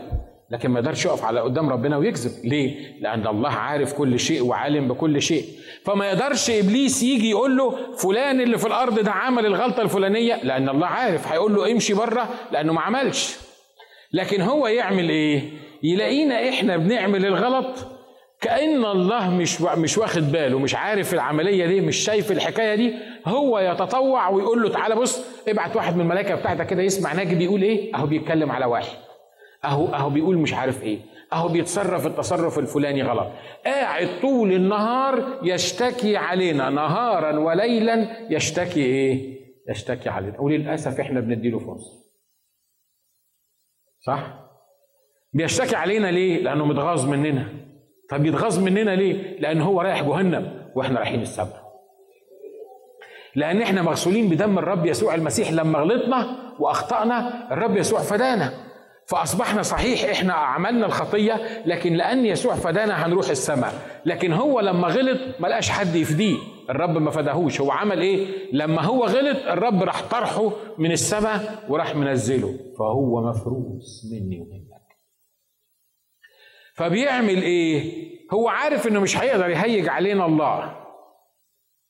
لكن 0.50 0.70
ما 0.72 0.80
يقدرش 0.80 1.06
يقف 1.06 1.26
على 1.26 1.40
قدام 1.40 1.70
ربنا 1.70 1.98
ويكذب. 1.98 2.32
ليه؟ 2.46 3.02
لأن 3.02 3.28
الله 3.28 3.50
عارف 3.50 3.94
كل 3.94 4.20
شيء 4.20 4.44
وعالم 4.44 4.88
بكل 4.88 5.22
شيء. 5.22 5.46
فما 5.86 6.06
يقدرش 6.06 6.50
إبليس 6.50 7.04
يجي 7.04 7.30
يقول 7.30 7.58
له 7.58 7.96
فلان 7.96 8.42
اللي 8.42 8.58
في 8.58 8.68
الأرض 8.68 9.00
ده 9.00 9.12
عمل 9.12 9.46
الغلطة 9.46 9.82
الفلانية؟ 9.82 10.36
لأن 10.44 10.70
الله 10.70 10.88
عارف. 10.88 11.28
هيقول 11.32 11.56
له 11.56 11.72
امشي 11.72 11.94
بره 11.94 12.30
لأنه 12.52 12.74
ما 12.74 12.82
عملش. 12.82 13.51
لكن 14.14 14.42
هو 14.42 14.68
يعمل 14.68 15.10
إيه؟ 15.10 15.42
يلاقينا 15.84 16.50
إحنا 16.50 16.78
بنعمل 16.78 17.26
الغلط 17.26 17.88
كأن 18.42 18.86
الله 18.86 19.30
مش 19.30 19.62
مش 19.62 19.98
واخد 19.98 20.32
باله 20.32 20.60
مش 20.60 20.76
عارف 20.76 21.14
العملية 21.14 21.66
دي 21.66 21.82
مش 21.82 21.96
شايف 21.96 22.32
الحكاية 22.32 22.76
دي. 22.76 22.94
هو 23.26 23.60
يتطوع 23.60 24.30
ويقول 24.30 24.62
له 24.64 24.70
تعالى 24.70 24.96
بص 24.96 25.26
ابعت 25.48 25.76
واحد 25.76 25.96
من 25.96 26.02
الملائكة 26.02 26.36
بتاعتك 26.36 26.68
كده 26.68 26.82
يسمع 26.82 27.14
ناجي 27.14 27.36
بيقول 27.36 27.62
إيه؟ 27.62 27.96
أهو 27.96 28.06
بيتكلم 28.08 28.52
على 28.52 28.66
واحد. 28.66 28.98
أهو 29.66 29.86
أهو 29.88 30.10
بيقول 30.10 30.38
مش 30.38 30.54
عارف 30.54 30.84
إيه. 30.84 31.00
أهو 31.34 31.48
بيتصرف 31.48 32.08
التصرف 32.08 32.60
الفلاني 32.60 33.04
غلط. 33.04 33.28
قاعد 33.66 34.08
طول 34.22 34.52
النهار 34.52 35.40
يشتكي 35.44 36.18
علينا. 36.18 36.70
نهارا 36.70 37.40
وليلا 37.40 38.08
يشتكي 38.30 38.82
إيه؟ 38.86 39.40
يشتكي 39.70 40.10
علينا. 40.10 40.42
وللأسف 40.42 41.00
إحنا 41.00 41.20
بنديله 41.20 41.60
فرصة. 41.60 42.01
صح؟ 44.02 44.28
بيشتكي 45.34 45.76
علينا 45.76 46.08
ليه؟ 46.08 46.44
لأنه 46.44 46.66
متغاظ 46.66 47.06
مننا. 47.06 47.48
طب 48.10 48.26
يتغاظ 48.26 48.60
مننا 48.60 48.96
ليه؟ 48.96 49.40
لأن 49.40 49.62
هو 49.62 49.82
رايح 49.82 50.02
جهنم 50.04 50.72
وإحنا 50.76 51.00
رايحين 51.00 51.22
السبت. 51.22 51.56
لأن 53.36 53.62
إحنا 53.62 53.82
مغسولين 53.82 54.30
بدم 54.30 54.58
الرب 54.60 54.86
يسوع 54.86 55.16
المسيح 55.16 55.52
لما 55.52 55.80
غلطنا 55.80 56.38
وأخطأنا 56.60 57.48
الرب 57.54 57.78
يسوع 57.78 58.00
فدانا. 58.00 58.54
فأصبحنا 59.08 59.62
صحيح 59.62 60.10
إحنا 60.10 60.34
عملنا 60.34 60.86
الخطية 60.86 61.64
لكن 61.66 61.94
لأن 61.94 62.26
يسوع 62.26 62.56
فدانا 62.56 63.06
هنروح 63.06 63.30
السماء. 63.30 63.74
لكن 64.06 64.34
هو 64.34 64.60
لما 64.60 64.88
غلط 64.88 65.20
ما 65.40 65.48
لقاش 65.48 65.70
حد 65.70 65.96
يفديه. 65.96 66.38
الرب 66.70 66.98
ما 66.98 67.12
فداهوش. 67.12 67.62
هو 67.62 67.72
عمل 67.72 68.02
إيه؟ 68.02 68.28
لما 68.54 68.82
هو 68.82 69.06
غلط 69.06 69.38
الرب 69.48 69.84
راح 69.84 70.10
طرحه 70.10 70.52
من 70.78 70.92
السماء 70.92 71.66
وراح 71.70 71.96
منزله. 71.96 72.60
فهو 72.80 73.30
مفروس 73.30 74.12
مني 74.12 74.40
ومنك. 74.40 74.82
فبيعمل 76.76 77.42
إيه؟ 77.42 78.12
هو 78.34 78.48
عارف 78.48 78.88
إنه 78.88 79.00
مش 79.00 79.18
هيقدر 79.18 79.50
يهيج 79.50 79.88
علينا 79.88 80.26
الله. 80.26 80.78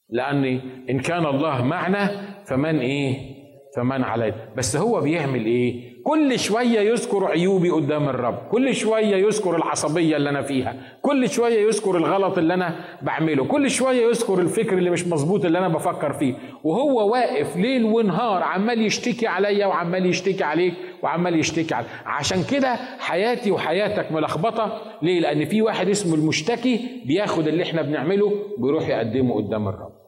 لأن 0.09 0.45
إن 0.89 0.99
كان 0.99 1.25
الله 1.25 1.65
معنا 1.65 2.35
فمن 2.43 2.79
إيه؟ 2.79 3.31
فمن 3.75 4.03
علينا. 4.03 4.53
بس 4.57 4.75
هو 4.75 5.01
بيعمل 5.01 5.45
إيه؟ 5.45 5.90
كل 6.03 6.39
شوية 6.39 6.79
يذكر 6.79 7.25
عيوبي 7.25 7.69
قدام 7.69 8.09
الرب. 8.09 8.47
كل 8.51 8.75
شوية 8.75 9.15
يذكر 9.15 9.55
العصبية 9.55 10.17
اللي 10.17 10.29
أنا 10.29 10.41
فيها. 10.41 10.75
كل 11.01 11.29
شوية 11.29 11.67
يذكر 11.67 11.97
الغلط 11.97 12.37
اللي 12.37 12.53
أنا 12.53 12.75
بعمله. 13.01 13.45
كل 13.45 13.69
شوية 13.69 14.07
يذكر 14.07 14.39
الفكر 14.39 14.77
اللي 14.77 14.89
مش 14.89 15.07
مظبوط 15.07 15.45
اللي 15.45 15.57
أنا 15.57 15.67
بفكر 15.67 16.13
فيه. 16.13 16.33
وهو 16.63 17.11
واقف 17.11 17.57
ليل 17.57 17.83
ونهار 17.85 18.43
عمال 18.43 18.81
يشتكي 18.81 19.27
عليا 19.27 19.65
وعمال 19.65 20.05
يشتكي 20.05 20.43
عليك 20.43 20.73
وعمال 21.03 21.39
يشتكي 21.39 21.73
عليك. 21.75 21.89
عشان 22.05 22.43
كده 22.51 22.75
حياتي 22.99 23.51
وحياتك 23.51 24.11
ملخبطة. 24.11 24.81
ليه؟ 25.01 25.19
لأن 25.19 25.45
في 25.45 25.61
واحد 25.61 25.89
اسمه 25.89 26.15
المشتكي 26.15 27.01
بياخد 27.05 27.47
اللي 27.47 27.63
إحنا 27.63 27.81
بنعمله 27.81 28.31
ويروح 28.59 28.87
يقدمه 28.89 29.35
قدام 29.35 29.67
الرب. 29.67 30.01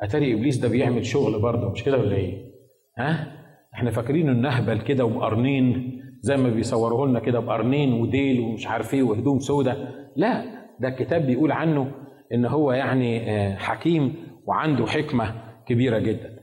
أتاري 0.00 0.34
إبليس 0.34 0.56
ده 0.56 0.68
بيعمل 0.68 1.06
شغل 1.06 1.38
برضه 1.38 1.70
مش 1.70 1.84
كده 1.84 1.98
ولا 1.98 2.16
إيه؟ 2.16 2.51
ها؟ 2.98 3.32
إحنا 3.74 3.90
فاكرين 3.90 4.28
إنه 4.28 4.48
نهبل 4.48 4.80
كده 4.80 5.04
وبقرنين 5.04 5.98
زي 6.20 6.36
ما 6.36 6.48
بيصوروه 6.50 7.06
لنا 7.06 7.20
كده 7.20 7.38
بقرنين 7.40 7.92
وديل 7.92 8.40
ومش 8.40 8.66
عارف 8.66 8.94
إيه 8.94 9.02
وهدوم 9.02 9.38
سودة. 9.38 9.88
لا 10.16 10.44
ده 10.80 10.88
الكتاب 10.88 11.26
بيقول 11.26 11.52
عنه 11.52 11.92
إن 12.34 12.44
هو 12.46 12.72
يعني 12.72 13.30
آه، 13.30 13.56
حكيم 13.56 14.14
وعنده 14.46 14.86
حكمة 14.86 15.34
كبيرة 15.66 15.98
جدا. 15.98 16.36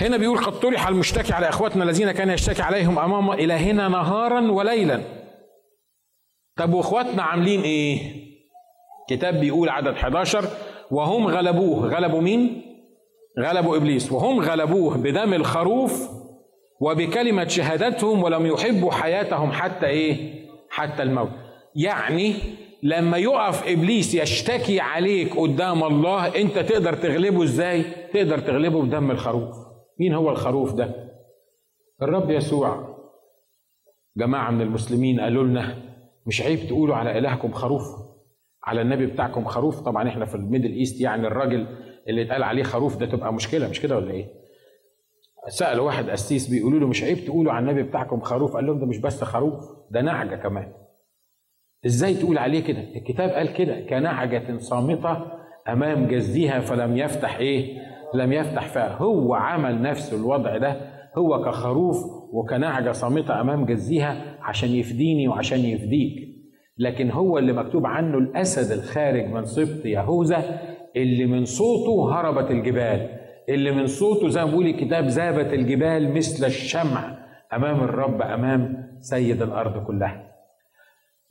هنا 0.00 0.16
بيقول 0.16 0.38
قد 0.38 0.52
طرح 0.52 0.88
المشتكي 0.88 1.32
على 1.32 1.48
إخواتنا 1.48 1.84
الذين 1.84 2.12
كان 2.12 2.30
يشتكي 2.30 2.62
عليهم 2.62 2.98
أمام 2.98 3.30
إلهنا 3.30 3.88
نهارا 3.88 4.50
وليلا. 4.50 5.00
طب 6.56 6.74
وإخواتنا 6.74 7.22
عاملين 7.22 7.60
إيه؟ 7.60 7.98
كتاب 9.10 9.34
بيقول 9.40 9.68
عدد 9.68 9.94
11 9.94 10.44
وهم 10.90 11.26
غلبوه. 11.26 11.88
غلبوا 11.88 12.20
مين؟ 12.20 12.62
غلبوا 13.38 13.76
إبليس 13.76 14.12
وهم 14.12 14.40
غلبوه 14.40 14.96
بدم 14.96 15.34
الخروف 15.34 16.08
وبكلمة 16.80 17.48
شهادتهم 17.48 18.22
ولم 18.22 18.46
يحبوا 18.46 18.92
حياتهم 18.92 19.52
حتى 19.52 19.86
إيه؟ 19.86 20.46
حتى 20.70 21.02
الموت. 21.02 21.30
يعني 21.74 22.34
لما 22.82 23.16
يقف 23.18 23.68
إبليس 23.68 24.14
يشتكي 24.14 24.80
عليك 24.80 25.36
قدام 25.36 25.84
الله 25.84 26.40
أنت 26.40 26.58
تقدر 26.58 26.92
تغلبه 26.94 27.44
إزاي؟ 27.44 27.82
تقدر 28.14 28.38
تغلبه 28.38 28.82
بدم 28.82 29.10
الخروف. 29.10 29.56
مين 30.00 30.14
هو 30.14 30.30
الخروف 30.30 30.72
ده؟ 30.74 30.90
الرب 32.02 32.30
يسوع. 32.30 32.96
جماعة 34.16 34.50
من 34.50 34.60
المسلمين 34.60 35.20
قالوا 35.20 35.44
لنا 35.44 35.74
مش 36.26 36.42
عيب 36.42 36.66
تقولوا 36.68 36.96
على 36.96 37.18
إلهكم 37.18 37.52
خروف 37.52 37.82
على 38.64 38.82
النبي 38.82 39.06
بتاعكم 39.06 39.44
خروف؟ 39.44 39.80
طبعا 39.80 40.08
إحنا 40.08 40.24
في 40.26 40.34
ال 40.34 40.39
Middle 40.39 40.72
East 40.72 41.00
يعني 41.00 41.26
الراجل 41.26 41.66
اللي 42.08 42.22
اتقال 42.22 42.42
عليه 42.42 42.62
خروف 42.62 42.96
ده 42.96 43.06
تبقى 43.06 43.32
مشكلة 43.32 43.68
مش 43.68 43.80
كده 43.80 43.96
ولا 43.96 44.10
إيه؟ 44.10 44.26
سأل 45.48 45.80
واحد 45.80 46.10
قسيس 46.10 46.48
بيقولوا 46.48 46.80
له 46.80 46.86
مش 46.86 47.02
عيب 47.02 47.18
تقولوا 47.24 47.52
على 47.52 47.62
النبي 47.70 47.82
بتاعكم 47.82 48.20
خروف؟ 48.20 48.54
قال 48.56 48.66
لهم 48.66 48.78
ده 48.78 48.86
مش 48.86 48.98
بس 48.98 49.24
خروف 49.24 49.54
ده 49.90 50.00
نعجة 50.02 50.36
كمان. 50.36 50.72
إزاي 51.86 52.14
تقول 52.14 52.38
عليه 52.38 52.64
كده؟ 52.64 52.80
الكتاب 52.96 53.30
قال 53.30 53.52
كده 53.52 53.80
كنعجة 53.80 54.58
صامتة 54.58 55.22
أمام 55.68 56.06
جازيها 56.06 56.60
فلم 56.60 56.96
يفتح 56.96 57.36
إيه؟ 57.36 57.78
لم 58.14 58.32
يفتح 58.32 58.68
فاها. 58.68 58.96
هو 58.96 59.34
عمل 59.34 59.82
نفسه 59.82 60.16
الوضع 60.16 60.56
ده 60.56 60.76
هو 61.18 61.44
كخروف 61.44 61.96
وكنعجة 62.32 62.92
صامتة 62.92 63.40
أمام 63.40 63.64
جازيها 63.64 64.36
عشان 64.40 64.68
يفديني 64.68 65.28
وعشان 65.28 65.58
يفديك. 65.58 66.26
لكن 66.78 67.10
هو 67.10 67.38
اللي 67.38 67.52
مكتوب 67.52 67.86
عنه 67.86 68.18
الأسد 68.18 68.78
الخارج 68.78 69.24
من 69.26 69.44
سبط 69.44 69.86
يهوذا 69.86 70.60
اللي 70.96 71.26
من 71.26 71.44
صوته 71.44 72.20
هربت 72.20 72.50
الجبال 72.50 73.08
اللي 73.48 73.70
من 73.70 73.86
صوته 73.86 74.28
زي 74.28 74.44
ما 74.44 74.50
بيقول 74.50 74.66
الكتاب 74.66 75.06
ذابت 75.06 75.52
الجبال 75.52 76.14
مثل 76.14 76.46
الشمع 76.46 77.18
أمام 77.52 77.80
الرب 77.84 78.22
أمام 78.22 78.86
سيد 79.00 79.42
الأرض 79.42 79.86
كلها. 79.86 80.32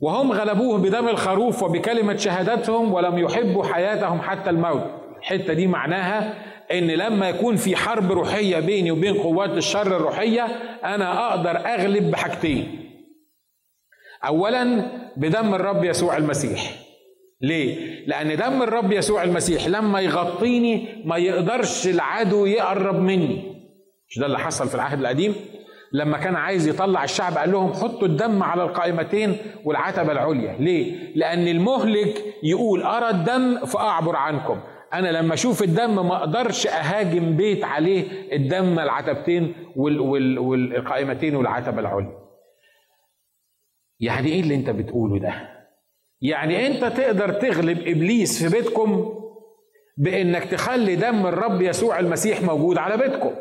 وهم 0.00 0.32
غلبوه 0.32 0.78
بدم 0.78 1.08
الخروف 1.08 1.62
وبكلمة 1.62 2.16
شهادتهم 2.16 2.92
ولم 2.94 3.18
يحبوا 3.18 3.64
حياتهم 3.64 4.20
حتى 4.20 4.50
الموت. 4.50 4.84
الحتة 5.18 5.52
دي 5.52 5.66
معناها 5.66 6.34
إن 6.72 6.86
لما 6.86 7.28
يكون 7.28 7.56
في 7.56 7.76
حرب 7.76 8.12
روحية 8.12 8.60
بيني 8.60 8.90
وبين 8.90 9.14
قوات 9.14 9.50
الشر 9.50 9.96
الروحية 9.96 10.42
أنا 10.84 11.28
أقدر 11.30 11.56
أغلب 11.56 12.10
بحاجتين. 12.10 12.90
اولا 14.26 14.82
بدم 15.16 15.54
الرب 15.54 15.84
يسوع 15.84 16.16
المسيح. 16.16 16.85
ليه؟ 17.40 18.06
لأن 18.06 18.36
دم 18.36 18.62
الرب 18.62 18.92
يسوع 18.92 19.22
المسيح 19.24 19.66
لما 19.66 20.00
يغطيني 20.00 21.02
ما 21.04 21.16
يقدرش 21.16 21.86
العدو 21.86 22.46
يقرب 22.46 22.94
مني 23.00 23.56
مش 24.08 24.18
ده 24.18 24.26
اللي 24.26 24.38
حصل 24.38 24.68
في 24.68 24.74
العهد 24.74 25.00
القديم 25.00 25.34
لما 25.92 26.18
كان 26.18 26.36
عايز 26.36 26.68
يطلع 26.68 27.04
الشعب 27.04 27.38
قال 27.38 27.52
لهم 27.52 27.72
حطوا 27.72 28.08
الدم 28.08 28.42
على 28.42 28.62
القائمتين 28.62 29.36
والعتبة 29.64 30.12
العليا 30.12 30.56
ليه؟ 30.58 31.12
لأن 31.16 31.48
المهلك 31.48 32.22
يقول 32.42 32.82
أرى 32.82 33.10
الدم 33.10 33.66
فأعبر 33.66 34.16
عنكم 34.16 34.60
أنا 34.94 35.08
لما 35.08 35.34
أشوف 35.34 35.62
الدم 35.62 36.08
ما 36.08 36.16
أقدرش 36.16 36.66
أهاجم 36.66 37.36
بيت 37.36 37.64
عليه 37.64 38.04
الدم 38.36 38.78
العتبتين 38.78 39.54
والقائمتين 39.76 41.36
والعتبة 41.36 41.80
العليا 41.80 42.18
يعني 44.00 44.28
إيه 44.28 44.40
اللي 44.40 44.54
أنت 44.54 44.70
بتقوله 44.70 45.18
ده؟ 45.18 45.55
يعني 46.26 46.66
انت 46.66 46.84
تقدر 46.84 47.32
تغلب 47.32 47.78
ابليس 47.78 48.42
في 48.44 48.56
بيتكم 48.56 49.14
بانك 49.96 50.44
تخلي 50.44 50.96
دم 50.96 51.26
الرب 51.26 51.62
يسوع 51.62 51.98
المسيح 51.98 52.42
موجود 52.42 52.78
على 52.78 52.96
بيتكم. 52.96 53.34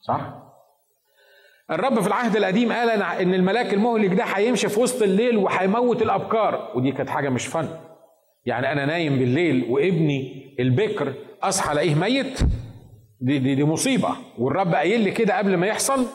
صح؟ 0.00 0.42
الرب 1.70 2.00
في 2.00 2.06
العهد 2.06 2.36
القديم 2.36 2.72
قال 2.72 2.90
إن 3.02 3.34
الملاك 3.34 3.74
المهلك 3.74 4.14
ده 4.14 4.24
هيمشي 4.24 4.68
في 4.68 4.80
وسط 4.80 5.02
الليل 5.02 5.36
وهيموت 5.36 6.02
الأبكار. 6.02 6.72
ودي 6.74 6.92
كانت 6.92 7.10
حاجة 7.10 7.28
مش 7.28 7.46
فن 7.46 7.68
يعني 8.46 8.72
أنا 8.72 8.86
نايم 8.86 9.18
بالليل 9.18 9.66
وابني 9.70 10.54
البكر 10.60 11.14
أصحى 11.42 11.72
ألاقيه 11.72 11.94
ميت. 11.94 12.40
دي, 13.20 13.38
دي, 13.38 13.54
دي 13.54 13.64
مصيبة. 13.64 14.16
والرب 14.38 14.74
قايل 14.74 15.00
لي 15.00 15.10
كده 15.10 15.38
قبل 15.38 15.56
ما 15.56 15.66
يحصل. 15.66 16.06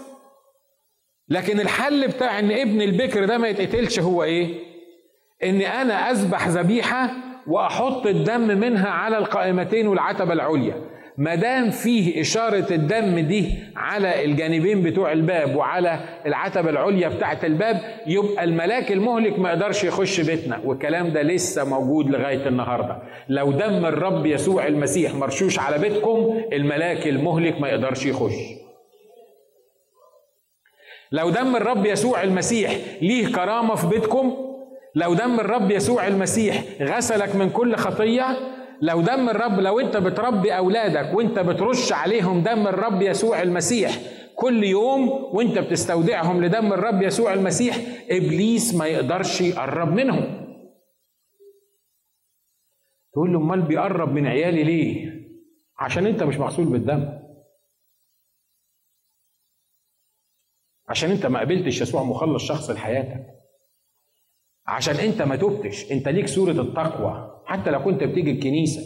لكن 1.32 1.60
الحل 1.60 2.08
بتاع 2.08 2.40
إن 2.40 2.52
ابن 2.52 2.82
البكر 2.82 3.26
ده 3.26 3.38
ما 3.38 3.48
يتقتلش 3.48 4.00
هو 4.00 4.24
إيه؟ 4.24 4.48
إن 5.44 5.62
أنا 5.62 6.12
أذبح 6.12 6.48
ذبيحة 6.48 7.10
وأحط 7.48 8.08
الدم 8.08 8.42
منها 8.60 8.90
على 8.90 9.18
القائمتين 9.18 9.88
والعتبة 9.88 10.34
العليا. 10.34 10.76
ما 11.18 11.36
دام 11.36 11.70
فيه 11.70 12.22
إشارة 12.22 12.74
الدم 12.74 13.20
دي 13.20 13.54
على 13.76 14.26
الجانبين 14.26 14.82
بتوع 14.84 15.12
الباب 15.12 15.56
وعلى 15.56 16.00
العتبة 16.26 16.70
العليا 16.70 17.08
بتاعه 17.10 17.40
الباب 17.44 17.82
يبقى 18.08 18.44
الملاك 18.44 18.92
المهلك 18.92 19.40
ما 19.40 19.50
يقدرش 19.50 19.84
يخش 19.84 20.22
بيتنا. 20.22 20.60
والكلام 20.66 21.10
ده 21.14 21.22
لسه 21.22 21.64
موجود 21.70 22.10
لغاية 22.10 22.48
النهارده. 22.48 22.98
لو 23.30 23.52
دم 23.52 23.86
الرب 23.86 24.26
يسوع 24.26 24.68
المسيح 24.68 25.14
مرشوش 25.16 25.60
على 25.60 25.78
بيتكم 25.78 26.42
الملاك 26.54 27.08
المهلك 27.08 27.62
ما 27.62 27.70
يقدرش 27.70 28.06
يخش. 28.06 28.61
لو 31.12 31.30
دم 31.30 31.56
الرب 31.56 31.86
يسوع 31.86 32.24
المسيح 32.24 32.78
ليه 33.02 33.28
كرامة 33.28 33.76
في 33.76 33.88
بيتكم 33.88 34.34
لو 34.96 35.14
دم 35.14 35.40
الرب 35.40 35.72
يسوع 35.72 36.08
المسيح 36.08 36.64
غسلك 36.82 37.36
من 37.36 37.50
كل 37.50 37.76
خطية 37.76 38.26
لو 38.82 39.02
دم 39.02 39.30
الرب 39.30 39.60
لو 39.60 39.80
انت 39.80 39.98
بتربي 39.98 40.58
أولادك 40.58 41.14
وانت 41.18 41.40
بترش 41.40 41.94
عليهم 41.94 42.42
دم 42.44 42.68
الرب 42.68 43.02
يسوع 43.02 43.42
المسيح 43.42 43.92
كل 44.36 44.64
يوم 44.64 45.10
وانت 45.10 45.60
بتستودعهم 45.60 46.44
لدم 46.44 46.74
الرب 46.74 47.02
يسوع 47.02 47.34
المسيح 47.34 47.78
إبليس 48.10 48.76
ما 48.76 48.86
يقدرش 48.86 49.42
يقرب 49.42 49.94
منهم. 49.94 50.42
تقول 53.14 53.34
له 53.34 53.40
أمال 53.40 53.62
بيقرب 53.62 54.14
من 54.14 54.28
عيالي 54.28 54.64
ليه؟ 54.64 55.12
عشان 55.80 56.06
انت 56.06 56.24
مش 56.24 56.38
مغسول 56.38 56.66
بالدم. 56.66 57.10
عشان 60.92 61.12
انت 61.12 61.26
ما 61.26 61.40
قبلتش 61.40 61.82
يسوع 61.82 62.04
مخلص 62.04 62.44
شخص 62.44 62.70
لحياتك. 62.70 63.26
عشان 64.68 64.96
انت 64.96 65.22
ما 65.22 65.36
تبتش 65.36 65.92
انت 65.92 66.08
ليك 66.08 66.28
صورة 66.28 66.52
التقوى 66.52 67.42
حتى 67.46 67.72
لو 67.72 67.84
كنت 67.84 68.04
بتيجي 68.04 68.32
الكنيسة. 68.32 68.82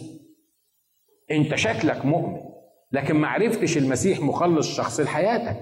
انت 1.32 1.56
شكلك 1.56 2.06
مؤمن 2.06 2.38
لكن 2.92 3.16
ما 3.16 3.28
عرفتش 3.28 3.78
المسيح 3.78 4.20
مخلص 4.20 4.78
شخص 4.78 5.00
لحياتك. 5.00 5.58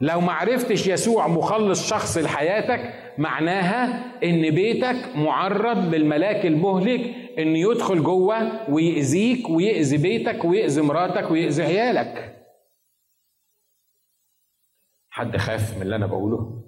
لو 0.00 0.20
ما 0.20 0.32
عرفتش 0.32 0.86
يسوع 0.86 1.28
مخلص 1.28 1.90
شخص 1.90 2.18
لحياتك 2.18 2.94
معناها 3.18 4.04
ان 4.24 4.50
بيتك 4.50 5.16
معرض 5.16 5.94
للملاك 5.94 6.46
المهلك 6.46 7.00
إن 7.38 7.56
يدخل 7.56 8.02
جوه 8.02 8.70
ويأذيك 8.70 9.50
ويأذي 9.50 9.96
بيتك 9.96 10.44
ويأذي 10.44 10.82
مراتك 10.82 11.30
ويأذي 11.30 11.62
عيالك. 11.62 12.37
حد 15.18 15.36
خاف 15.36 15.76
من 15.76 15.82
اللي 15.82 15.96
أنا 15.96 16.06
بقوله؟ 16.06 16.62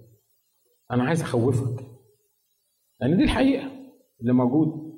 أنا 0.90 1.04
عايز 1.04 1.22
أخوفك 1.22 1.84
لأن 3.00 3.16
دي 3.16 3.24
الحقيقة 3.24 3.70
اللي 4.20 4.32
موجود 4.32 4.90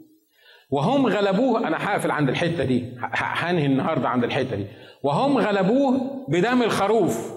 وهم 0.71 1.07
غلبوه 1.07 1.69
أنا 1.69 1.77
هقفل 1.89 2.11
عند 2.11 2.29
الحتة 2.29 2.65
دي 2.65 2.97
هنهي 3.15 3.67
النهارده 3.67 4.09
عند 4.09 4.25
الحتة 4.25 4.57
دي. 4.57 4.67
وهم 5.03 5.39
غلبوه 5.39 6.25
بدم 6.29 6.63
الخروف. 6.63 7.33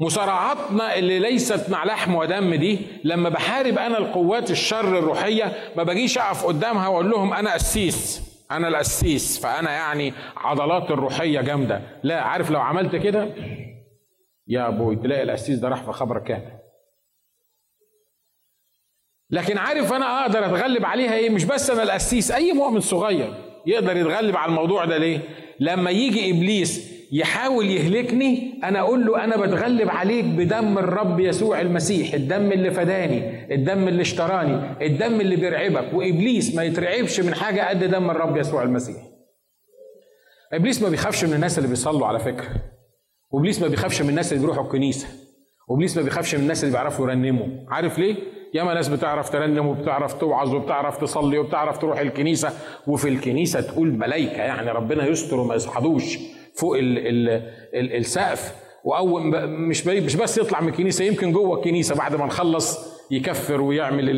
مصارعاتنا 0.00 0.98
اللي 0.98 1.18
ليست 1.18 1.70
مع 1.70 1.84
لحم 1.84 2.14
ودم 2.14 2.54
دي 2.54 2.78
لما 3.04 3.28
بحارب 3.28 3.78
أنا 3.78 3.98
القوات 3.98 4.50
الشر 4.50 4.98
الروحية 4.98 5.52
ما 5.76 5.82
بجيش 5.82 6.18
أقف 6.18 6.44
قدامها 6.46 6.88
وأقول 6.88 7.10
لهم 7.10 7.32
أنا 7.32 7.52
قسيس 7.54 8.22
أنا 8.50 8.68
القسيس 8.68 9.38
فأنا 9.40 9.70
يعني 9.70 10.12
عضلات 10.36 10.90
الروحية 10.90 11.40
جامدة. 11.40 11.80
لا 12.02 12.20
عارف 12.20 12.50
لو 12.50 12.60
عملت 12.60 12.96
كده؟ 12.96 13.28
يا 14.48 14.68
أبوي 14.68 14.96
تلاقي 14.96 15.22
القسيس 15.22 15.58
ده 15.58 15.68
راح 15.68 15.82
في 15.84 15.92
خبر 15.92 16.18
كامل. 16.18 16.58
لكن 19.30 19.58
عارف 19.58 19.92
أنا 19.92 20.22
أقدر 20.22 20.46
أتغلب 20.46 20.84
عليها 20.84 21.14
إيه؟ 21.14 21.30
مش 21.30 21.44
بس 21.44 21.70
أنا 21.70 21.82
القسيس 21.82 22.30
أي 22.30 22.52
مؤمن 22.52 22.80
صغير 22.80 23.34
يقدر 23.66 23.96
يتغلب 23.96 24.36
على 24.36 24.48
الموضوع 24.48 24.84
ده 24.84 24.98
ليه؟ 24.98 25.20
لما 25.60 25.90
يجي 25.90 26.30
إبليس 26.30 26.94
يحاول 27.12 27.66
يهلكني 27.70 28.60
أنا 28.64 28.80
أقول 28.80 29.06
له 29.06 29.24
أنا 29.24 29.36
بتغلب 29.36 29.88
عليك 29.90 30.24
بدم 30.24 30.78
الرب 30.78 31.20
يسوع 31.20 31.60
المسيح 31.60 32.14
الدم 32.14 32.52
اللي 32.52 32.70
فداني 32.70 33.54
الدم 33.54 33.88
اللي 33.88 34.02
اشتراني 34.02 34.86
الدم 34.86 35.20
اللي 35.20 35.36
بيرعبك. 35.36 35.94
وإبليس 35.94 36.54
ما 36.54 36.64
يترعبش 36.64 37.20
من 37.20 37.34
حاجة 37.34 37.68
قد 37.68 37.84
دم 37.84 38.10
الرب 38.10 38.36
يسوع 38.36 38.62
المسيح. 38.62 39.02
إبليس 40.52 40.82
ما 40.82 40.88
بيخافش 40.88 41.24
من 41.24 41.34
الناس 41.34 41.58
اللي 41.58 41.68
بيصلوا 41.68 42.06
على 42.06 42.18
فكرة. 42.18 42.73
وابليس 43.34 43.62
ما 43.62 43.68
بيخافش 43.68 44.02
من 44.02 44.08
الناس 44.08 44.32
اللي 44.32 44.40
بيروحوا 44.44 44.64
الكنيسة. 44.64 45.08
وابليس 45.68 45.96
ما 45.96 46.02
بيخافش 46.02 46.34
من 46.34 46.40
الناس 46.42 46.64
اللي 46.64 46.72
بيعرفوا 46.72 47.06
يرنموا. 47.06 47.46
عارف 47.68 47.98
ليه؟ 47.98 48.16
ياما 48.54 48.74
ناس 48.74 48.88
بتعرف 48.88 49.30
ترنم 49.30 49.66
وبتعرف 49.66 50.12
توعظ 50.12 50.54
وبتعرف 50.54 50.96
تصلي 50.96 51.38
وبتعرف 51.38 51.78
تروح 51.78 51.98
الكنيسة. 51.98 52.52
وفي 52.86 53.08
الكنيسة 53.08 53.60
تقول 53.60 53.92
ملايكة 53.98 54.36
يعني 54.36 54.70
ربنا 54.70 55.06
يستر 55.06 55.40
وما 55.40 55.54
يصحدوش 55.54 56.18
فوق 56.56 56.78
ال 56.78 56.98
ال 56.98 57.28
ال 57.74 57.96
السقف. 57.96 58.54
وأول 58.84 59.22
مش 59.48 59.86
مش 59.86 60.16
بس 60.16 60.38
يطلع 60.38 60.60
من 60.60 60.68
الكنيسة 60.68 61.04
يمكن 61.04 61.32
جوه 61.32 61.58
الكنيسة 61.58 61.94
بعد 61.94 62.16
ما 62.16 62.26
نخلص 62.26 62.94
يكفر 63.10 63.60
ويعمل 63.60 64.10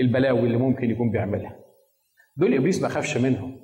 البلاوي 0.00 0.40
اللي 0.40 0.58
ممكن 0.58 0.90
يكون 0.90 1.10
بيعملها. 1.10 1.56
دول 2.36 2.54
إبليس 2.54 2.82
ما 2.82 2.88
خافش 2.88 3.16
منهم. 3.16 3.56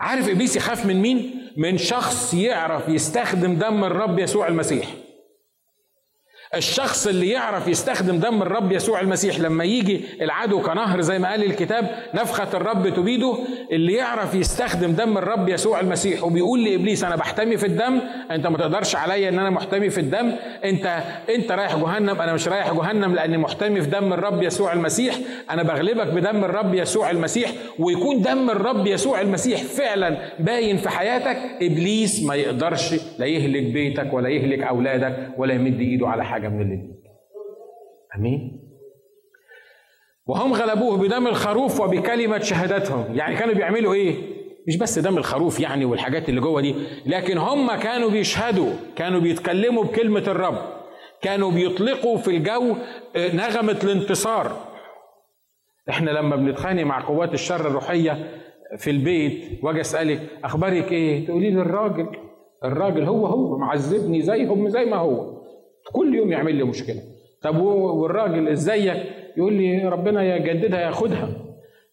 عارف 0.00 0.28
إبليس 0.28 0.56
يخاف 0.56 0.86
من 0.86 1.02
مين؟ 1.02 1.30
من 1.58 1.78
شخص 1.78 2.34
يعرف 2.34 2.88
يستخدم 2.88 3.54
دم 3.54 3.84
الرب 3.84 4.18
يسوع 4.18 4.48
المسيح. 4.48 5.07
الشخص 6.54 7.06
اللي 7.06 7.28
يعرف 7.28 7.68
يستخدم 7.68 8.18
دم 8.18 8.42
الرب 8.42 8.72
يسوع 8.72 9.00
المسيح 9.00 9.40
لما 9.40 9.64
يجي 9.64 10.00
العدو 10.22 10.60
كنهر 10.62 11.00
زي 11.00 11.18
ما 11.18 11.30
قال 11.30 11.44
الكتاب 11.44 11.90
نفخة 12.14 12.48
الرب 12.56 12.88
تبيده 12.88 13.38
اللي 13.72 13.92
يعرف 13.92 14.34
يستخدم 14.34 14.92
دم 14.92 15.18
الرب 15.18 15.48
يسوع 15.48 15.80
المسيح 15.80 16.24
وبيقول 16.24 16.64
لإبليس 16.64 17.04
أنا 17.04 17.16
بحتمي 17.16 17.56
في 17.56 17.66
الدم 17.66 18.00
أنت 18.30 18.46
ما 18.46 18.58
تقدرش 18.58 18.96
عليا 18.96 19.28
إن 19.28 19.38
أنا 19.38 19.50
محتمي 19.50 19.90
في 19.90 20.00
الدم 20.00 20.32
أنت 20.64 21.02
أنت 21.34 21.52
رايح 21.52 21.76
جهنم 21.76 22.20
أنا 22.20 22.32
مش 22.32 22.48
رايح 22.48 22.72
جهنم 22.72 23.14
لأني 23.14 23.38
محتمي 23.38 23.80
في 23.80 23.90
دم 23.90 24.12
الرب 24.12 24.42
يسوع 24.42 24.72
المسيح 24.72 25.14
أنا 25.50 25.62
بغلبك 25.62 26.06
بدم 26.06 26.44
الرب 26.44 26.74
يسوع 26.74 27.10
المسيح 27.10 27.50
ويكون 27.78 28.22
دم 28.22 28.50
الرب 28.50 28.86
يسوع 28.86 29.20
المسيح 29.20 29.62
فعلا 29.62 30.18
باين 30.38 30.76
في 30.76 30.88
حياتك 30.88 31.38
إبليس 31.62 32.22
ما 32.22 32.34
يقدرش 32.34 32.94
لا 33.18 33.26
يهلك 33.26 33.62
بيتك 33.62 34.12
ولا 34.14 34.28
يهلك 34.28 34.62
أولادك 34.62 35.16
ولا 35.36 35.54
يمد 35.54 35.80
إيده 35.80 36.08
على 36.08 36.24
حاجة. 36.24 36.37
حاجة 36.38 36.48
من 36.48 36.62
اللي 36.62 36.94
أمين؟ 38.16 38.64
وهم 40.26 40.52
غلبوه 40.52 40.96
بدم 40.98 41.26
الخروف 41.26 41.80
وبكلمة 41.80 42.38
شهادتهم. 42.38 43.16
يعني 43.16 43.36
كانوا 43.36 43.54
بيعملوا 43.54 43.94
إيه؟ 43.94 44.14
مش 44.68 44.76
بس 44.76 44.98
دم 44.98 45.18
الخروف 45.18 45.60
يعني 45.60 45.84
والحاجات 45.84 46.28
اللي 46.28 46.40
جوه 46.40 46.60
دي 46.60 46.74
لكن 47.06 47.38
هم 47.38 47.74
كانوا 47.74 48.10
بيشهدوا 48.10 48.70
كانوا 48.96 49.20
بيتكلموا 49.20 49.84
بكلمة 49.84 50.24
الرب. 50.26 50.58
كانوا 51.22 51.50
بيطلقوا 51.50 52.16
في 52.16 52.36
الجو 52.36 52.76
آه، 53.16 53.36
نغمة 53.36 53.78
الانتصار. 53.84 54.56
إحنا 55.90 56.10
لما 56.10 56.36
بنتخانق 56.36 56.82
مع 56.82 57.06
قوات 57.06 57.34
الشر 57.34 57.68
الروحية 57.68 58.40
في 58.76 58.90
البيت 58.90 59.64
واجي 59.64 59.80
أسألك 59.80 60.20
أخبارك 60.44 60.92
إيه؟ 60.92 61.26
تقولي 61.26 61.50
لي 61.50 61.60
الراجل 61.60 62.08
الراجل 62.64 63.02
هو 63.04 63.26
هو 63.26 63.58
معذبني 63.58 64.22
زيهم 64.22 64.68
زي 64.68 64.84
ما 64.84 64.96
هو. 64.96 65.37
كل 65.92 66.14
يوم 66.14 66.32
يعمل 66.32 66.54
لي 66.54 66.64
مشكلة. 66.64 67.02
طب 67.42 67.56
والراجل 67.60 68.48
إزيك؟ 68.48 69.02
يقول 69.36 69.52
لي 69.52 69.88
ربنا 69.88 70.36
يجددها 70.36 70.80
ياخدها. 70.80 71.28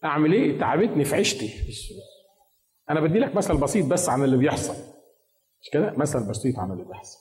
أعمل 0.03 0.33
إيه؟ 0.33 0.59
تعبتني 0.59 1.03
في 1.03 1.15
عيشتي. 1.15 1.49
أنا 2.89 2.99
بدي 2.99 3.19
لك 3.19 3.35
مثل 3.35 3.57
بسيط 3.57 3.85
بس 3.85 4.09
عن 4.09 4.23
اللي 4.23 4.37
بيحصل. 4.37 4.73
مش 5.61 5.69
كده؟ 5.73 5.93
مثل 5.97 6.29
بسيط 6.29 6.59
عن 6.59 6.71
اللي 6.71 6.83
بيحصل. 6.83 7.19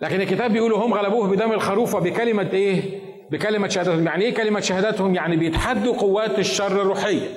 لكن 0.00 0.20
الكتاب 0.20 0.52
بيقول 0.52 0.72
هم 0.72 0.94
غلبوه 0.94 1.28
بدم 1.28 1.52
الخروف 1.52 1.94
وبكلمة 1.94 2.50
إيه؟ 2.52 3.00
بكلمة 3.30 3.68
شهادتهم. 3.68 4.06
يعني 4.06 4.24
إيه 4.24 4.34
كلمة 4.34 4.60
شهادتهم؟ 4.60 5.14
يعني 5.14 5.36
بيتحدوا 5.36 5.96
قوات 5.96 6.38
الشر 6.38 6.82
الروحية. 6.82 7.28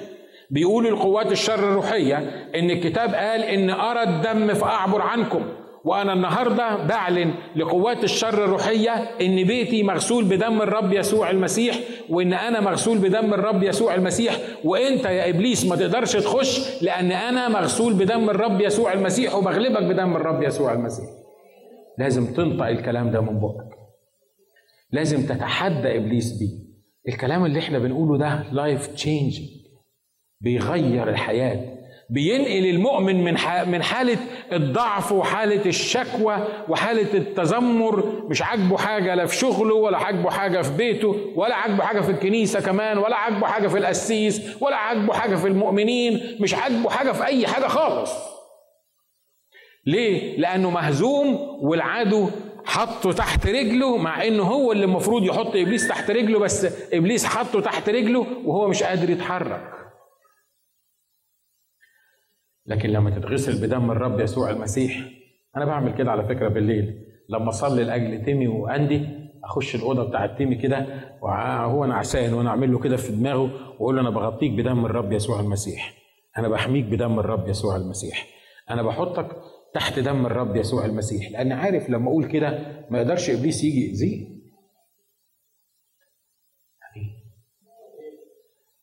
بيقولوا 0.50 0.92
القوات 0.92 1.32
الشر 1.32 1.60
الروحية 1.70 2.18
إن 2.56 2.70
الكتاب 2.70 3.14
قال 3.14 3.42
إن 3.44 3.70
أرى 3.70 4.04
الدم 4.04 4.54
فاعبر 4.54 5.02
عنكم. 5.02 5.63
وأنا 5.86 6.14
النهارده 6.14 6.76
بعلن 6.84 7.34
لقوات 7.56 8.04
الشر 8.04 8.44
الروحية 8.46 8.92
إن 9.22 9.36
بيتي 9.44 9.84
مغسول 9.84 10.24
بدم 10.24 10.62
الرب 10.62 10.94
يسوع 10.94 11.30
المسيح 11.30 11.80
وإن 12.10 12.34
أنا 12.34 12.60
مغسول 12.62 12.98
بدم 12.98 13.34
الرب 13.34 13.64
يسوع 13.64 13.96
المسيح 13.96 14.38
وإنت 14.64 15.06
يا 15.06 15.30
إبليس 15.30 15.66
ما 15.66 15.76
تقدرش 15.76 16.14
تخش 16.14 16.84
لأن 16.84 17.12
أنا 17.12 17.50
مغسول 17.50 17.94
بدم 17.94 18.30
الرب 18.30 18.62
يسوع 18.62 18.94
المسيح 18.94 19.36
وبغلبك 19.36 19.84
بدم 19.84 20.16
الرب 20.16 20.44
يسوع 20.44 20.74
المسيح. 20.74 21.06
لازم 21.98 22.34
تنطق 22.34 22.66
الكلام 22.66 23.12
ده 23.12 23.22
من 23.22 23.40
بقك. 23.40 23.78
لازم 24.92 25.26
تتحدى 25.26 25.98
إبليس 25.98 26.40
بيه. 26.40 26.74
الكلام 27.14 27.46
اللي 27.46 27.60
إحنا 27.60 27.80
بنقوله 27.80 28.18
ده 28.18 28.44
life 28.52 28.88
changing 28.88 29.40
بيغير 30.42 31.10
الحياة. 31.10 31.74
بينقل 32.14 32.66
المؤمن 32.70 33.24
من 33.24 33.34
من 33.72 33.84
حالة 33.84 34.18
الضعف 34.52 35.12
وحالة 35.12 35.66
الشكوى 35.66 36.38
وحالة 36.70 37.14
التذمر 37.14 38.24
مش 38.30 38.42
عاجبه 38.42 38.78
حاجة 38.78 39.16
لا 39.16 39.26
في 39.26 39.36
شغله 39.36 39.76
ولا 39.76 39.98
عاجبه 39.98 40.30
حاجة 40.30 40.62
في 40.62 40.78
بيته 40.78 41.16
ولا 41.36 41.56
عاجبه 41.56 41.84
حاجة 41.84 42.02
في 42.02 42.12
الكنيسة 42.12 42.60
كمان 42.60 42.98
ولا 42.98 43.16
عاجبه 43.16 43.48
حاجة 43.48 43.68
في 43.68 43.78
القسيس 43.78 44.42
ولا 44.62 44.76
عاجبه 44.76 45.14
حاجة 45.14 45.36
في 45.36 45.48
المؤمنين 45.48 46.38
مش 46.40 46.54
عاجبه 46.54 46.90
حاجة 46.90 47.12
في 47.12 47.26
أي 47.26 47.48
حاجة 47.48 47.68
خالص. 47.68 48.12
ليه؟ 49.86 50.38
لأنه 50.40 50.70
مهزوم 50.70 51.36
والعدو 51.62 52.30
حطه 52.66 53.12
تحت 53.14 53.48
رجله 53.48 53.98
مع 53.98 54.24
انه 54.28 54.44
هو 54.44 54.72
اللي 54.72 54.86
المفروض 54.86 55.24
يحط 55.24 55.56
إبليس 55.56 55.88
تحت 55.88 56.12
رجله 56.12 56.40
بس 56.40 56.68
إبليس 56.94 57.26
حطه 57.26 57.62
تحت 57.62 57.90
رجله 57.90 58.26
وهو 58.46 58.68
مش 58.68 58.84
قادر 58.84 59.10
يتحرك. 59.10 59.83
لكن 62.66 62.90
لما 62.90 63.10
تتغسل 63.20 63.68
بدم 63.68 63.92
الرب 63.92 64.20
يسوع 64.20 64.50
المسيح 64.50 65.10
أنا 65.58 65.66
بعمل 65.66 65.96
كده 65.98 66.12
على 66.12 66.24
فكرة 66.24 66.48
بالليل. 66.48 67.06
لما 67.30 67.50
أصلي 67.50 67.84
لأجل 67.84 68.26
تيمي 68.26 68.48
وأندي 68.48 69.08
أخش 69.44 69.76
الأوضة 69.76 70.10
بتاعت 70.10 70.38
تيمي 70.38 70.56
كده 70.56 70.88
وهو 71.22 71.86
نعسان 71.86 72.34
وأنا 72.34 72.50
أعمل 72.50 72.72
له 72.72 72.80
كده 72.80 72.98
في 72.98 73.12
دماغه 73.12 73.74
وأقول 73.74 73.96
له 73.96 74.02
أنا 74.02 74.10
بغطيك 74.10 74.52
بدم 74.52 74.86
الرب 74.86 75.12
يسوع 75.12 75.40
المسيح. 75.40 75.94
أنا 76.38 76.48
بحميك 76.48 76.86
بدم 76.86 77.20
الرب 77.20 77.48
يسوع 77.48 77.76
المسيح. 77.76 78.28
أنا 78.70 78.84
بحطك 78.84 79.28
تحت 79.74 80.00
دم 80.00 80.26
الرب 80.26 80.56
يسوع 80.56 80.86
المسيح. 80.86 81.32
لأن 81.32 81.52
عارف 81.52 81.90
لما 81.90 82.08
أقول 82.10 82.26
كده 82.26 82.60
ما 82.90 82.98
يقدرش 82.98 83.30
إبليس 83.30 83.64
يجي 83.64 83.88
يأذيه 83.88 84.34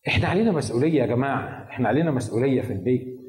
إحنا 0.09 0.28
علينا 0.28 0.53
مسؤولية 0.53 1.01
يا 1.01 1.07
جماعة. 1.07 1.68
إحنا 1.70 1.89
علينا 1.89 2.11
مسؤولية 2.11 2.62
في 2.62 2.72
البيت. 2.72 3.19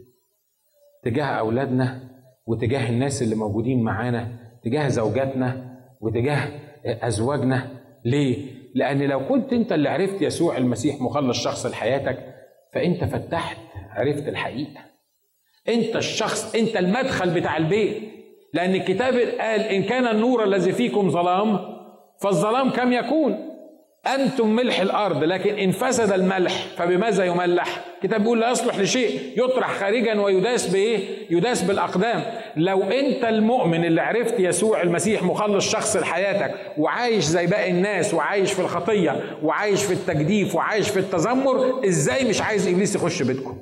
تجاه 1.04 1.26
أولادنا 1.26 2.00
وتجاه 2.46 2.90
الناس 2.90 3.22
اللي 3.22 3.36
موجودين 3.36 3.84
معانا 3.84 4.28
تجاه 4.64 4.88
زوجاتنا 4.88 5.78
وتجاه 6.02 6.48
أزواجنا. 6.86 7.68
ليه؟ 8.06 8.46
لأن 8.76 9.02
لو 9.02 9.28
كنت 9.28 9.54
أنت 9.54 9.72
اللي 9.72 9.90
عرفت 9.90 10.22
يسوع 10.22 10.58
المسيح 10.58 11.02
مخلص 11.02 11.44
شخص 11.44 11.66
لحياتك 11.66 12.36
فأنت 12.74 13.04
فتحت 13.04 13.58
عرفت 13.90 14.28
الحقيقة. 14.28 14.82
أنت 15.70 15.96
الشخص 15.96 16.56
أنت 16.56 16.78
المدخل 16.78 17.30
بتاع 17.30 17.58
البيت. 17.58 17.98
لأن 18.54 18.76
الكتاب 18.76 19.14
قال 19.14 19.60
إن 19.62 19.84
كان 19.84 20.08
النور 20.08 20.44
الذي 20.44 20.72
فيكم 20.72 21.10
ظلام 21.10 21.60
فالظلام 22.22 22.70
كم 22.70 22.94
يكون؟ 22.94 23.51
أنتم 24.08 24.56
ملح 24.56 24.80
الأرض 24.80 25.24
لكن 25.24 25.58
إن 25.58 25.72
فسد 25.72 26.12
الملح 26.12 26.66
فبماذا 26.78 27.24
يملح؟ 27.26 27.80
الكتاب 27.96 28.22
بيقول 28.22 28.40
لا 28.40 28.52
يصلح 28.52 28.78
لشيء 28.80 29.20
يطرح 29.38 29.72
خارجا 29.80 30.20
ويداس 30.22 30.68
بإيه؟ 30.68 31.00
يداس 31.30 31.62
بالأقدام 31.64 32.24
لو 32.58 32.84
أنت 32.84 33.24
المؤمن 33.24 33.86
اللي 33.86 34.02
عرفت 34.02 34.40
يسوع 34.40 34.82
المسيح 34.82 35.24
مخلص 35.24 35.72
شخص 35.72 35.96
لحياتك 35.98 36.54
وعايش 36.78 37.24
زي 37.24 37.46
باقي 37.48 37.72
الناس 37.72 38.14
وعايش 38.14 38.54
في 38.54 38.60
الخطية 38.60 39.38
وعايش 39.44 39.84
في 39.84 39.94
التجديف 39.94 40.56
وعايش 40.56 40.90
في 40.90 41.00
التذمر 41.00 41.82
إزاي 41.88 42.24
مش 42.24 42.42
عايز 42.42 42.68
إبليس 42.68 42.96
يخش 42.96 43.24
بيتكم؟ 43.24 43.58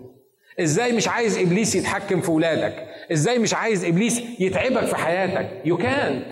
إزاي 0.60 0.92
مش 0.92 1.08
عايز 1.08 1.38
إبليس 1.38 1.76
يتحكم 1.76 2.22
في 2.22 2.32
ولادك؟ 2.32 2.86
إزاي 3.12 3.40
مش 3.40 3.54
عايز 3.54 3.86
إبليس 3.86 4.22
يتعبك 4.40 4.86
في 4.86 4.96
حياتك؟ 4.96 5.50
يو 5.66 5.78
كانت 5.78 6.26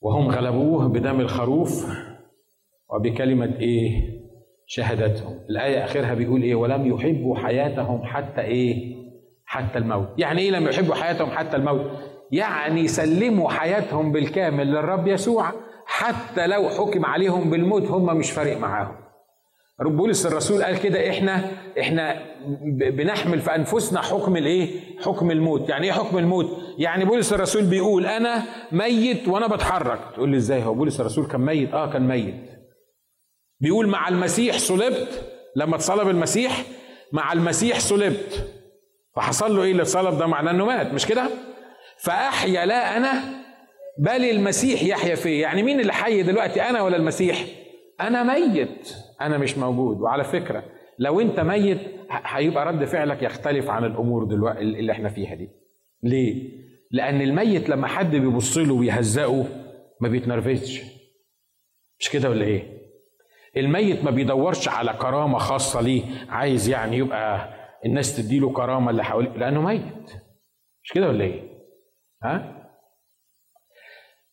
وهم 0.00 0.28
غلبوه 0.28 0.88
بدم 0.88 1.20
الخروف 1.20 1.86
وبكلمة 2.94 3.54
إيه؟ 3.60 4.18
شهادتهم 4.66 5.38
الآية 5.50 5.84
آخرها 5.84 6.14
بيقول 6.14 6.42
إيه؟ 6.42 6.54
ولم 6.54 6.86
يحبوا 6.86 7.36
حياتهم 7.36 8.04
حتى 8.04 8.40
إيه؟ 8.40 8.96
حتى 9.46 9.78
الموت 9.78 10.08
يعني 10.18 10.40
إيه 10.40 10.50
لم 10.50 10.68
يحبوا 10.68 10.94
حياتهم 10.94 11.30
حتى 11.30 11.56
الموت؟ 11.56 11.90
يعني 12.32 12.88
سلموا 12.88 13.50
حياتهم 13.50 14.12
بالكامل 14.12 14.66
للرب 14.66 15.06
يسوع 15.08 15.52
حتى 15.86 16.46
لو 16.46 16.68
حكم 16.68 17.04
عليهم 17.06 17.50
بالموت 17.50 17.82
هم 17.86 18.16
مش 18.16 18.30
فارق 18.30 18.58
معاهم 18.58 18.94
رب 19.80 19.96
بولس 19.96 20.26
الرسول 20.26 20.62
قال 20.62 20.78
كده 20.80 21.10
إحنا 21.10 21.50
إحنا 21.80 22.22
بنحمل 22.90 23.40
في 23.40 23.54
أنفسنا 23.54 24.00
حكم 24.02 24.36
الإيه؟ 24.36 24.80
حكم 25.00 25.30
الموت، 25.30 25.68
يعني 25.68 25.86
إيه 25.86 25.92
حكم 25.92 26.18
الموت؟ 26.18 26.58
يعني 26.78 27.04
بولس 27.04 27.32
الرسول 27.32 27.64
بيقول 27.64 28.06
أنا 28.06 28.42
ميت 28.72 29.28
وأنا 29.28 29.46
بتحرك، 29.46 30.00
تقول 30.14 30.28
لي 30.28 30.36
إزاي 30.36 30.62
هو 30.64 30.74
بولس 30.74 31.00
الرسول 31.00 31.26
كان 31.26 31.40
ميت؟ 31.40 31.74
آه 31.74 31.92
كان 31.92 32.08
ميت. 32.08 32.50
بيقول 33.60 33.86
مع 33.86 34.08
المسيح 34.08 34.58
صلبت 34.58 35.32
لما 35.56 35.76
اتصلب 35.76 36.08
المسيح 36.08 36.62
مع 37.12 37.32
المسيح 37.32 37.80
صلبت. 37.80 38.54
فحصل 39.16 39.56
له 39.56 39.62
إيه 39.62 39.72
اللي 39.72 39.82
اتصلب 39.82 40.18
ده 40.18 40.26
معناه 40.26 40.50
إنه 40.50 40.64
مات 40.64 40.92
مش 40.92 41.06
كده؟ 41.06 41.28
فأحيا 41.98 42.66
لا 42.66 42.96
أنا 42.96 43.12
بل 43.98 44.24
المسيح 44.24 44.82
يحيا 44.82 45.14
فيه، 45.14 45.42
يعني 45.42 45.62
مين 45.62 45.80
اللي 45.80 45.92
حي 45.92 46.22
دلوقتي 46.22 46.62
أنا 46.62 46.82
ولا 46.82 46.96
المسيح؟ 46.96 47.44
أنا 48.00 48.22
ميت 48.22 48.94
أنا 49.20 49.38
مش 49.38 49.58
موجود. 49.58 50.00
وعلى 50.00 50.24
فكرة 50.24 50.64
لو 50.98 51.20
أنت 51.20 51.40
ميت 51.40 51.78
هيبقى 52.10 52.66
رد 52.66 52.84
فعلك 52.84 53.22
يختلف 53.22 53.70
عن 53.70 53.84
الأمور 53.84 54.24
دلوقتي 54.24 54.60
اللي 54.60 54.92
إحنا 54.92 55.08
فيها 55.08 55.34
دي. 55.34 55.48
ليه؟ 56.02 56.58
لأن 56.90 57.20
الميت 57.20 57.68
لما 57.68 57.86
حد 57.86 58.10
بيبص 58.16 58.58
له 58.58 58.74
ويهزقه 58.74 59.46
ما 60.00 60.08
بيتنرفزش. 60.08 60.82
مش 62.00 62.10
كده 62.10 62.30
ولا 62.30 62.44
إيه؟ 62.44 62.78
الميت 63.56 64.04
ما 64.04 64.10
بيدورش 64.10 64.68
على 64.68 64.92
كرامة 64.92 65.38
خاصة 65.38 65.80
ليه 65.80 66.02
عايز 66.28 66.68
يعني 66.68 66.96
يبقى 66.96 67.54
الناس 67.86 68.16
تديله 68.16 68.52
كرامة 68.52 68.90
اللي 68.90 69.04
حواليه 69.04 69.30
لأنه 69.30 69.62
ميت. 69.62 70.10
مش 70.84 70.92
كده 70.94 71.08
ولا 71.08 71.24
إيه؟ 71.24 71.42
ها؟ 72.24 72.54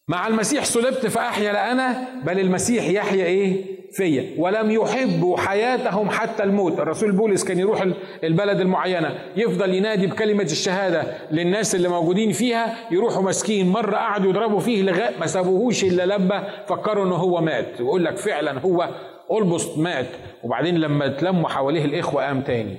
مع 0.08 0.28
المسيح 0.28 0.64
صلبت 0.64 1.06
فأحيا 1.06 1.54
لا 1.54 1.72
أنا 1.72 2.10
بل 2.26 2.40
المسيح 2.40 2.84
يحيا 2.90 3.26
إيه؟ 3.26 3.75
فيا. 3.96 4.26
ولم 4.38 4.72
يحبوا 4.72 5.38
حياتهم 5.38 6.10
حتى 6.10 6.44
الموت. 6.44 6.80
الرسول 6.80 7.12
بولس 7.12 7.44
كان 7.44 7.60
يروح 7.60 7.88
البلد 8.24 8.60
المعينة. 8.60 9.20
يفضل 9.36 9.74
ينادي 9.74 10.08
بكلمة 10.08 10.44
الشهادة 10.44 11.04
للناس 11.32 11.76
اللي 11.76 11.88
موجودين 11.88 12.32
فيها. 12.32 12.76
يروحوا 12.92 13.24
مسكين 13.24 13.70
مرة 13.70 13.96
قعدوا 13.96 14.30
يضربوا 14.30 14.60
فيه 14.60 14.84
لغاية 14.84 15.20
ما 15.20 15.26
سابوهوش 15.26 15.84
إلا 15.84 16.06
لما 16.06 16.48
فكروا 16.68 17.06
إن 17.06 17.12
هو 17.12 17.42
مات. 17.42 17.82
ويقول 17.82 18.06
لك 18.06 18.18
فعلا 18.18 18.60
هو 18.60 18.90
أولبوست 19.32 19.78
مات. 19.78 20.08
وبعدين 20.44 20.78
لما 20.78 21.06
اتلموا 21.06 21.50
حواليه 21.50 21.86
الإخوة 21.86 22.26
قام 22.26 22.42
تاني. 22.42 22.78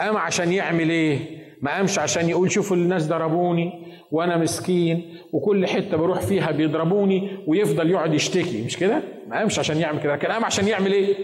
قام 0.00 0.16
عشان 0.16 0.52
يعمل 0.52 0.90
إيه؟ 0.90 1.42
ما 1.62 1.70
قامش 1.76 1.98
عشان 1.98 2.28
يقول 2.28 2.50
شوفوا 2.52 2.76
الناس 2.76 3.06
ضربوني 3.08 3.72
وأنا 4.10 4.36
مسكين 4.36 5.16
وكل 5.32 5.66
حتة 5.66 5.96
بروح 5.96 6.20
فيها 6.20 6.50
بيضربوني 6.50 7.30
ويفضل 7.46 7.90
يقعد 7.90 8.14
يشتكي 8.14 8.62
مش 8.64 8.76
كده؟ 8.76 9.02
ما 9.28 9.38
قامش 9.38 9.58
عشان 9.58 9.76
يعمل 9.76 10.00
كده. 10.00 10.16
كان 10.16 10.32
قام 10.32 10.44
عشان 10.44 10.68
يعمل 10.68 10.92
إيه؟ 10.92 11.14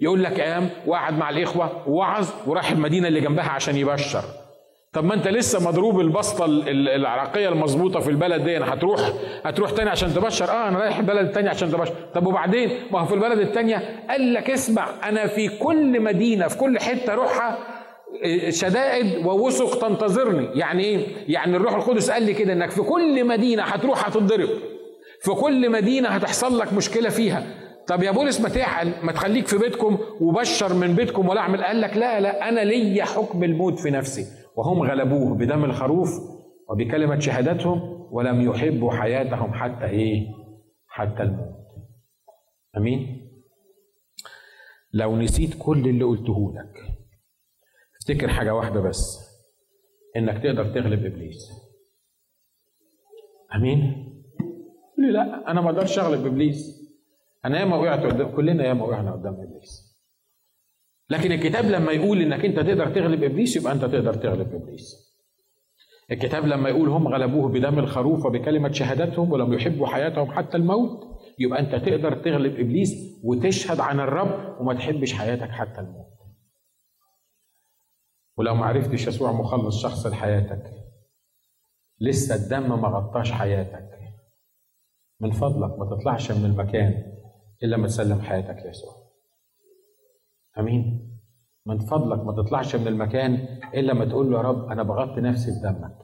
يقول 0.00 0.22
لك 0.24 0.40
قام 0.40 0.70
وقعد 0.86 1.18
مع 1.18 1.30
الإخوة 1.30 1.88
ووعظ 1.88 2.28
وراح 2.46 2.70
المدينة 2.70 3.08
اللي 3.08 3.20
جنبها 3.20 3.48
عشان 3.48 3.76
يبشر. 3.76 4.22
طب 4.92 5.04
ما 5.04 5.14
انت 5.14 5.28
لسه 5.28 5.68
مضروب 5.68 6.00
البسطة 6.00 6.44
العراقية 6.68 7.48
المظبوطة 7.48 8.00
في 8.00 8.10
البلد 8.10 8.44
دي 8.44 8.56
أنا 8.56 8.74
هتروح 8.74 9.00
هتروح 9.44 9.70
تاني 9.70 9.90
عشان 9.90 10.14
تبشر؟ 10.14 10.50
آه 10.50 10.68
أنا 10.68 10.78
رايح 10.78 10.98
البلد 10.98 11.26
التانية 11.26 11.50
عشان 11.50 11.70
تبشر. 11.70 11.94
طب 12.14 12.26
وبعدين؟ 12.26 12.70
ما 12.92 13.00
هو 13.00 13.04
في 13.04 13.14
البلد 13.14 13.38
التانية 13.38 13.82
قال 14.08 14.34
لك 14.34 14.50
اسمع 14.50 14.86
أنا 15.08 15.26
في 15.26 15.48
كل 15.58 16.00
مدينة 16.00 16.48
في 16.48 16.58
كل 16.58 16.78
حتة 16.78 17.12
اروحها 17.12 17.58
شدائد 18.48 19.26
ووسق 19.26 19.88
تنتظرني. 19.88 20.58
يعني 20.58 20.84
إيه؟ 20.84 21.06
يعني 21.28 21.56
الروح 21.56 21.74
القدس 21.74 22.10
قال 22.10 22.22
لي 22.22 22.34
كده 22.34 22.52
إنك 22.52 22.70
في 22.70 22.82
كل 22.82 23.26
مدينة 23.26 23.62
هتروح 23.62 24.08
هتتضرب. 24.08 24.48
في 25.20 25.30
كل 25.30 25.70
مدينة 25.72 26.08
هتحصل 26.08 26.58
لك 26.58 26.72
مشكلة 26.72 27.08
فيها. 27.08 27.46
طب 27.86 28.02
يا 28.02 28.10
بولس 28.10 28.40
ما 28.40 28.48
تعقل 28.48 28.92
ما 29.02 29.12
تخليك 29.12 29.46
في 29.46 29.58
بيتكم 29.58 29.98
وبشر 30.20 30.74
من 30.74 30.94
بيتكم 30.94 31.28
ولا 31.28 31.40
اعمل 31.40 31.64
قال 31.64 31.80
لك 31.80 31.96
لا 31.96 32.20
لا 32.20 32.48
أنا 32.48 32.60
ليا 32.60 33.04
حكم 33.04 33.44
الموت 33.44 33.78
في 33.78 33.90
نفسي. 33.90 34.26
وهم 34.56 34.82
غلبوه 34.82 35.34
بدم 35.34 35.64
الخروف 35.64 36.08
وبكلمة 36.70 37.18
شهادتهم 37.18 38.08
ولم 38.12 38.40
يحبوا 38.50 38.92
حياتهم 38.92 39.54
حتى 39.54 39.84
إيه؟ 39.86 40.26
حتى 40.88 41.22
الموت. 41.22 41.54
أمين؟ 42.76 43.20
لو 44.92 45.16
نسيت 45.16 45.54
كل 45.58 45.78
اللي 45.88 46.04
قلته 46.04 46.52
لك 46.56 46.96
افتكر 48.04 48.28
حاجة 48.28 48.54
واحدة 48.54 48.80
بس 48.80 49.20
إنك 50.16 50.42
تقدر 50.42 50.74
تغلب 50.74 51.04
إبليس. 51.06 51.50
أمين؟ 53.54 53.80
لي 54.98 55.12
لأ؟ 55.12 55.50
أنا 55.50 55.60
ما 55.60 55.70
أقدرش 55.70 55.98
أغلب 55.98 56.26
إبليس. 56.26 56.84
أنا 57.44 57.60
ياما 57.60 57.76
وقعت 57.76 58.06
قدام 58.06 58.36
كلنا 58.36 58.66
ياما 58.66 58.84
وقعنا 58.84 59.12
قدام 59.12 59.34
إبليس. 59.34 59.98
لكن 61.10 61.32
الكتاب 61.32 61.64
لما 61.64 61.92
يقول 61.92 62.20
إنك 62.20 62.44
أنت 62.44 62.56
تقدر 62.56 62.94
تغلب 62.94 63.22
إبليس 63.22 63.56
يبقى 63.56 63.72
أنت 63.72 63.84
تقدر 63.84 64.14
تغلب 64.14 64.54
إبليس. 64.54 65.14
الكتاب 66.10 66.46
لما 66.46 66.68
يقول 66.68 66.88
هم 66.88 67.08
غلبوه 67.08 67.48
بدم 67.48 67.78
الخروف 67.78 68.26
وبكلمة 68.26 68.72
شهادتهم 68.72 69.32
ولم 69.32 69.52
يحبوا 69.52 69.86
حياتهم 69.86 70.32
حتى 70.32 70.56
الموت 70.56 71.04
يبقى 71.38 71.60
أنت 71.60 71.74
تقدر 71.74 72.22
تغلب 72.22 72.60
إبليس 72.60 73.20
وتشهد 73.24 73.80
عن 73.80 74.00
الرب 74.00 74.60
وما 74.60 74.74
تحبش 74.74 75.12
حياتك 75.12 75.50
حتى 75.50 75.80
الموت. 75.80 76.14
ولو 78.36 78.54
ما 78.54 78.66
عرفتش 78.66 79.06
يسوع 79.06 79.32
مخلص 79.32 79.82
شخص 79.82 80.06
لحياتك 80.06 80.70
لسه 82.00 82.34
الدم 82.34 82.80
ما 82.82 82.88
غطاش 82.88 83.32
حياتك. 83.32 83.90
من 85.20 85.30
فضلك 85.30 85.78
ما 85.78 85.96
تطلعش 85.96 86.32
من 86.32 86.44
المكان 86.44 87.12
إلا 87.62 87.76
ما 87.76 87.86
تسلم 87.86 88.20
حياتك 88.20 88.56
ليسوع. 88.66 88.92
آمين. 90.58 91.10
من 91.66 91.78
فضلك 91.78 92.18
ما 92.24 92.42
تطلعش 92.42 92.76
من 92.76 92.88
المكان 92.88 93.34
إلا 93.74 93.94
ما 93.94 94.04
تقول 94.04 94.30
له 94.30 94.36
يا 94.38 94.42
رب 94.42 94.64
أنا 94.70 94.82
بغطي 94.82 95.20
نفسي 95.20 95.50
بدمك 95.50 95.96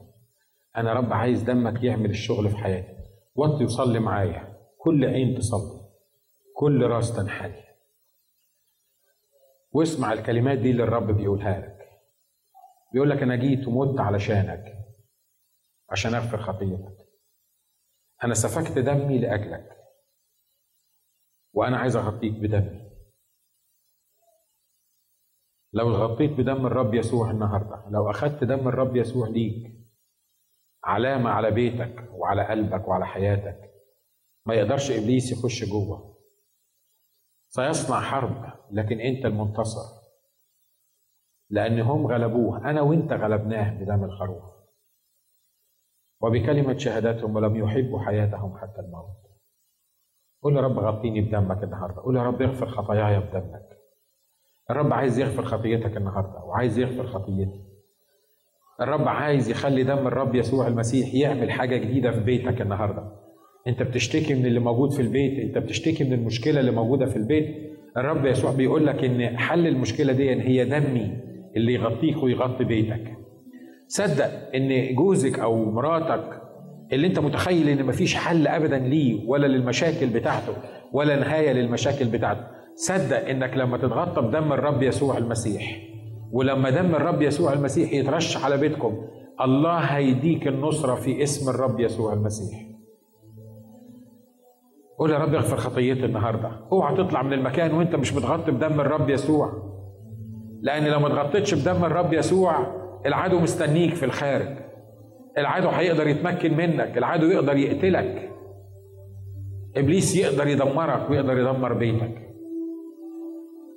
أنا 0.77 0.93
رب 0.93 1.13
عايز 1.13 1.43
دمك 1.43 1.83
يعمل 1.83 2.09
الشغل 2.09 2.49
في 2.49 2.57
حياتي. 2.57 2.97
وطي 3.35 3.63
وصلي 3.65 3.99
معايا. 3.99 4.57
كل 4.77 5.05
عين 5.05 5.37
تصلي. 5.37 5.81
كل 6.55 6.83
راس 6.83 7.15
تنحني. 7.15 7.61
واسمع 9.71 10.13
الكلمات 10.13 10.57
دي 10.57 10.71
اللي 10.71 10.83
الرب 10.83 11.11
بيقولها 11.11 11.59
لك. 11.59 11.70
بيقول 12.93 13.09
لك 13.09 13.23
أنا 13.23 13.35
جيت 13.35 13.67
ومت 13.67 13.99
علشانك 13.99 14.77
عشان 15.89 16.13
أغفر 16.15 16.37
خطيتك. 16.37 17.07
أنا 18.23 18.33
سفكت 18.33 18.77
دمي 18.77 19.17
لأجلك. 19.17 19.77
وأنا 21.53 21.77
عايز 21.77 21.95
أغطيك 21.95 22.33
بدمي. 22.33 22.91
لو 25.73 25.91
غطيت 25.91 26.31
بدم 26.31 26.65
الرب 26.65 26.93
يسوع 26.93 27.31
النهارده 27.31 27.89
لو 27.89 28.09
اخذت 28.09 28.43
دم 28.43 28.67
الرب 28.67 28.95
يسوع 28.95 29.27
ليك 29.27 29.71
علامة 30.83 31.29
على 31.29 31.51
بيتك 31.51 32.09
وعلى 32.11 32.47
قلبك 32.47 32.87
وعلى 32.87 33.05
حياتك 33.07 33.71
ما 34.45 34.53
يقدرش 34.53 34.91
إبليس 34.91 35.31
يخش 35.31 35.63
جوه. 35.63 36.17
سيصنع 37.49 37.99
حرب 38.01 38.53
لكن 38.71 38.99
أنت 38.99 39.25
المنتصر. 39.25 40.00
لأن 41.51 41.79
هم 41.79 42.07
غلبوه. 42.07 42.69
أنا 42.69 42.81
وأنت 42.81 43.13
غلبناه 43.13 43.73
بدم 43.83 44.03
الخروف. 44.03 44.43
وبكلمة 46.21 46.77
شهاداتهم 46.77 47.35
ولم 47.35 47.55
يحبوا 47.55 47.99
حياتهم 47.99 48.57
حتى 48.57 48.79
الموت. 48.81 49.17
قول 50.43 50.55
يا 50.55 50.61
رب 50.61 50.79
غطيني 50.79 51.21
بدمك 51.21 51.63
النهاردة. 51.63 52.01
قول 52.01 52.17
يا 52.17 52.23
رب 52.23 52.41
اغفر 52.41 52.67
خطاياي 52.67 53.19
بدمك. 53.19 53.61
الرب 54.69 54.93
عايز 54.93 55.19
يغفر 55.19 55.43
خطيتك 55.43 55.97
النهارده 55.97 56.39
وعايز 56.39 56.79
يغفر 56.79 57.07
خطيتي. 57.07 57.61
الرب 58.81 59.07
عايز 59.07 59.49
يخلي 59.49 59.83
دم 59.83 60.07
الرب 60.07 60.35
يسوع 60.35 60.67
المسيح 60.67 61.13
يعمل 61.13 61.51
حاجة 61.51 61.77
جديدة 61.77 62.11
في 62.11 62.19
بيتك 62.19 62.61
النهارده. 62.61 63.11
أنت 63.67 63.83
بتشتكي 63.83 64.33
من 64.33 64.45
اللي 64.45 64.59
موجود 64.59 64.91
في 64.91 65.01
البيت 65.01 65.39
أنت 65.39 65.57
بتشتكي 65.57 66.03
من 66.03 66.13
المشكلة 66.13 66.59
اللي 66.59 66.71
موجودة 66.71 67.05
في 67.05 67.15
البيت. 67.15 67.71
الرب 67.97 68.25
يسوع 68.25 68.51
بيقول 68.51 68.87
لك 68.87 69.03
إن 69.03 69.37
حل 69.37 69.67
المشكلة 69.67 70.13
دي 70.13 70.29
هي 70.41 70.65
دمي. 70.65 71.30
اللي 71.55 71.73
يغطيك 71.73 72.23
ويغطي 72.23 72.63
بيتك. 72.63 73.17
صدق 73.87 74.55
إن 74.55 74.95
جوزك 74.95 75.39
أو 75.39 75.71
مراتك 75.71 76.41
اللي 76.93 77.07
أنت 77.07 77.19
متخيل 77.19 77.69
إن 77.69 77.85
مفيش 77.85 78.15
حل 78.15 78.47
ابدا 78.47 78.77
ليه 78.77 79.29
ولا 79.29 79.47
للمشاكل 79.47 80.07
بتاعته 80.07 80.53
ولا 80.93 81.15
نهاية 81.15 81.51
للمشاكل 81.51 82.05
بتاعته. 82.05 82.43
صدق 82.75 83.29
إنك 83.29 83.57
لما 83.57 83.77
تتغطى 83.77 84.21
بدم 84.21 84.53
الرب 84.53 84.83
يسوع 84.83 85.17
المسيح 85.17 85.87
ولما 86.31 86.69
دم 86.69 86.95
الرب 86.95 87.21
يسوع 87.21 87.53
المسيح 87.53 87.93
يترش 87.93 88.37
على 88.37 88.57
بيتكم 88.57 89.07
الله 89.41 89.77
هيديك 89.77 90.47
النصرة 90.47 90.95
في 90.95 91.23
اسم 91.23 91.49
الرب 91.49 91.79
يسوع 91.79 92.13
المسيح. 92.13 92.59
قول 94.99 95.11
يا 95.11 95.17
رب 95.17 95.33
اغفر 95.33 95.57
خطيتي 95.57 96.05
النهارده. 96.05 96.51
اوعى 96.71 96.97
تطلع 96.97 97.23
من 97.23 97.33
المكان 97.33 97.73
وانت 97.73 97.95
مش 97.95 98.13
متغطي 98.13 98.51
بدم 98.51 98.79
الرب 98.79 99.09
يسوع. 99.09 99.70
لأن 100.61 100.83
لو 100.83 100.99
ما 100.99 101.07
اتغطيتش 101.07 101.53
بدم 101.53 101.85
الرب 101.85 102.13
يسوع 102.13 102.81
العدو 103.05 103.39
مستنيك 103.39 103.93
في 103.93 104.05
الخارج. 104.05 104.57
العدو 105.37 105.69
هيقدر 105.69 106.07
يتمكن 106.07 106.57
منك 106.57 106.97
العدو 106.97 107.27
يقدر 107.27 107.57
يقتلك. 107.57 108.29
إبليس 109.77 110.15
يقدر 110.15 110.47
يدمرك 110.47 111.09
ويقدر 111.09 111.37
يدمر 111.37 111.73
بيتك. 111.73 112.27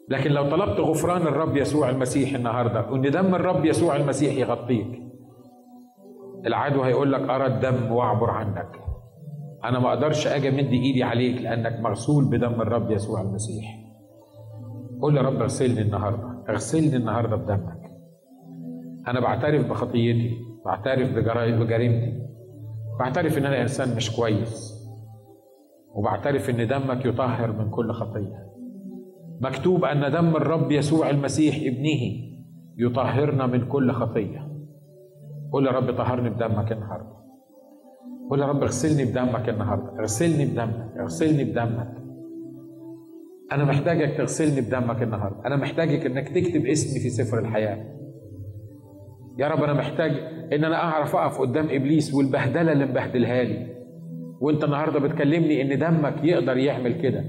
لكن 0.09 0.31
لو 0.31 0.51
طلبت 0.51 0.81
غفران 0.81 1.23
الرب 1.23 1.57
يسوع 1.57 1.91
المسيح 1.91 2.35
النهارده 2.35 2.91
وإن 2.91 3.11
دم 3.11 3.35
الرب 3.35 3.65
يسوع 3.65 3.97
المسيح 3.97 4.35
يغطيك 4.35 5.03
العدو 6.47 6.83
هيقول 6.83 7.13
لك 7.13 7.31
أرى 7.31 7.47
الدم 7.47 7.93
وأعبر 7.93 8.31
عنك. 8.31 8.81
أنا 9.65 9.79
ما 9.79 9.89
أقدرش 9.89 10.27
أجي 10.27 10.49
امد 10.49 10.73
إيدي 10.73 11.03
عليك 11.03 11.43
لأنك 11.43 11.81
مغسول 11.81 12.25
بدم 12.25 12.61
الرب 12.61 12.91
يسوع 12.91 13.21
المسيح. 13.21 13.65
قول 15.03 15.17
يا 15.17 15.23
رب 15.23 15.43
اغسلني 15.43 15.83
النهارده. 15.83 16.34
اغسلني 16.49 16.97
النهارده 16.97 17.37
بدمك. 17.37 17.91
أنا 19.09 19.21
بعترف 19.21 19.71
بخطيتي 19.71 20.31
بعترف 20.65 21.11
بجريمتي. 21.11 22.27
بعترف 22.99 23.39
ان 23.39 23.47
أنا 23.47 23.63
انسان 23.63 23.97
مش 23.97 24.17
كويس. 24.17 24.75
وبعترف 25.95 26.51
ان 26.51 26.69
دمك 26.69 27.07
يطهر 27.07 27.53
من 27.53 27.71
كل 27.71 27.93
خطيه 27.93 28.45
مكتوب 29.41 29.85
ان 29.85 30.13
دم 30.13 30.37
الرب 30.37 30.73
يسوع 30.73 31.11
المسيح 31.11 31.57
ابنه 31.57 32.25
يطهرنا 32.79 33.47
من 33.47 33.69
كل 33.69 33.93
خطيه 33.93 34.49
قول 35.53 35.67
يا 35.67 35.73
رب 35.73 35.97
طهرني 35.97 36.31
بدمك 36.31 36.73
النهارده. 36.73 37.15
قول 38.31 38.41
يا 38.41 38.47
رب 38.47 38.63
اغسلني 38.63 39.05
بدمك 39.05 39.49
النهارده. 39.49 40.01
اغسلني 40.01 40.47
بدمك 40.47 40.95
اغسلني 41.01 41.45
بدمك. 41.45 42.04
أنا 43.53 43.65
محتاجك 43.65 44.17
تغسلني 44.17 44.61
بدمك 44.61 45.03
النهارده. 45.03 45.47
أنا 45.47 45.57
محتاجك 45.57 46.07
إنك 46.07 46.29
تكتب 46.29 46.67
اسمي 46.67 47.01
في 47.01 47.11
سفر 47.11 47.39
الحياة. 47.39 47.95
يا 49.39 49.49
رب 49.49 49.63
أنا 49.63 49.73
محتاج 49.73 50.11
إن 50.53 50.65
أنا 50.65 50.77
أعرف 50.77 51.17
أقف 51.17 51.41
قدام 51.41 51.67
إبليس 51.71 52.15
والبهدلة 52.15 52.73
اللي 52.73 52.87
مبهدلها 52.87 53.43
لي. 53.43 53.75
وأنت 54.41 54.65
النهارده 54.65 55.01
بتكلمني 55.01 55.63
إن 55.63 55.79
دمك 55.79 56.25
يقدر 56.25 56.57
يعمل 56.57 57.03
كده. 57.03 57.25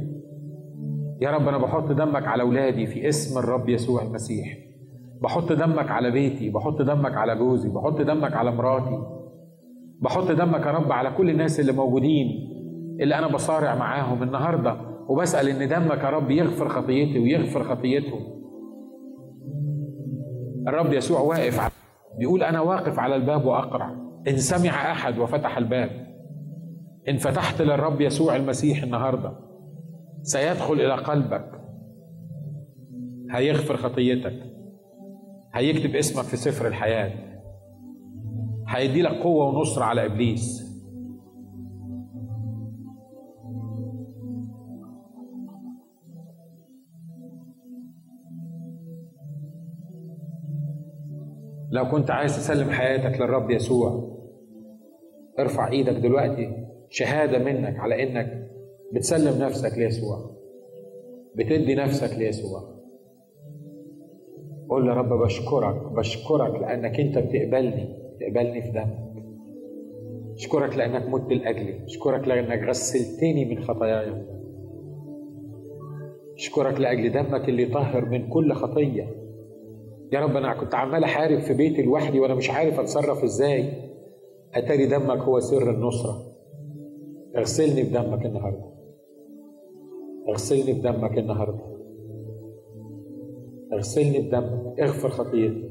يا 1.22 1.32
رب 1.32 1.48
أنا 1.48 1.58
بحط 1.58 1.92
دمك 1.92 2.28
على 2.28 2.44
أولادي 2.44 2.86
في 2.86 3.10
اسم 3.10 3.40
الرب 3.40 3.70
يسوع 3.70 4.04
المسيح. 4.04 4.58
بحط 5.22 5.52
دمك 5.52 5.92
على 5.92 6.12
بيتي 6.12 6.50
بحط 6.50 6.82
دمك 6.82 7.18
على 7.18 7.36
جوزي 7.36 7.70
بحط 7.70 8.02
دمك 8.02 8.34
على 8.34 8.52
مراتي. 8.52 9.04
بحط 10.02 10.32
دمك 10.32 10.66
يا 10.66 10.72
رب 10.72 10.92
على 10.92 11.12
كل 11.12 11.30
الناس 11.30 11.60
اللي 11.60 11.72
موجودين 11.72 12.28
اللي 13.02 13.16
أنا 13.20 13.28
بصارع 13.28 13.76
معاهم 13.76 14.24
النهارده. 14.24 14.78
وبسأل 15.08 15.50
إن 15.50 15.70
دمك 15.70 15.98
يا 16.04 16.10
رب 16.10 16.32
يغفر 16.32 16.70
خطيتي 16.70 17.20
ويغفر 17.20 17.64
خطيتهم. 17.64 18.36
الرب 20.68 20.94
يسوع 20.94 21.20
واقف 21.20 21.60
على 21.60 21.72
بيقول 22.18 22.44
أنا 22.44 22.62
واقف 22.62 23.00
على 23.00 23.16
الباب 23.16 23.46
واقرع 23.46 23.96
إن 24.28 24.38
سمع 24.38 24.92
أحد 24.92 25.18
وفتح 25.20 25.58
الباب. 25.58 25.90
إن 27.10 27.18
فتحت 27.18 27.62
للرب 27.62 28.02
يسوع 28.02 28.36
المسيح 28.36 28.84
النهارده 28.84 29.32
سيدخل 30.22 30.74
إلى 30.74 30.96
قلبك. 30.96 31.52
هيغفر 33.32 33.78
خطيتك. 33.78 34.44
هيكتب 35.54 35.96
اسمك 35.96 36.24
في 36.24 36.38
سفر 36.38 36.68
الحياة. 36.68 37.12
هيدي 38.68 39.02
لك 39.02 39.12
قوة 39.12 39.46
ونصر 39.46 39.84
على 39.84 40.06
إبليس. 40.06 40.65
لو 51.72 51.90
كنت 51.92 52.12
عايز 52.12 52.38
تسلم 52.38 52.70
حياتك 52.70 53.22
للرب 53.22 53.52
يسوع 53.52 54.16
ارفع 55.40 55.72
إيدك 55.72 55.94
دلوقتي. 55.94 56.66
شهادة 56.90 57.38
منك 57.38 57.80
على 57.80 58.04
إنك 58.04 58.52
بتسلم 58.94 59.44
نفسك 59.44 59.78
ليسوع. 59.78 60.32
بتدي 61.36 61.76
نفسك 61.76 62.18
ليسوع. 62.18 62.76
قول 64.70 64.88
يا 64.88 64.94
رب 64.94 65.10
بشكرك 65.24 65.92
بشكرك 65.92 66.62
لأنك 66.62 67.00
أنت 67.00 67.18
بتقبلني 67.18 68.00
بتقبلني 68.16 68.62
في 68.62 68.72
دمك 68.72 69.06
اشكرك 70.36 70.78
لأنك 70.78 71.10
مت 71.10 71.32
لأجلي. 71.34 71.86
اشكرك 71.86 72.28
لأنك 72.28 72.70
غسلتني 72.70 73.46
من 73.46 73.64
خطاياي. 73.64 74.26
اشكرك 76.36 76.80
لأجل 76.80 77.12
دمك 77.12 77.50
اللي 77.50 77.64
يطهر 77.64 78.06
من 78.06 78.30
كل 78.30 78.54
خطية. 78.54 79.25
يا 80.12 80.20
رب 80.20 80.38
أنا 80.38 80.54
كنت 80.54 80.76
عمال 80.76 81.04
أحارب 81.04 81.40
في 81.40 81.54
بيتي 81.54 81.82
لوحدي 81.82 82.20
وأنا 82.20 82.36
مش 82.36 82.50
عارف 82.50 82.80
أتصرف 82.80 83.24
إزاي. 83.24 83.74
أتاري 84.54 84.86
دمك 84.86 85.18
هو 85.18 85.40
سر 85.40 85.70
النصرة. 85.70 86.36
اغسلني 87.38 87.84
بدمك 87.84 88.26
النهارده. 88.26 88.66
اغسلني 90.30 90.74
بدمك 90.74 91.18
النهارده. 91.18 91.64
اغسلني 93.74 94.20
بدمك. 94.20 94.80
اغفر 94.80 95.10
خطيتي 95.10 95.70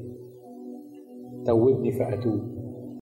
توبني 1.45 1.91
فأتوب. 1.91 2.54